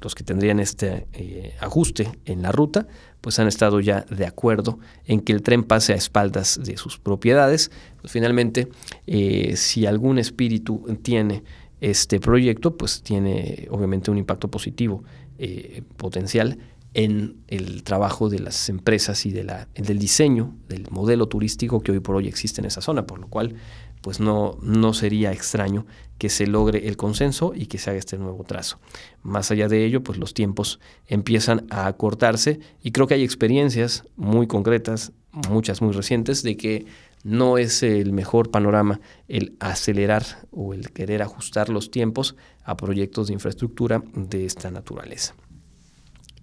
los 0.01 0.17
que 0.17 0.25
tendrían 0.25 0.59
este 0.59 1.07
eh, 1.13 1.55
ajuste 1.61 2.11
en 2.25 2.43
la 2.43 2.51
ruta, 2.51 2.89
pues 3.21 3.39
han 3.39 3.47
estado 3.47 3.79
ya 3.79 4.01
de 4.11 4.27
acuerdo 4.27 4.81
en 5.07 5.21
que 5.21 5.33
el 5.33 5.43
tren 5.43 5.63
pase 5.63 5.93
a 5.93 5.97
espaldas 5.97 6.59
de 6.61 6.77
sus 6.77 6.99
propiedades. 6.99 7.71
Pues 8.01 8.13
finalmente, 8.13 8.69
eh, 9.07 9.55
si 9.57 9.87
algún 9.87 10.19
espíritu 10.19 10.85
tiene 11.03 11.45
este 11.83 12.21
proyecto 12.21 12.77
pues 12.77 13.03
tiene 13.03 13.67
obviamente 13.71 14.11
un 14.11 14.17
impacto 14.17 14.49
positivo 14.49 15.03
eh, 15.39 15.83
potencial 15.97 16.59
en 16.95 17.39
el 17.49 17.83
trabajo 17.83 18.29
de 18.29 18.39
las 18.39 18.69
empresas 18.69 19.27
y 19.27 19.33
de 19.33 19.43
la, 19.43 19.69
del 19.75 19.99
diseño 19.99 20.55
del 20.69 20.87
modelo 20.91 21.27
turístico 21.27 21.81
que 21.81 21.91
hoy 21.91 21.99
por 21.99 22.15
hoy 22.15 22.29
existe 22.29 22.61
en 22.61 22.67
esa 22.67 22.83
zona, 22.83 23.05
por 23.05 23.19
lo 23.19 23.27
cual 23.27 23.57
pues 24.01 24.21
no, 24.21 24.59
no 24.63 24.95
sería 24.95 25.33
extraño 25.33 25.87
que 26.19 26.29
se 26.29 26.47
logre 26.47 26.87
el 26.87 26.97
consenso 26.97 27.53
y 27.55 27.67
que 27.67 27.79
se 27.79 27.91
haga 27.91 27.99
este 27.99 28.17
nuevo 28.17 28.45
trazo. 28.45 28.79
Más 29.23 29.51
allá 29.51 29.67
de 29.67 29.85
ello, 29.85 30.05
pues 30.05 30.19
los 30.19 30.35
tiempos 30.35 30.79
empiezan 31.09 31.67
a 31.71 31.87
acortarse 31.87 32.61
y 32.81 32.93
creo 32.93 33.09
que 33.09 33.15
hay 33.15 33.25
experiencias 33.25 34.05
muy 34.17 34.47
concretas, 34.47 35.13
muchas 35.49 35.83
muy 35.83 35.93
recientes, 35.93 36.43
de 36.43 36.57
que 36.57 36.87
no 37.25 37.59
es 37.59 37.83
el 37.83 38.13
mejor 38.13 38.51
panorama 38.51 39.01
el 39.29 39.57
acelerar 39.61 40.25
o 40.51 40.75
el 40.75 40.91
querer 40.91 41.23
ajustar 41.23 41.69
los 41.69 41.91
tiempos 41.91 42.37
a 42.65 42.77
proyectos 42.77 43.29
de 43.29 43.35
infraestructura 43.35 44.03
de 44.15 44.45
esta 44.45 44.71
naturaleza. 44.71 45.35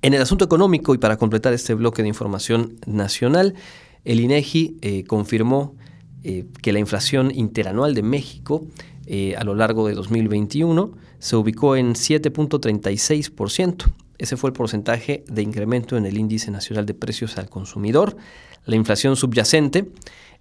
En 0.02 0.14
el 0.14 0.22
asunto 0.22 0.46
económico 0.46 0.96
y 0.96 0.98
para 0.98 1.18
completar 1.18 1.54
este 1.54 1.74
bloque 1.74 2.02
de 2.02 2.08
información 2.08 2.78
nacional, 2.86 3.56
el 4.06 4.22
INEGI 4.22 4.78
eh, 4.82 5.04
confirmó 5.04 5.76
eh, 6.24 6.46
que 6.62 6.72
la 6.72 6.80
inflación 6.80 7.32
interanual 7.36 7.94
de 7.94 8.04
México 8.04 8.66
eh, 9.06 9.36
a 9.38 9.44
lo 9.44 9.56
largo 9.56 9.88
de 9.88 9.96
2021 9.96 10.92
se 11.20 11.36
ubicó 11.36 11.76
en 11.76 11.96
7.36%. 11.96 13.92
Ese 14.18 14.38
fue 14.38 14.50
el 14.50 14.54
porcentaje 14.54 15.24
de 15.28 15.42
incremento 15.42 15.98
en 15.98 16.06
el 16.06 16.18
índice 16.18 16.52
nacional 16.52 16.86
de 16.86 16.94
precios 16.94 17.38
al 17.38 17.50
consumidor. 17.50 18.16
La 18.66 18.76
inflación 18.76 19.16
subyacente 19.16 19.92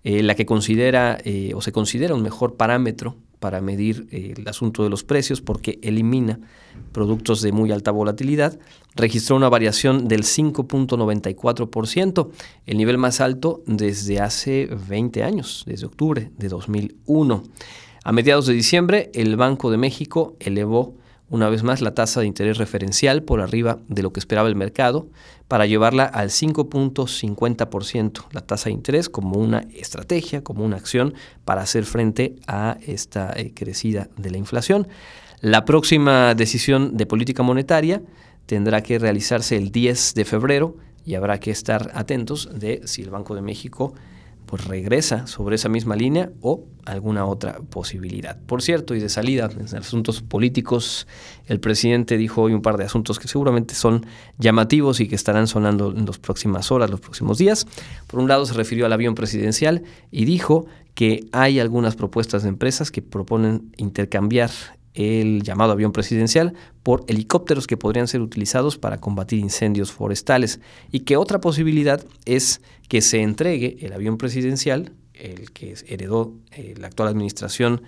eh, 0.05 0.23
la 0.23 0.35
que 0.35 0.47
considera 0.47 1.19
eh, 1.25 1.53
o 1.55 1.61
se 1.61 1.73
considera 1.73 2.15
un 2.15 2.23
mejor 2.23 2.57
parámetro 2.57 3.17
para 3.41 3.61
medir 3.61 4.07
eh, 4.11 4.35
el 4.37 4.49
asunto 4.49 4.85
de 4.85 4.91
los 4.91 5.05
precios 5.05 5.41
porque 5.41 5.79
elimina 5.83 6.41
productos 6.93 7.43
de 7.43 7.53
muy 7.53 7.73
alta 7.73 7.91
volatilidad, 7.91 8.59
registró 8.95 9.37
una 9.37 9.49
variación 9.49 10.09
del 10.09 10.23
5.94%, 10.23 12.31
el 12.67 12.77
nivel 12.77 12.99
más 12.99 13.21
alto 13.21 13.63
desde 13.67 14.21
hace 14.21 14.69
20 14.89 15.23
años, 15.23 15.65
desde 15.67 15.87
octubre 15.87 16.31
de 16.37 16.49
2001. 16.49 17.43
A 18.05 18.13
mediados 18.13 18.47
de 18.47 18.55
diciembre, 18.55 19.11
el 19.15 19.37
Banco 19.37 19.71
de 19.71 19.77
México 19.77 20.37
elevó 20.41 20.97
una 21.31 21.49
vez 21.49 21.63
más 21.63 21.81
la 21.81 21.95
tasa 21.95 22.21
de 22.21 22.27
interés 22.27 22.59
referencial 22.59 23.23
por 23.23 23.41
arriba 23.41 23.79
de 23.89 24.03
lo 24.03 24.13
que 24.13 24.21
esperaba 24.21 24.49
el 24.49 24.57
mercado 24.57 25.09
para 25.47 25.67
llevarla 25.67 26.05
al 26.05 26.31
5.50%, 26.31 28.25
la 28.33 28.41
tasa 28.43 28.67
de 28.67 28.75
interés 28.75 29.09
como 29.09 29.39
una 29.39 29.61
estrategia, 29.75 30.43
como 30.43 30.65
una 30.65 30.77
acción 30.77 31.15
para 31.45 31.63
hacer 31.63 31.85
frente 31.85 32.37
a 32.47 32.79
esta 32.87 33.33
eh, 33.37 33.53
crecida 33.55 34.09
de 34.17 34.31
la 34.31 34.39
inflación. 34.39 34.89
La 35.41 35.65
próxima 35.65 36.35
decisión 36.35 36.97
de 36.97 37.07
política 37.07 37.43
monetaria 37.43 38.03
tendrá 38.47 38.83
que 38.83 38.99
realizarse 38.99 39.57
el 39.57 39.71
10 39.71 40.15
de 40.15 40.25
febrero 40.25 40.77
y 41.05 41.15
habrá 41.15 41.39
que 41.41 41.51
estar 41.51 41.91
atentos 41.95 42.49
de 42.53 42.83
si 42.85 43.03
el 43.03 43.11
Banco 43.11 43.35
de 43.35 43.43
México 43.43 43.95
pues 44.49 44.65
regresa 44.65 45.27
sobre 45.27 45.57
esa 45.57 45.69
misma 45.69 45.95
línea 45.95 46.31
o 46.41 46.65
alguna 46.87 47.27
otra 47.27 47.61
posibilidad. 47.61 48.41
Por 48.47 48.63
cierto, 48.63 48.95
y 48.95 49.01
de 49.01 49.11
salida 49.11 49.51
en 49.55 49.77
asuntos 49.77 50.23
políticos, 50.23 51.07
el 51.47 51.61
presidente 51.61 52.17
dijo 52.17 52.43
hoy 52.43 52.55
un 52.55 52.63
par 52.63 52.79
de 52.79 52.85
asuntos 52.85 53.19
que 53.19 53.29
seguramente 53.29 53.75
son 53.75 54.07
llamativos 54.39 55.01
y 55.01 55.07
que 55.07 55.15
estarán 55.15 55.49
sonando 55.49 55.93
en 55.95 56.07
las 56.07 56.19
próximas 56.19 56.73
horas, 56.73 56.89
los 56.89 57.01
próximos 57.01 57.37
días. 57.37 57.67
Por 58.07 58.21
un 58.21 58.29
lado 58.29 58.47
se 58.47 58.55
refirió 58.55 58.87
al 58.87 58.93
avión 58.95 59.15
presidencial 59.15 59.83
y 60.11 60.25
dijo 60.25 60.65
que 60.95 61.29
hay 61.31 61.61
algunas 61.61 61.95
propuestas 61.95 62.43
de 62.43 62.49
empresas 62.49 62.91
que 62.91 63.03
proponen 63.03 63.71
intercambiar 63.77 64.51
el 64.95 65.43
llamado 65.43 65.73
avión 65.73 65.93
presidencial 65.93 66.55
por 66.83 67.05
helicópteros 67.09 67.67
que 67.67 67.77
podrían 67.77 68.09
ser 68.09 68.21
utilizados 68.21 68.79
para 68.79 68.99
combatir 68.99 69.39
incendios 69.39 69.93
forestales. 69.93 70.61
Y 70.91 71.01
que 71.01 71.17
otra 71.17 71.41
posibilidad 71.41 72.05
es 72.25 72.61
que 72.89 73.01
se 73.01 73.23
entregue 73.23 73.77
el 73.81 73.93
avión 73.93 74.19
presidencial, 74.19 74.93
el 75.15 75.51
que 75.53 75.75
heredó 75.87 76.35
eh, 76.53 76.75
la 76.79 76.89
actual 76.89 77.09
administración 77.09 77.83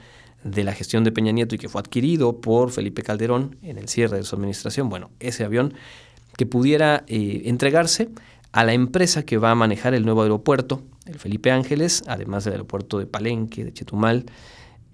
de 0.44 0.64
la 0.64 0.72
gestión 0.72 1.04
de 1.04 1.12
Peña 1.12 1.32
Nieto 1.32 1.54
y 1.54 1.58
que 1.58 1.68
fue 1.68 1.80
adquirido 1.80 2.40
por 2.40 2.70
Felipe 2.70 3.02
Calderón 3.02 3.56
en 3.62 3.78
el 3.78 3.88
cierre 3.88 4.16
de 4.16 4.24
su 4.24 4.36
administración, 4.36 4.88
bueno, 4.88 5.10
ese 5.20 5.44
avión 5.44 5.74
que 6.36 6.46
pudiera 6.46 7.04
eh, 7.06 7.42
entregarse 7.44 8.08
a 8.52 8.64
la 8.64 8.72
empresa 8.72 9.24
que 9.24 9.36
va 9.36 9.50
a 9.50 9.54
manejar 9.54 9.94
el 9.94 10.04
nuevo 10.04 10.22
aeropuerto, 10.22 10.82
el 11.06 11.18
Felipe 11.18 11.50
Ángeles, 11.50 12.02
además 12.06 12.44
del 12.44 12.54
aeropuerto 12.54 12.98
de 12.98 13.06
Palenque, 13.06 13.64
de 13.64 13.72
Chetumal, 13.72 14.26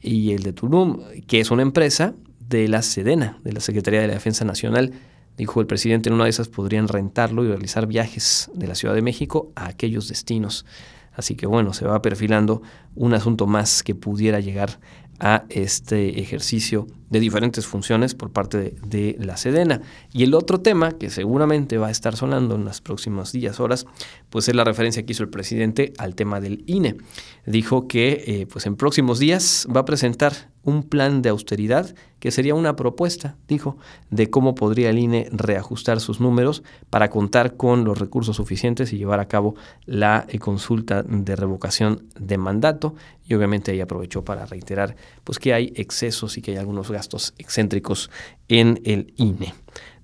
y 0.01 0.33
el 0.33 0.43
de 0.43 0.53
Tulum, 0.53 1.01
que 1.27 1.41
es 1.41 1.51
una 1.51 1.63
empresa 1.63 2.15
de 2.49 2.69
la 2.69 2.83
Sedena, 2.83 3.39
de 3.43 3.53
la 3.53 3.61
Secretaría 3.61 4.01
de 4.01 4.09
la 4.09 4.15
Defensa 4.15 4.45
Nacional. 4.45 4.93
Dijo 5.37 5.61
el 5.61 5.67
presidente, 5.67 6.09
en 6.09 6.15
una 6.15 6.25
de 6.25 6.31
esas 6.31 6.49
podrían 6.49 6.89
rentarlo 6.89 7.45
y 7.45 7.49
realizar 7.49 7.87
viajes 7.87 8.51
de 8.55 8.67
la 8.67 8.75
Ciudad 8.75 8.95
de 8.95 9.03
México 9.03 9.53
a 9.55 9.67
aquellos 9.67 10.09
destinos. 10.09 10.65
Así 11.13 11.35
que 11.35 11.47
bueno, 11.47 11.73
se 11.73 11.87
va 11.87 12.03
perfilando 12.03 12.63
un 12.95 13.15
asunto 13.15 13.47
más 13.47 13.83
que 13.83 13.95
pudiera 13.95 14.41
llegar 14.41 14.79
a 15.19 15.45
este 15.49 16.21
ejercicio 16.21 16.87
de 17.11 17.21
diferentes 17.21 17.67
funciones 17.67 18.15
por 18.15 18.31
parte 18.31 18.75
de, 18.85 19.17
la 19.19 19.37
Sedena. 19.37 19.81
Y 20.13 20.25
el 20.25 20.35
otro 20.35 20.61
tema 20.61 20.93
que 20.93 21.11
seguramente 21.11 21.79
va 21.79 21.89
a 21.89 21.91
estar 21.91 22.17
sonando 22.17 22.57
en 22.57 22.65
los 22.65 22.81
próximos 22.81 23.33
días, 23.33 23.61
horas, 23.61 23.87
pues 24.31 24.49
es 24.49 24.55
la 24.55 24.65
referencia 24.65 25.05
que 25.05 25.13
hizo 25.13 25.23
el 25.23 25.29
presidente 25.29 25.93
al 25.99 26.15
tema 26.15 26.41
del 26.41 26.65
INE. 26.67 26.97
Dijo 27.47 27.87
que 27.87 28.25
eh, 28.27 28.47
pues 28.51 28.67
en 28.67 28.77
próximos 28.77 29.19
días 29.19 29.67
va 29.75 29.81
a 29.81 29.85
presentar 29.85 30.51
un 30.67 30.83
plan 30.83 31.23
de 31.23 31.29
austeridad 31.29 31.95
que 32.19 32.33
sería 32.33 32.57
una 32.57 32.75
propuesta, 32.75 33.37
dijo, 33.47 33.77
de 34.11 34.31
cómo 34.31 34.57
podría 34.57 34.91
el 34.91 34.99
INE 34.99 35.29
reajustar 35.31 36.01
sus 36.01 36.21
números 36.21 36.65
para 36.91 37.09
contar 37.09 37.57
con 37.57 37.85
los 37.85 37.99
recursos 37.99 38.37
suficientes 38.37 38.93
y 38.93 38.99
llevar 38.99 39.21
a 39.21 39.29
cabo 39.29 39.55
la 39.85 40.27
eh, 40.29 40.41
consulta 40.41 41.05
de 41.05 41.37
revocación 41.37 42.09
de 42.19 42.37
mandato. 42.37 42.97
Y 43.29 43.35
obviamente 43.35 43.71
ahí 43.71 43.81
aprovechó 43.81 44.25
para 44.25 44.45
reiterar 44.45 44.97
pues 45.23 45.39
que 45.39 45.55
hay 45.55 45.73
excesos 45.77 46.37
y 46.37 46.43
que 46.43 46.53
hay 46.53 46.57
algunos 46.57 46.89
gastos 46.97 47.35
excéntricos 47.39 48.11
en 48.49 48.81
el 48.85 49.13
INE. 49.17 49.55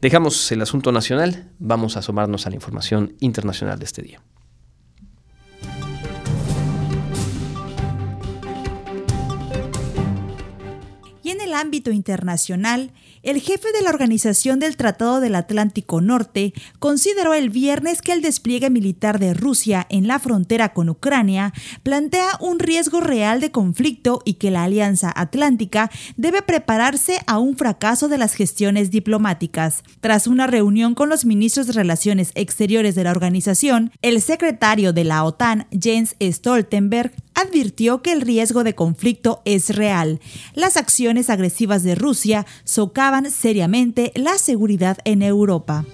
Dejamos 0.03 0.53
el 0.53 0.61
asunto 0.61 0.93
nacional, 0.93 1.51
vamos 1.59 1.97
a 1.97 2.01
asomarnos 2.01 2.47
a 2.47 2.51
la 2.51 2.57
información 2.57 3.17
internacional 3.21 3.79
de 3.79 3.85
este 3.85 4.03
día. 4.03 4.21
Y 11.23 11.31
en 11.31 11.41
el 11.41 11.55
ámbito 11.55 11.91
internacional, 11.93 12.93
el 13.23 13.41
jefe 13.41 13.71
de 13.73 13.83
la 13.83 13.91
Organización 13.91 14.59
del 14.59 14.77
Tratado 14.77 15.21
del 15.21 15.35
Atlántico 15.35 16.01
Norte 16.01 16.53
consideró 16.79 17.35
el 17.35 17.51
viernes 17.51 18.03
que 18.03 18.13
el 18.13 18.23
despliegue 18.23 18.71
militar 18.71 19.19
de 19.19 19.35
Rusia 19.35 19.87
en 19.91 20.09
la 20.09 20.19
frontera 20.19 20.73
con 20.73 20.89
Ucrania 20.89 21.53
plantea 21.83 22.37
un 22.41 22.59
riesgo 22.59 23.01
real 23.01 23.41
de 23.41 23.51
conflicto 23.51 24.23
y 24.25 24.35
que 24.35 24.51
la 24.51 24.65
Alianza 24.65 25.13
Atlántica 25.15 25.91
debe 26.17 26.43
prepararse 26.43 27.21
a 27.27 27.39
un 27.39 27.57
fracaso 27.57 28.09
de 28.09 28.19
las 28.19 28.35
gestiones 28.35 28.91
diplomáticas. 28.91 29.83
Tras 30.01 30.27
una 30.27 30.47
reunión 30.47 30.95
con 30.95 31.09
los 31.09 31.25
ministros 31.25 31.67
de 31.67 31.75
Relaciones 31.75 32.33
Exteriores 32.35 32.95
de 32.95 33.05
la 33.05 33.13
organización, 33.13 33.93
el 34.03 34.21
secretario 34.21 34.93
de 34.93 35.05
la 35.05 35.25
OTAN, 35.25 35.67
Jens 35.71 36.17
Stoltenberg, 36.21 37.13
advirtió 37.43 38.03
que 38.03 38.13
el 38.13 38.21
riesgo 38.21 38.65
de 38.65 38.75
conflicto 38.75 39.43
es 39.45 39.75
real. 39.75 40.21
Las 40.55 40.77
acciones 40.77 41.31
agresivas 41.31 41.83
de 41.83 41.95
Rusia 41.95 42.47
socavan 42.65 43.31
seriamente 43.31 44.13
la 44.15 44.39
seguridad 44.39 44.99
en 45.05 45.23
Europa. 45.23 45.85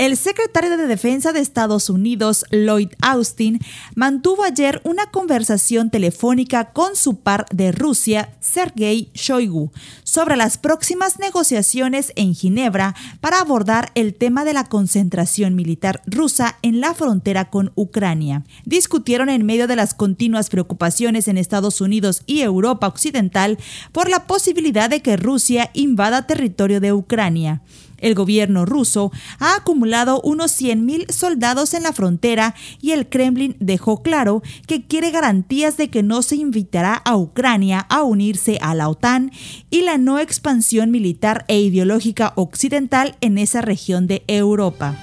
El 0.00 0.16
secretario 0.16 0.78
de 0.78 0.86
Defensa 0.86 1.34
de 1.34 1.40
Estados 1.40 1.90
Unidos, 1.90 2.46
Lloyd 2.50 2.88
Austin, 3.02 3.60
mantuvo 3.94 4.44
ayer 4.44 4.80
una 4.84 5.10
conversación 5.10 5.90
telefónica 5.90 6.72
con 6.72 6.96
su 6.96 7.16
par 7.16 7.44
de 7.52 7.70
Rusia, 7.70 8.32
Sergei 8.40 9.10
Shoigu, 9.12 9.72
sobre 10.02 10.38
las 10.38 10.56
próximas 10.56 11.18
negociaciones 11.18 12.14
en 12.16 12.34
Ginebra 12.34 12.94
para 13.20 13.40
abordar 13.40 13.92
el 13.94 14.14
tema 14.14 14.46
de 14.46 14.54
la 14.54 14.64
concentración 14.64 15.54
militar 15.54 16.00
rusa 16.06 16.56
en 16.62 16.80
la 16.80 16.94
frontera 16.94 17.50
con 17.50 17.70
Ucrania. 17.74 18.42
Discutieron 18.64 19.28
en 19.28 19.44
medio 19.44 19.66
de 19.66 19.76
las 19.76 19.92
continuas 19.92 20.48
preocupaciones 20.48 21.28
en 21.28 21.36
Estados 21.36 21.82
Unidos 21.82 22.22
y 22.24 22.40
Europa 22.40 22.86
Occidental 22.86 23.58
por 23.92 24.08
la 24.08 24.26
posibilidad 24.26 24.88
de 24.88 25.02
que 25.02 25.18
Rusia 25.18 25.68
invada 25.74 26.26
territorio 26.26 26.80
de 26.80 26.94
Ucrania. 26.94 27.60
El 28.00 28.14
gobierno 28.14 28.66
ruso 28.66 29.12
ha 29.38 29.56
acumulado 29.56 30.20
unos 30.22 30.60
100.000 30.60 31.10
soldados 31.10 31.74
en 31.74 31.82
la 31.82 31.92
frontera 31.92 32.54
y 32.80 32.92
el 32.92 33.08
Kremlin 33.08 33.56
dejó 33.60 34.02
claro 34.02 34.42
que 34.66 34.86
quiere 34.86 35.10
garantías 35.10 35.76
de 35.76 35.88
que 35.88 36.02
no 36.02 36.22
se 36.22 36.36
invitará 36.36 36.94
a 36.94 37.16
Ucrania 37.16 37.80
a 37.88 38.02
unirse 38.02 38.58
a 38.60 38.74
la 38.74 38.88
OTAN 38.88 39.30
y 39.70 39.82
la 39.82 39.98
no 39.98 40.18
expansión 40.18 40.90
militar 40.90 41.44
e 41.48 41.60
ideológica 41.60 42.32
occidental 42.36 43.16
en 43.20 43.38
esa 43.38 43.60
región 43.60 44.06
de 44.06 44.24
Europa. 44.26 44.96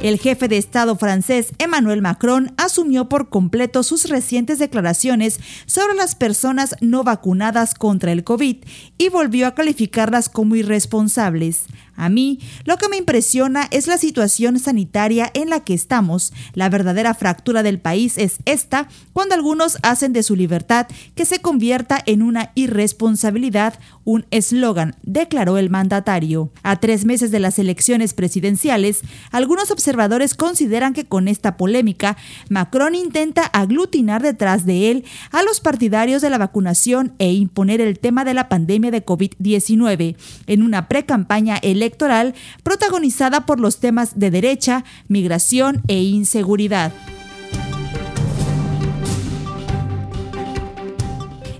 El 0.00 0.20
jefe 0.20 0.46
de 0.46 0.58
Estado 0.58 0.94
francés 0.94 1.52
Emmanuel 1.58 2.02
Macron 2.02 2.52
asumió 2.56 3.08
por 3.08 3.28
completo 3.30 3.82
sus 3.82 4.08
recientes 4.08 4.60
declaraciones 4.60 5.40
sobre 5.66 5.94
las 5.94 6.14
personas 6.14 6.76
no 6.80 7.02
vacunadas 7.02 7.74
contra 7.74 8.12
el 8.12 8.22
COVID 8.22 8.58
y 8.96 9.08
volvió 9.08 9.48
a 9.48 9.56
calificarlas 9.56 10.28
como 10.28 10.54
irresponsables. 10.54 11.64
A 11.98 12.08
mí, 12.08 12.38
lo 12.64 12.76
que 12.76 12.88
me 12.88 12.96
impresiona 12.96 13.66
es 13.72 13.88
la 13.88 13.98
situación 13.98 14.60
sanitaria 14.60 15.32
en 15.34 15.50
la 15.50 15.64
que 15.64 15.74
estamos. 15.74 16.32
La 16.54 16.68
verdadera 16.68 17.12
fractura 17.12 17.64
del 17.64 17.80
país 17.80 18.18
es 18.18 18.38
esta, 18.44 18.88
cuando 19.12 19.34
algunos 19.34 19.78
hacen 19.82 20.12
de 20.12 20.22
su 20.22 20.36
libertad 20.36 20.86
que 21.16 21.24
se 21.24 21.40
convierta 21.40 22.00
en 22.06 22.22
una 22.22 22.52
irresponsabilidad, 22.54 23.80
un 24.04 24.26
eslogan, 24.30 24.94
declaró 25.02 25.58
el 25.58 25.70
mandatario. 25.70 26.52
A 26.62 26.76
tres 26.76 27.04
meses 27.04 27.32
de 27.32 27.40
las 27.40 27.58
elecciones 27.58 28.14
presidenciales, 28.14 29.00
algunos 29.32 29.72
observadores 29.72 30.36
consideran 30.36 30.94
que 30.94 31.04
con 31.04 31.26
esta 31.26 31.56
polémica, 31.56 32.16
Macron 32.48 32.94
intenta 32.94 33.42
aglutinar 33.42 34.22
detrás 34.22 34.64
de 34.64 34.92
él 34.92 35.04
a 35.32 35.42
los 35.42 35.60
partidarios 35.60 36.22
de 36.22 36.30
la 36.30 36.38
vacunación 36.38 37.14
e 37.18 37.32
imponer 37.32 37.80
el 37.80 37.98
tema 37.98 38.24
de 38.24 38.34
la 38.34 38.48
pandemia 38.48 38.92
de 38.92 39.04
COVID-19 39.04 40.14
en 40.46 40.62
una 40.62 40.86
pre-campaña 40.86 41.56
electoral 41.56 41.87
electoral 41.88 42.34
protagonizada 42.62 43.46
por 43.46 43.60
los 43.60 43.80
temas 43.80 44.18
de 44.18 44.30
derecha, 44.30 44.84
migración 45.08 45.82
e 45.88 46.02
inseguridad. 46.02 46.92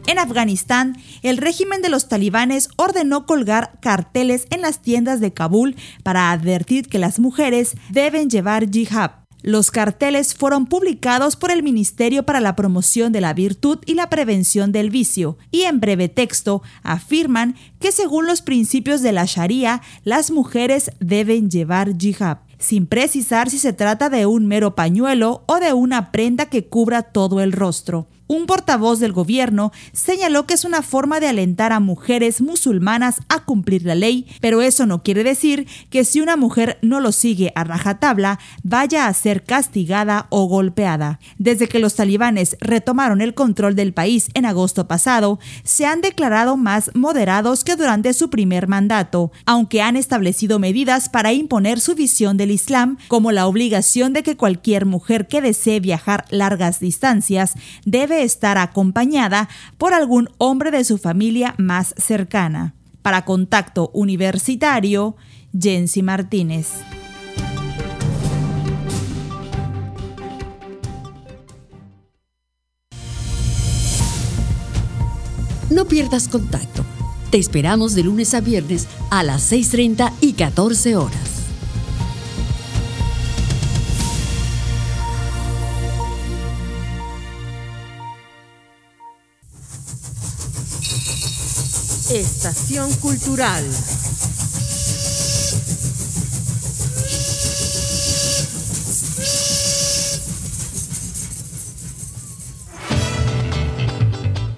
En 0.06 0.18
Afganistán, 0.18 0.96
el 1.22 1.36
régimen 1.36 1.82
de 1.82 1.90
los 1.90 2.08
talibanes 2.08 2.70
ordenó 2.76 3.26
colgar 3.26 3.78
carteles 3.80 4.46
en 4.50 4.62
las 4.62 4.80
tiendas 4.80 5.20
de 5.20 5.32
Kabul 5.32 5.76
para 6.02 6.30
advertir 6.30 6.88
que 6.88 6.98
las 6.98 7.18
mujeres 7.18 7.74
deben 7.90 8.30
llevar 8.30 8.70
jihad. 8.70 9.27
Los 9.42 9.70
carteles 9.70 10.34
fueron 10.34 10.66
publicados 10.66 11.36
por 11.36 11.50
el 11.50 11.62
Ministerio 11.62 12.24
para 12.24 12.40
la 12.40 12.56
Promoción 12.56 13.12
de 13.12 13.20
la 13.20 13.34
Virtud 13.34 13.78
y 13.86 13.94
la 13.94 14.10
Prevención 14.10 14.72
del 14.72 14.90
Vicio 14.90 15.38
y 15.52 15.62
en 15.62 15.78
breve 15.78 16.08
texto 16.08 16.62
afirman 16.82 17.54
que 17.78 17.92
según 17.92 18.26
los 18.26 18.42
principios 18.42 19.00
de 19.00 19.12
la 19.12 19.26
Sharia, 19.26 19.80
las 20.02 20.30
mujeres 20.30 20.90
deben 20.98 21.50
llevar 21.50 21.96
jihad 21.96 22.38
sin 22.58 22.86
precisar 22.86 23.50
si 23.50 23.58
se 23.58 23.72
trata 23.72 24.10
de 24.10 24.26
un 24.26 24.46
mero 24.46 24.74
pañuelo 24.74 25.44
o 25.46 25.60
de 25.60 25.72
una 25.72 26.10
prenda 26.10 26.46
que 26.46 26.66
cubra 26.66 27.02
todo 27.02 27.40
el 27.40 27.52
rostro. 27.52 28.08
Un 28.28 28.44
portavoz 28.44 29.00
del 29.00 29.14
gobierno 29.14 29.72
señaló 29.92 30.46
que 30.46 30.52
es 30.52 30.66
una 30.66 30.82
forma 30.82 31.18
de 31.18 31.28
alentar 31.28 31.72
a 31.72 31.80
mujeres 31.80 32.42
musulmanas 32.42 33.22
a 33.30 33.44
cumplir 33.44 33.86
la 33.86 33.94
ley, 33.94 34.26
pero 34.42 34.60
eso 34.60 34.84
no 34.84 35.02
quiere 35.02 35.24
decir 35.24 35.66
que 35.88 36.04
si 36.04 36.20
una 36.20 36.36
mujer 36.36 36.78
no 36.82 37.00
lo 37.00 37.10
sigue 37.10 37.52
a 37.54 37.64
rajatabla 37.64 38.38
vaya 38.62 39.06
a 39.06 39.14
ser 39.14 39.44
castigada 39.44 40.26
o 40.28 40.44
golpeada. 40.44 41.20
Desde 41.38 41.68
que 41.68 41.78
los 41.78 41.94
talibanes 41.94 42.58
retomaron 42.60 43.22
el 43.22 43.32
control 43.32 43.74
del 43.74 43.94
país 43.94 44.28
en 44.34 44.44
agosto 44.44 44.86
pasado, 44.86 45.38
se 45.64 45.86
han 45.86 46.02
declarado 46.02 46.58
más 46.58 46.90
moderados 46.94 47.64
que 47.64 47.76
durante 47.76 48.12
su 48.12 48.28
primer 48.28 48.68
mandato, 48.68 49.32
aunque 49.46 49.80
han 49.80 49.96
establecido 49.96 50.58
medidas 50.58 51.08
para 51.08 51.32
imponer 51.32 51.80
su 51.80 51.94
visión 51.94 52.36
del 52.36 52.50
Islam, 52.50 52.98
como 53.08 53.32
la 53.32 53.46
obligación 53.46 54.12
de 54.12 54.22
que 54.22 54.36
cualquier 54.36 54.84
mujer 54.84 55.28
que 55.28 55.40
desee 55.40 55.80
viajar 55.80 56.26
largas 56.28 56.78
distancias 56.78 57.54
debe 57.86 58.17
estar 58.22 58.58
acompañada 58.58 59.48
por 59.76 59.94
algún 59.94 60.28
hombre 60.38 60.70
de 60.70 60.84
su 60.84 60.98
familia 60.98 61.54
más 61.58 61.94
cercana. 61.96 62.74
Para 63.02 63.24
Contacto 63.24 63.90
Universitario, 63.94 65.16
Jensi 65.58 66.02
Martínez. 66.02 66.68
No 75.70 75.84
pierdas 75.84 76.28
contacto. 76.28 76.84
Te 77.30 77.38
esperamos 77.38 77.94
de 77.94 78.02
lunes 78.02 78.32
a 78.34 78.40
viernes 78.40 78.88
a 79.10 79.22
las 79.22 79.52
6.30 79.52 80.12
y 80.20 80.32
14 80.32 80.96
horas. 80.96 81.37
Estación 92.10 92.90
Cultural. 93.02 93.62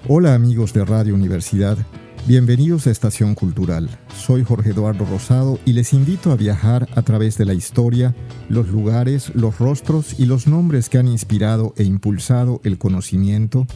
Hola 0.07 0.33
amigos 0.33 0.71
de 0.71 0.85
Radio 0.85 1.13
Universidad, 1.13 1.77
bienvenidos 2.25 2.87
a 2.87 2.91
Estación 2.91 3.35
Cultural. 3.35 3.89
Soy 4.17 4.45
Jorge 4.45 4.69
Eduardo 4.69 5.03
Rosado 5.03 5.59
y 5.65 5.73
les 5.73 5.91
invito 5.91 6.31
a 6.31 6.37
viajar 6.37 6.87
a 6.95 7.01
través 7.01 7.37
de 7.37 7.43
la 7.43 7.53
historia, 7.53 8.15
los 8.47 8.69
lugares, 8.69 9.29
los 9.35 9.59
rostros 9.59 10.17
y 10.17 10.25
los 10.25 10.47
nombres 10.47 10.87
que 10.87 10.99
han 10.99 11.09
inspirado 11.09 11.73
e 11.75 11.83
impulsado 11.83 12.61
el 12.63 12.77
conocimiento, 12.77 13.67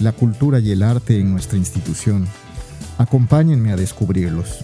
la 0.00 0.12
cultura 0.12 0.60
y 0.60 0.70
el 0.70 0.82
arte 0.82 1.20
en 1.20 1.30
nuestra 1.30 1.58
institución. 1.58 2.26
Acompáñenme 2.98 3.72
a 3.72 3.76
descubrirlos. 3.76 4.58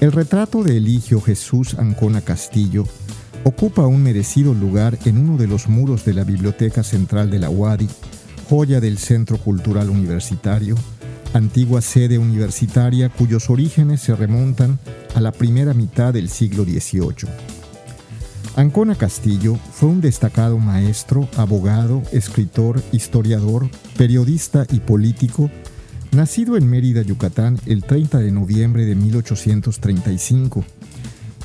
El 0.00 0.12
retrato 0.12 0.62
de 0.62 0.76
Eligio 0.76 1.20
Jesús 1.20 1.74
Ancona 1.74 2.20
Castillo 2.20 2.84
ocupa 3.44 3.86
un 3.86 4.02
merecido 4.02 4.54
lugar 4.54 4.96
en 5.04 5.18
uno 5.18 5.36
de 5.36 5.48
los 5.48 5.68
muros 5.68 6.04
de 6.04 6.14
la 6.14 6.24
Biblioteca 6.24 6.84
Central 6.84 7.28
de 7.28 7.40
la 7.40 7.50
UADI, 7.50 7.88
joya 8.48 8.80
del 8.80 8.98
Centro 8.98 9.36
Cultural 9.36 9.90
Universitario, 9.90 10.76
antigua 11.34 11.82
sede 11.82 12.18
universitaria 12.18 13.08
cuyos 13.08 13.50
orígenes 13.50 14.00
se 14.00 14.14
remontan 14.14 14.78
a 15.14 15.20
la 15.20 15.32
primera 15.32 15.74
mitad 15.74 16.12
del 16.12 16.28
siglo 16.28 16.64
XVIII. 16.64 17.28
Ancona 18.56 18.94
Castillo 18.94 19.56
fue 19.72 19.88
un 19.88 20.00
destacado 20.00 20.58
maestro, 20.58 21.28
abogado, 21.36 22.02
escritor, 22.12 22.82
historiador, 22.92 23.68
periodista 23.96 24.66
y 24.70 24.80
político 24.80 25.50
Nacido 26.12 26.56
en 26.56 26.68
Mérida, 26.68 27.02
Yucatán, 27.02 27.56
el 27.66 27.84
30 27.84 28.18
de 28.18 28.32
noviembre 28.32 28.84
de 28.84 28.96
1835, 28.96 30.64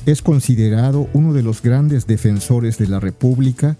es 0.06 0.22
considerado 0.22 1.08
uno 1.12 1.32
de 1.32 1.44
los 1.44 1.62
grandes 1.62 2.08
defensores 2.08 2.76
de 2.76 2.88
la 2.88 2.98
República 2.98 3.76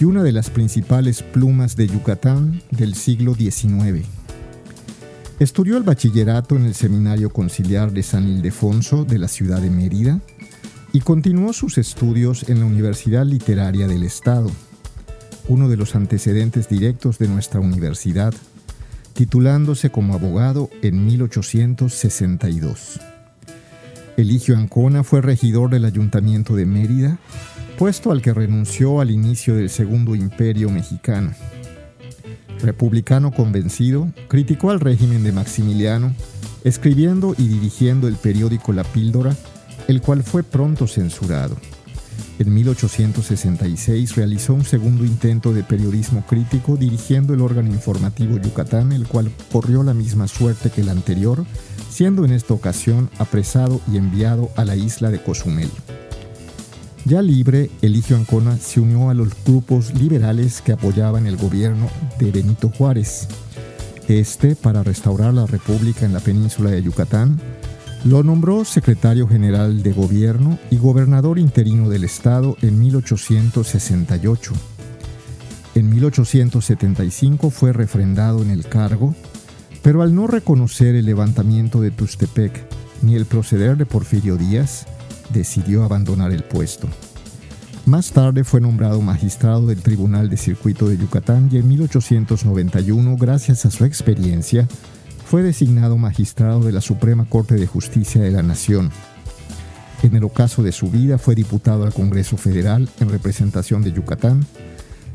y 0.00 0.04
una 0.04 0.24
de 0.24 0.32
las 0.32 0.50
principales 0.50 1.22
plumas 1.22 1.76
de 1.76 1.86
Yucatán 1.86 2.60
del 2.72 2.96
siglo 2.96 3.34
XIX. 3.34 4.04
Estudió 5.38 5.76
el 5.76 5.84
bachillerato 5.84 6.56
en 6.56 6.64
el 6.64 6.74
Seminario 6.74 7.30
Conciliar 7.30 7.92
de 7.92 8.02
San 8.02 8.28
Ildefonso 8.28 9.04
de 9.04 9.20
la 9.20 9.28
ciudad 9.28 9.60
de 9.60 9.70
Mérida 9.70 10.20
y 10.92 10.98
continuó 10.98 11.52
sus 11.52 11.78
estudios 11.78 12.48
en 12.48 12.58
la 12.58 12.66
Universidad 12.66 13.24
Literaria 13.24 13.86
del 13.86 14.02
Estado, 14.02 14.50
uno 15.46 15.68
de 15.68 15.76
los 15.76 15.94
antecedentes 15.94 16.68
directos 16.68 17.18
de 17.18 17.28
nuestra 17.28 17.60
universidad 17.60 18.34
titulándose 19.14 19.90
como 19.90 20.14
abogado 20.14 20.68
en 20.82 21.06
1862. 21.06 23.00
Eligio 24.16 24.56
Ancona 24.56 25.02
fue 25.02 25.22
regidor 25.22 25.70
del 25.70 25.84
Ayuntamiento 25.84 26.54
de 26.54 26.66
Mérida, 26.66 27.18
puesto 27.78 28.12
al 28.12 28.22
que 28.22 28.34
renunció 28.34 29.00
al 29.00 29.10
inicio 29.10 29.56
del 29.56 29.70
Segundo 29.70 30.14
Imperio 30.14 30.70
Mexicano. 30.70 31.32
Republicano 32.60 33.32
convencido, 33.32 34.12
criticó 34.28 34.70
al 34.70 34.80
régimen 34.80 35.24
de 35.24 35.32
Maximiliano, 35.32 36.14
escribiendo 36.62 37.34
y 37.36 37.48
dirigiendo 37.48 38.08
el 38.08 38.16
periódico 38.16 38.72
La 38.72 38.84
Píldora, 38.84 39.36
el 39.88 40.00
cual 40.00 40.22
fue 40.22 40.42
pronto 40.42 40.86
censurado. 40.86 41.56
En 42.38 42.52
1866 42.52 44.16
realizó 44.16 44.54
un 44.54 44.64
segundo 44.64 45.04
intento 45.04 45.52
de 45.52 45.62
periodismo 45.62 46.24
crítico 46.26 46.76
dirigiendo 46.76 47.32
el 47.32 47.40
órgano 47.40 47.68
informativo 47.68 48.38
Yucatán, 48.38 48.92
el 48.92 49.06
cual 49.06 49.30
corrió 49.52 49.82
la 49.82 49.94
misma 49.94 50.26
suerte 50.26 50.70
que 50.70 50.80
el 50.80 50.88
anterior, 50.88 51.44
siendo 51.90 52.24
en 52.24 52.32
esta 52.32 52.54
ocasión 52.54 53.08
apresado 53.18 53.80
y 53.92 53.96
enviado 53.98 54.50
a 54.56 54.64
la 54.64 54.74
isla 54.74 55.10
de 55.10 55.22
Cozumel. 55.22 55.70
Ya 57.04 57.20
libre, 57.20 57.70
Eligio 57.82 58.16
Ancona 58.16 58.56
se 58.56 58.80
unió 58.80 59.10
a 59.10 59.14
los 59.14 59.28
grupos 59.44 59.92
liberales 59.94 60.62
que 60.62 60.72
apoyaban 60.72 61.26
el 61.26 61.36
gobierno 61.36 61.88
de 62.18 62.30
Benito 62.30 62.70
Juárez. 62.70 63.28
Este, 64.08 64.56
para 64.56 64.82
restaurar 64.82 65.34
la 65.34 65.46
república 65.46 66.06
en 66.06 66.14
la 66.14 66.20
península 66.20 66.70
de 66.70 66.82
Yucatán, 66.82 67.40
lo 68.04 68.22
nombró 68.22 68.66
secretario 68.66 69.26
general 69.26 69.82
de 69.82 69.92
gobierno 69.92 70.58
y 70.70 70.76
gobernador 70.76 71.38
interino 71.38 71.88
del 71.88 72.04
estado 72.04 72.56
en 72.60 72.78
1868. 72.78 74.52
En 75.74 75.88
1875 75.88 77.50
fue 77.50 77.72
refrendado 77.72 78.42
en 78.42 78.50
el 78.50 78.66
cargo, 78.66 79.14
pero 79.82 80.02
al 80.02 80.14
no 80.14 80.26
reconocer 80.26 80.94
el 80.94 81.06
levantamiento 81.06 81.80
de 81.80 81.90
Tustepec 81.90 82.66
ni 83.00 83.14
el 83.14 83.24
proceder 83.24 83.78
de 83.78 83.86
Porfirio 83.86 84.36
Díaz, 84.36 84.86
decidió 85.32 85.82
abandonar 85.82 86.30
el 86.30 86.44
puesto. 86.44 86.88
Más 87.86 88.12
tarde 88.12 88.44
fue 88.44 88.60
nombrado 88.60 89.00
magistrado 89.00 89.66
del 89.66 89.82
Tribunal 89.82 90.28
de 90.28 90.36
Circuito 90.36 90.88
de 90.88 90.98
Yucatán 90.98 91.48
y 91.50 91.56
en 91.56 91.68
1891, 91.68 93.16
gracias 93.16 93.64
a 93.66 93.70
su 93.70 93.84
experiencia, 93.84 94.68
fue 95.24 95.42
designado 95.42 95.96
magistrado 95.96 96.60
de 96.60 96.72
la 96.72 96.80
Suprema 96.80 97.24
Corte 97.24 97.54
de 97.56 97.66
Justicia 97.66 98.20
de 98.20 98.30
la 98.30 98.42
Nación. 98.42 98.90
En 100.02 100.14
el 100.14 100.24
ocaso 100.24 100.62
de 100.62 100.72
su 100.72 100.90
vida 100.90 101.18
fue 101.18 101.34
diputado 101.34 101.84
al 101.84 101.94
Congreso 101.94 102.36
Federal 102.36 102.88
en 103.00 103.08
representación 103.08 103.82
de 103.82 103.92
Yucatán 103.92 104.46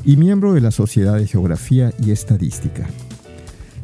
y 0.04 0.18
miembro 0.18 0.54
de 0.54 0.62
la 0.62 0.72
Sociedad 0.72 1.18
de 1.18 1.28
Geografía 1.28 1.94
y 2.00 2.12
Estadística. 2.12 2.88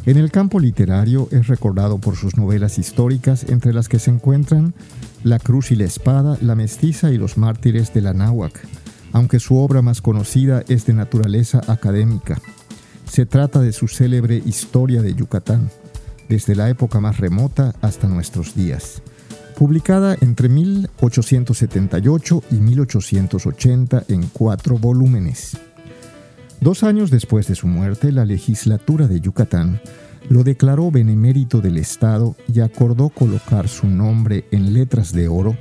En 0.05 0.17
el 0.17 0.32
campo 0.32 0.59
literario 0.59 1.28
es 1.32 1.47
recordado 1.47 1.99
por 1.99 2.15
sus 2.15 2.38
novelas 2.38 2.78
históricas 2.78 3.45
entre 3.49 3.73
las 3.73 3.89
que 3.89 3.99
se 3.99 4.11
encuentran 4.11 4.73
La 5.23 5.39
Cruz 5.39 5.71
y 5.71 5.76
la 5.76 5.86
Espada, 5.86 6.38
La 6.41 6.55
Mestiza 6.55 7.11
y 7.11 7.17
los 7.17 7.38
Mártires 7.38 7.93
de 7.93 8.01
la 8.01 8.13
Náhuac, 8.13 8.59
aunque 9.13 9.39
su 9.39 9.57
obra 9.57 9.82
más 9.82 10.01
conocida 10.01 10.63
es 10.67 10.86
de 10.86 10.93
naturaleza 10.93 11.61
académica. 11.67 12.39
Se 13.09 13.26
trata 13.26 13.61
de 13.61 13.73
su 13.73 13.88
célebre 13.88 14.41
Historia 14.45 15.01
de 15.01 15.15
Yucatán, 15.15 15.69
desde 16.30 16.55
la 16.55 16.69
época 16.69 16.99
más 16.99 17.17
remota 17.17 17.73
hasta 17.82 18.07
nuestros 18.07 18.55
días, 18.55 19.01
publicada 19.57 20.15
entre 20.21 20.49
1878 20.49 22.43
y 22.51 22.55
1880 22.55 24.03
en 24.09 24.28
cuatro 24.28 24.78
volúmenes. 24.78 25.57
Dos 26.61 26.84
años 26.84 27.11
después 27.11 27.47
de 27.47 27.55
su 27.55 27.67
muerte, 27.67 28.11
la 28.11 28.26
legislatura 28.26 29.07
de 29.07 29.19
Yucatán 29.19 29.82
lo 30.30 30.43
declaró 30.43 30.89
benemérito 30.91 31.61
del 31.61 31.78
Estado 31.78 32.36
y 32.51 32.61
acordó 32.61 33.09
colocar 33.09 33.67
su 33.67 33.88
nombre 33.88 34.45
en 34.51 34.73
letras 34.73 35.11
de 35.11 35.28
oro 35.28 35.55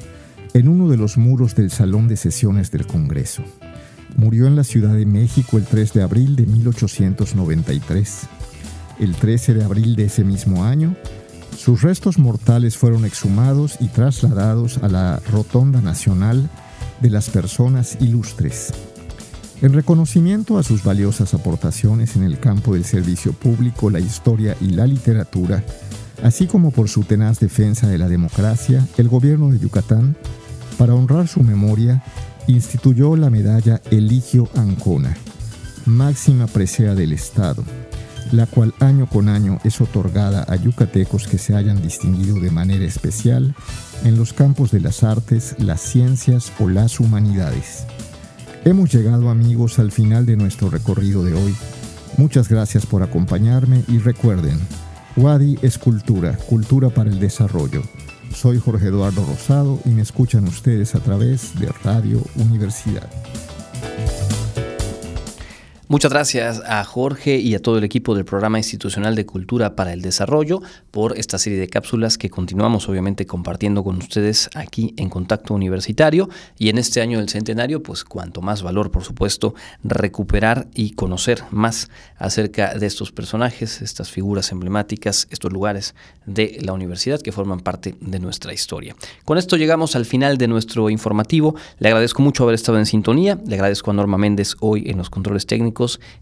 en 0.55 0.69
uno 0.69 0.89
de 0.89 0.97
los 0.97 1.19
muros 1.19 1.55
del 1.55 1.71
Salón 1.71 2.09
de 2.09 2.17
Sesiones 2.17 2.71
del 2.71 2.87
Congreso. 2.87 3.43
Murió 4.17 4.47
en 4.47 4.57
la 4.57 4.65
Ciudad 4.65 4.95
de 4.95 5.05
México 5.05 5.59
el 5.59 5.65
3 5.65 5.93
de 5.93 6.03
abril 6.03 6.37
de 6.37 6.47
1893. 6.47 8.29
El 8.99 9.15
13 9.15 9.55
de 9.55 9.65
abril 9.65 9.97
de 9.97 10.05
ese 10.05 10.25
mismo 10.25 10.65
año, 10.65 10.95
sus 11.59 11.83
restos 11.83 12.19
mortales 12.19 12.77
fueron 12.77 13.05
exhumados 13.05 13.77
y 13.81 13.89
trasladados 13.89 14.79
a 14.79 14.89
la 14.89 15.21
Rotonda 15.31 15.81
Nacional 15.81 16.49
de 17.01 17.11
las 17.11 17.31
Personas 17.31 17.97
Ilustres. 18.01 18.73
En 19.63 19.73
reconocimiento 19.73 20.59
a 20.59 20.63
sus 20.63 20.85
valiosas 20.85 21.33
aportaciones 21.33 22.17
en 22.17 22.25
el 22.25 22.39
campo 22.39 22.75
del 22.75 22.85
servicio 22.85 23.33
público, 23.33 23.89
la 23.89 24.01
historia 24.01 24.57
y 24.61 24.71
la 24.71 24.87
literatura, 24.87 25.65
así 26.23 26.47
como 26.47 26.71
por 26.71 26.89
su 26.89 27.03
tenaz 27.03 27.41
defensa 27.41 27.87
de 27.87 27.99
la 27.99 28.09
democracia, 28.09 28.87
el 28.99 29.09
gobierno 29.09 29.51
de 29.51 29.59
Yucatán, 29.59 30.17
para 30.77 30.95
honrar 30.95 31.29
su 31.29 31.43
memoria, 31.43 32.03
instituyó 32.47 33.17
la 33.17 33.31
medalla 33.31 33.81
Eligio 33.91 34.49
Ancona, 34.55 35.17
máxima 35.87 36.47
presea 36.47 36.95
del 36.95 37.13
Estado, 37.13 37.65
la 38.37 38.47
cual 38.47 38.75
año 38.81 39.07
con 39.07 39.29
año 39.29 39.59
es 39.65 39.81
otorgada 39.81 40.45
a 40.49 40.57
yucatecos 40.57 41.29
que 41.29 41.39
se 41.39 41.55
hayan 41.55 41.81
distinguido 41.83 42.41
de 42.41 42.51
manera 42.51 42.85
especial 42.85 43.55
en 44.05 44.17
los 44.17 44.33
campos 44.33 44.71
de 44.71 44.81
las 44.81 45.03
artes, 45.03 45.55
las 45.59 45.81
ciencias 45.81 46.53
o 46.59 46.69
las 46.69 47.01
humanidades. 47.01 47.87
Hemos 48.65 48.93
llegado 48.93 49.31
amigos 49.31 49.79
al 49.79 49.93
final 49.93 50.27
de 50.27 50.37
nuestro 50.37 50.71
recorrido 50.71 51.23
de 51.25 51.35
hoy. 51.35 51.55
Muchas 52.17 52.49
gracias 52.49 52.87
por 52.87 53.03
acompañarme 53.03 53.85
y 53.89 53.99
recuerden, 53.99 54.59
Wadi 55.17 55.59
es 55.63 55.79
cultura, 55.79 56.37
cultura 56.37 56.91
para 56.91 57.11
el 57.11 57.21
desarrollo. 57.21 57.83
Soy 58.35 58.59
Jorge 58.59 58.87
Eduardo 58.87 59.25
Rosado 59.25 59.79
y 59.85 59.91
me 59.91 60.03
escuchan 60.03 60.49
ustedes 60.49 60.95
a 60.95 61.01
través 61.01 61.59
de 61.61 61.69
Radio 61.85 62.23
Universidad. 62.37 63.09
Muchas 65.87 66.11
gracias 66.11 66.63
a 66.65 66.83
Jorge 66.83 67.37
y 67.37 67.55
a 67.55 67.59
todo 67.59 67.77
el 67.77 67.85
equipo 67.85 68.15
del 68.15 68.25
Programa 68.25 68.57
Institucional 68.57 69.15
de 69.15 69.27
Cultura 69.27 69.77
para 69.77 69.93
el 69.93 70.01
Desarrollo 70.01 70.63
por 70.91 71.19
esta 71.19 71.37
serie 71.37 71.59
de 71.59 71.69
cápsulas 71.69 72.17
que 72.17 72.31
continuamos 72.31 72.89
obviamente 72.89 73.27
compartiendo 73.27 73.85
con 73.85 73.99
ustedes 73.99 74.49
aquí 74.55 74.95
en 74.97 75.11
Contacto 75.11 75.53
Universitario 75.53 76.31
y 76.59 76.71
en 76.71 76.79
este 76.79 77.03
año 77.03 77.19
del 77.19 77.29
centenario, 77.29 77.83
pues 77.83 78.03
cuanto 78.03 78.41
más 78.41 78.63
valor, 78.63 78.91
por 78.91 79.05
supuesto, 79.05 79.55
recuperar 79.83 80.69
y 80.75 80.93
conocer 80.93 81.43
más 81.51 81.91
acerca 82.17 82.73
de 82.79 82.87
estos 82.87 83.13
personajes, 83.13 83.83
estas 83.83 84.11
figuras 84.11 84.53
emblemáticas, 84.53 85.29
estos 85.31 85.53
lugares 85.53 85.95
de 86.25 86.61
la 86.63 86.73
universidad 86.73 87.21
que 87.21 87.31
forman 87.31 87.61
parte 87.61 87.95
de 88.01 88.21
nuestra 88.21 88.55
historia. 88.55 88.97
Con 89.27 89.37
esto 89.37 89.59
llegamos 89.59 89.97
al 89.97 90.07
final 90.07 90.39
de 90.39 90.49
nuestro 90.49 90.89
informativo. 90.89 91.57
Le 91.79 91.89
agradezco 91.89 92.23
mucho 92.23 92.45
haber 92.45 92.55
estado 92.55 92.79
en 92.79 92.87
sintonía, 92.87 93.39
le 93.47 93.57
agradezco 93.57 93.91
a 93.91 93.95
Norma 93.95 94.17
Méndez 94.17 94.57
hoy 94.61 94.85
en 94.87 94.97
los 94.97 95.11
controles 95.11 95.45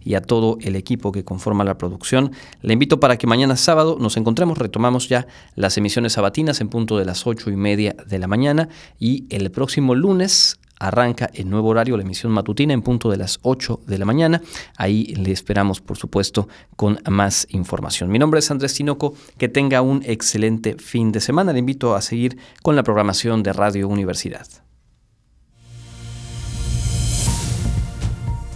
y 0.03 0.15
a 0.15 0.23
todo 0.23 0.59
el 0.61 0.77
equipo 0.77 1.13
que 1.13 1.25
conforma 1.25 1.65
la 1.65 1.79
producción. 1.79 2.33
Le 2.63 2.73
invito 2.73 2.99
para 3.01 3.17
que 3.17 3.27
mañana 3.27 3.57
sábado 3.57 3.97
nos 4.01 4.17
encontremos, 4.17 4.59
retomamos 4.59 5.09
ya 5.09 5.27
las 5.55 5.77
emisiones 5.79 6.15
sabatinas 6.15 6.61
en 6.61 6.69
punto 6.69 6.99
de 6.99 7.05
las 7.05 7.27
ocho 7.27 7.51
y 7.51 7.57
media 7.57 7.95
de 8.07 8.19
la 8.19 8.27
mañana 8.27 8.69
y 8.99 9.27
el 9.31 9.51
próximo 9.51 9.95
lunes 9.95 10.59
arranca 10.83 11.31
el 11.33 11.49
nuevo 11.49 11.69
horario, 11.69 11.97
la 11.97 12.03
emisión 12.03 12.33
matutina 12.33 12.75
en 12.75 12.83
punto 12.83 13.11
de 13.11 13.17
las 13.17 13.39
8 13.43 13.83
de 13.87 13.99
la 13.99 14.05
mañana. 14.05 14.43
Ahí 14.77 15.15
le 15.15 15.31
esperamos, 15.31 15.81
por 15.81 15.97
supuesto, 15.97 16.49
con 16.75 16.99
más 17.09 17.47
información. 17.51 18.11
Mi 18.11 18.19
nombre 18.19 18.41
es 18.41 18.51
Andrés 18.51 18.75
Tinoco, 18.75 19.15
que 19.39 19.49
tenga 19.49 19.81
un 19.81 20.03
excelente 20.05 20.77
fin 20.79 21.13
de 21.13 21.21
semana. 21.21 21.53
Le 21.53 21.61
invito 21.61 21.95
a 21.95 22.03
seguir 22.03 22.37
con 22.63 22.75
la 22.75 22.83
programación 22.83 23.45
de 23.45 23.53
Radio 23.53 23.89
Universidad. 23.89 24.62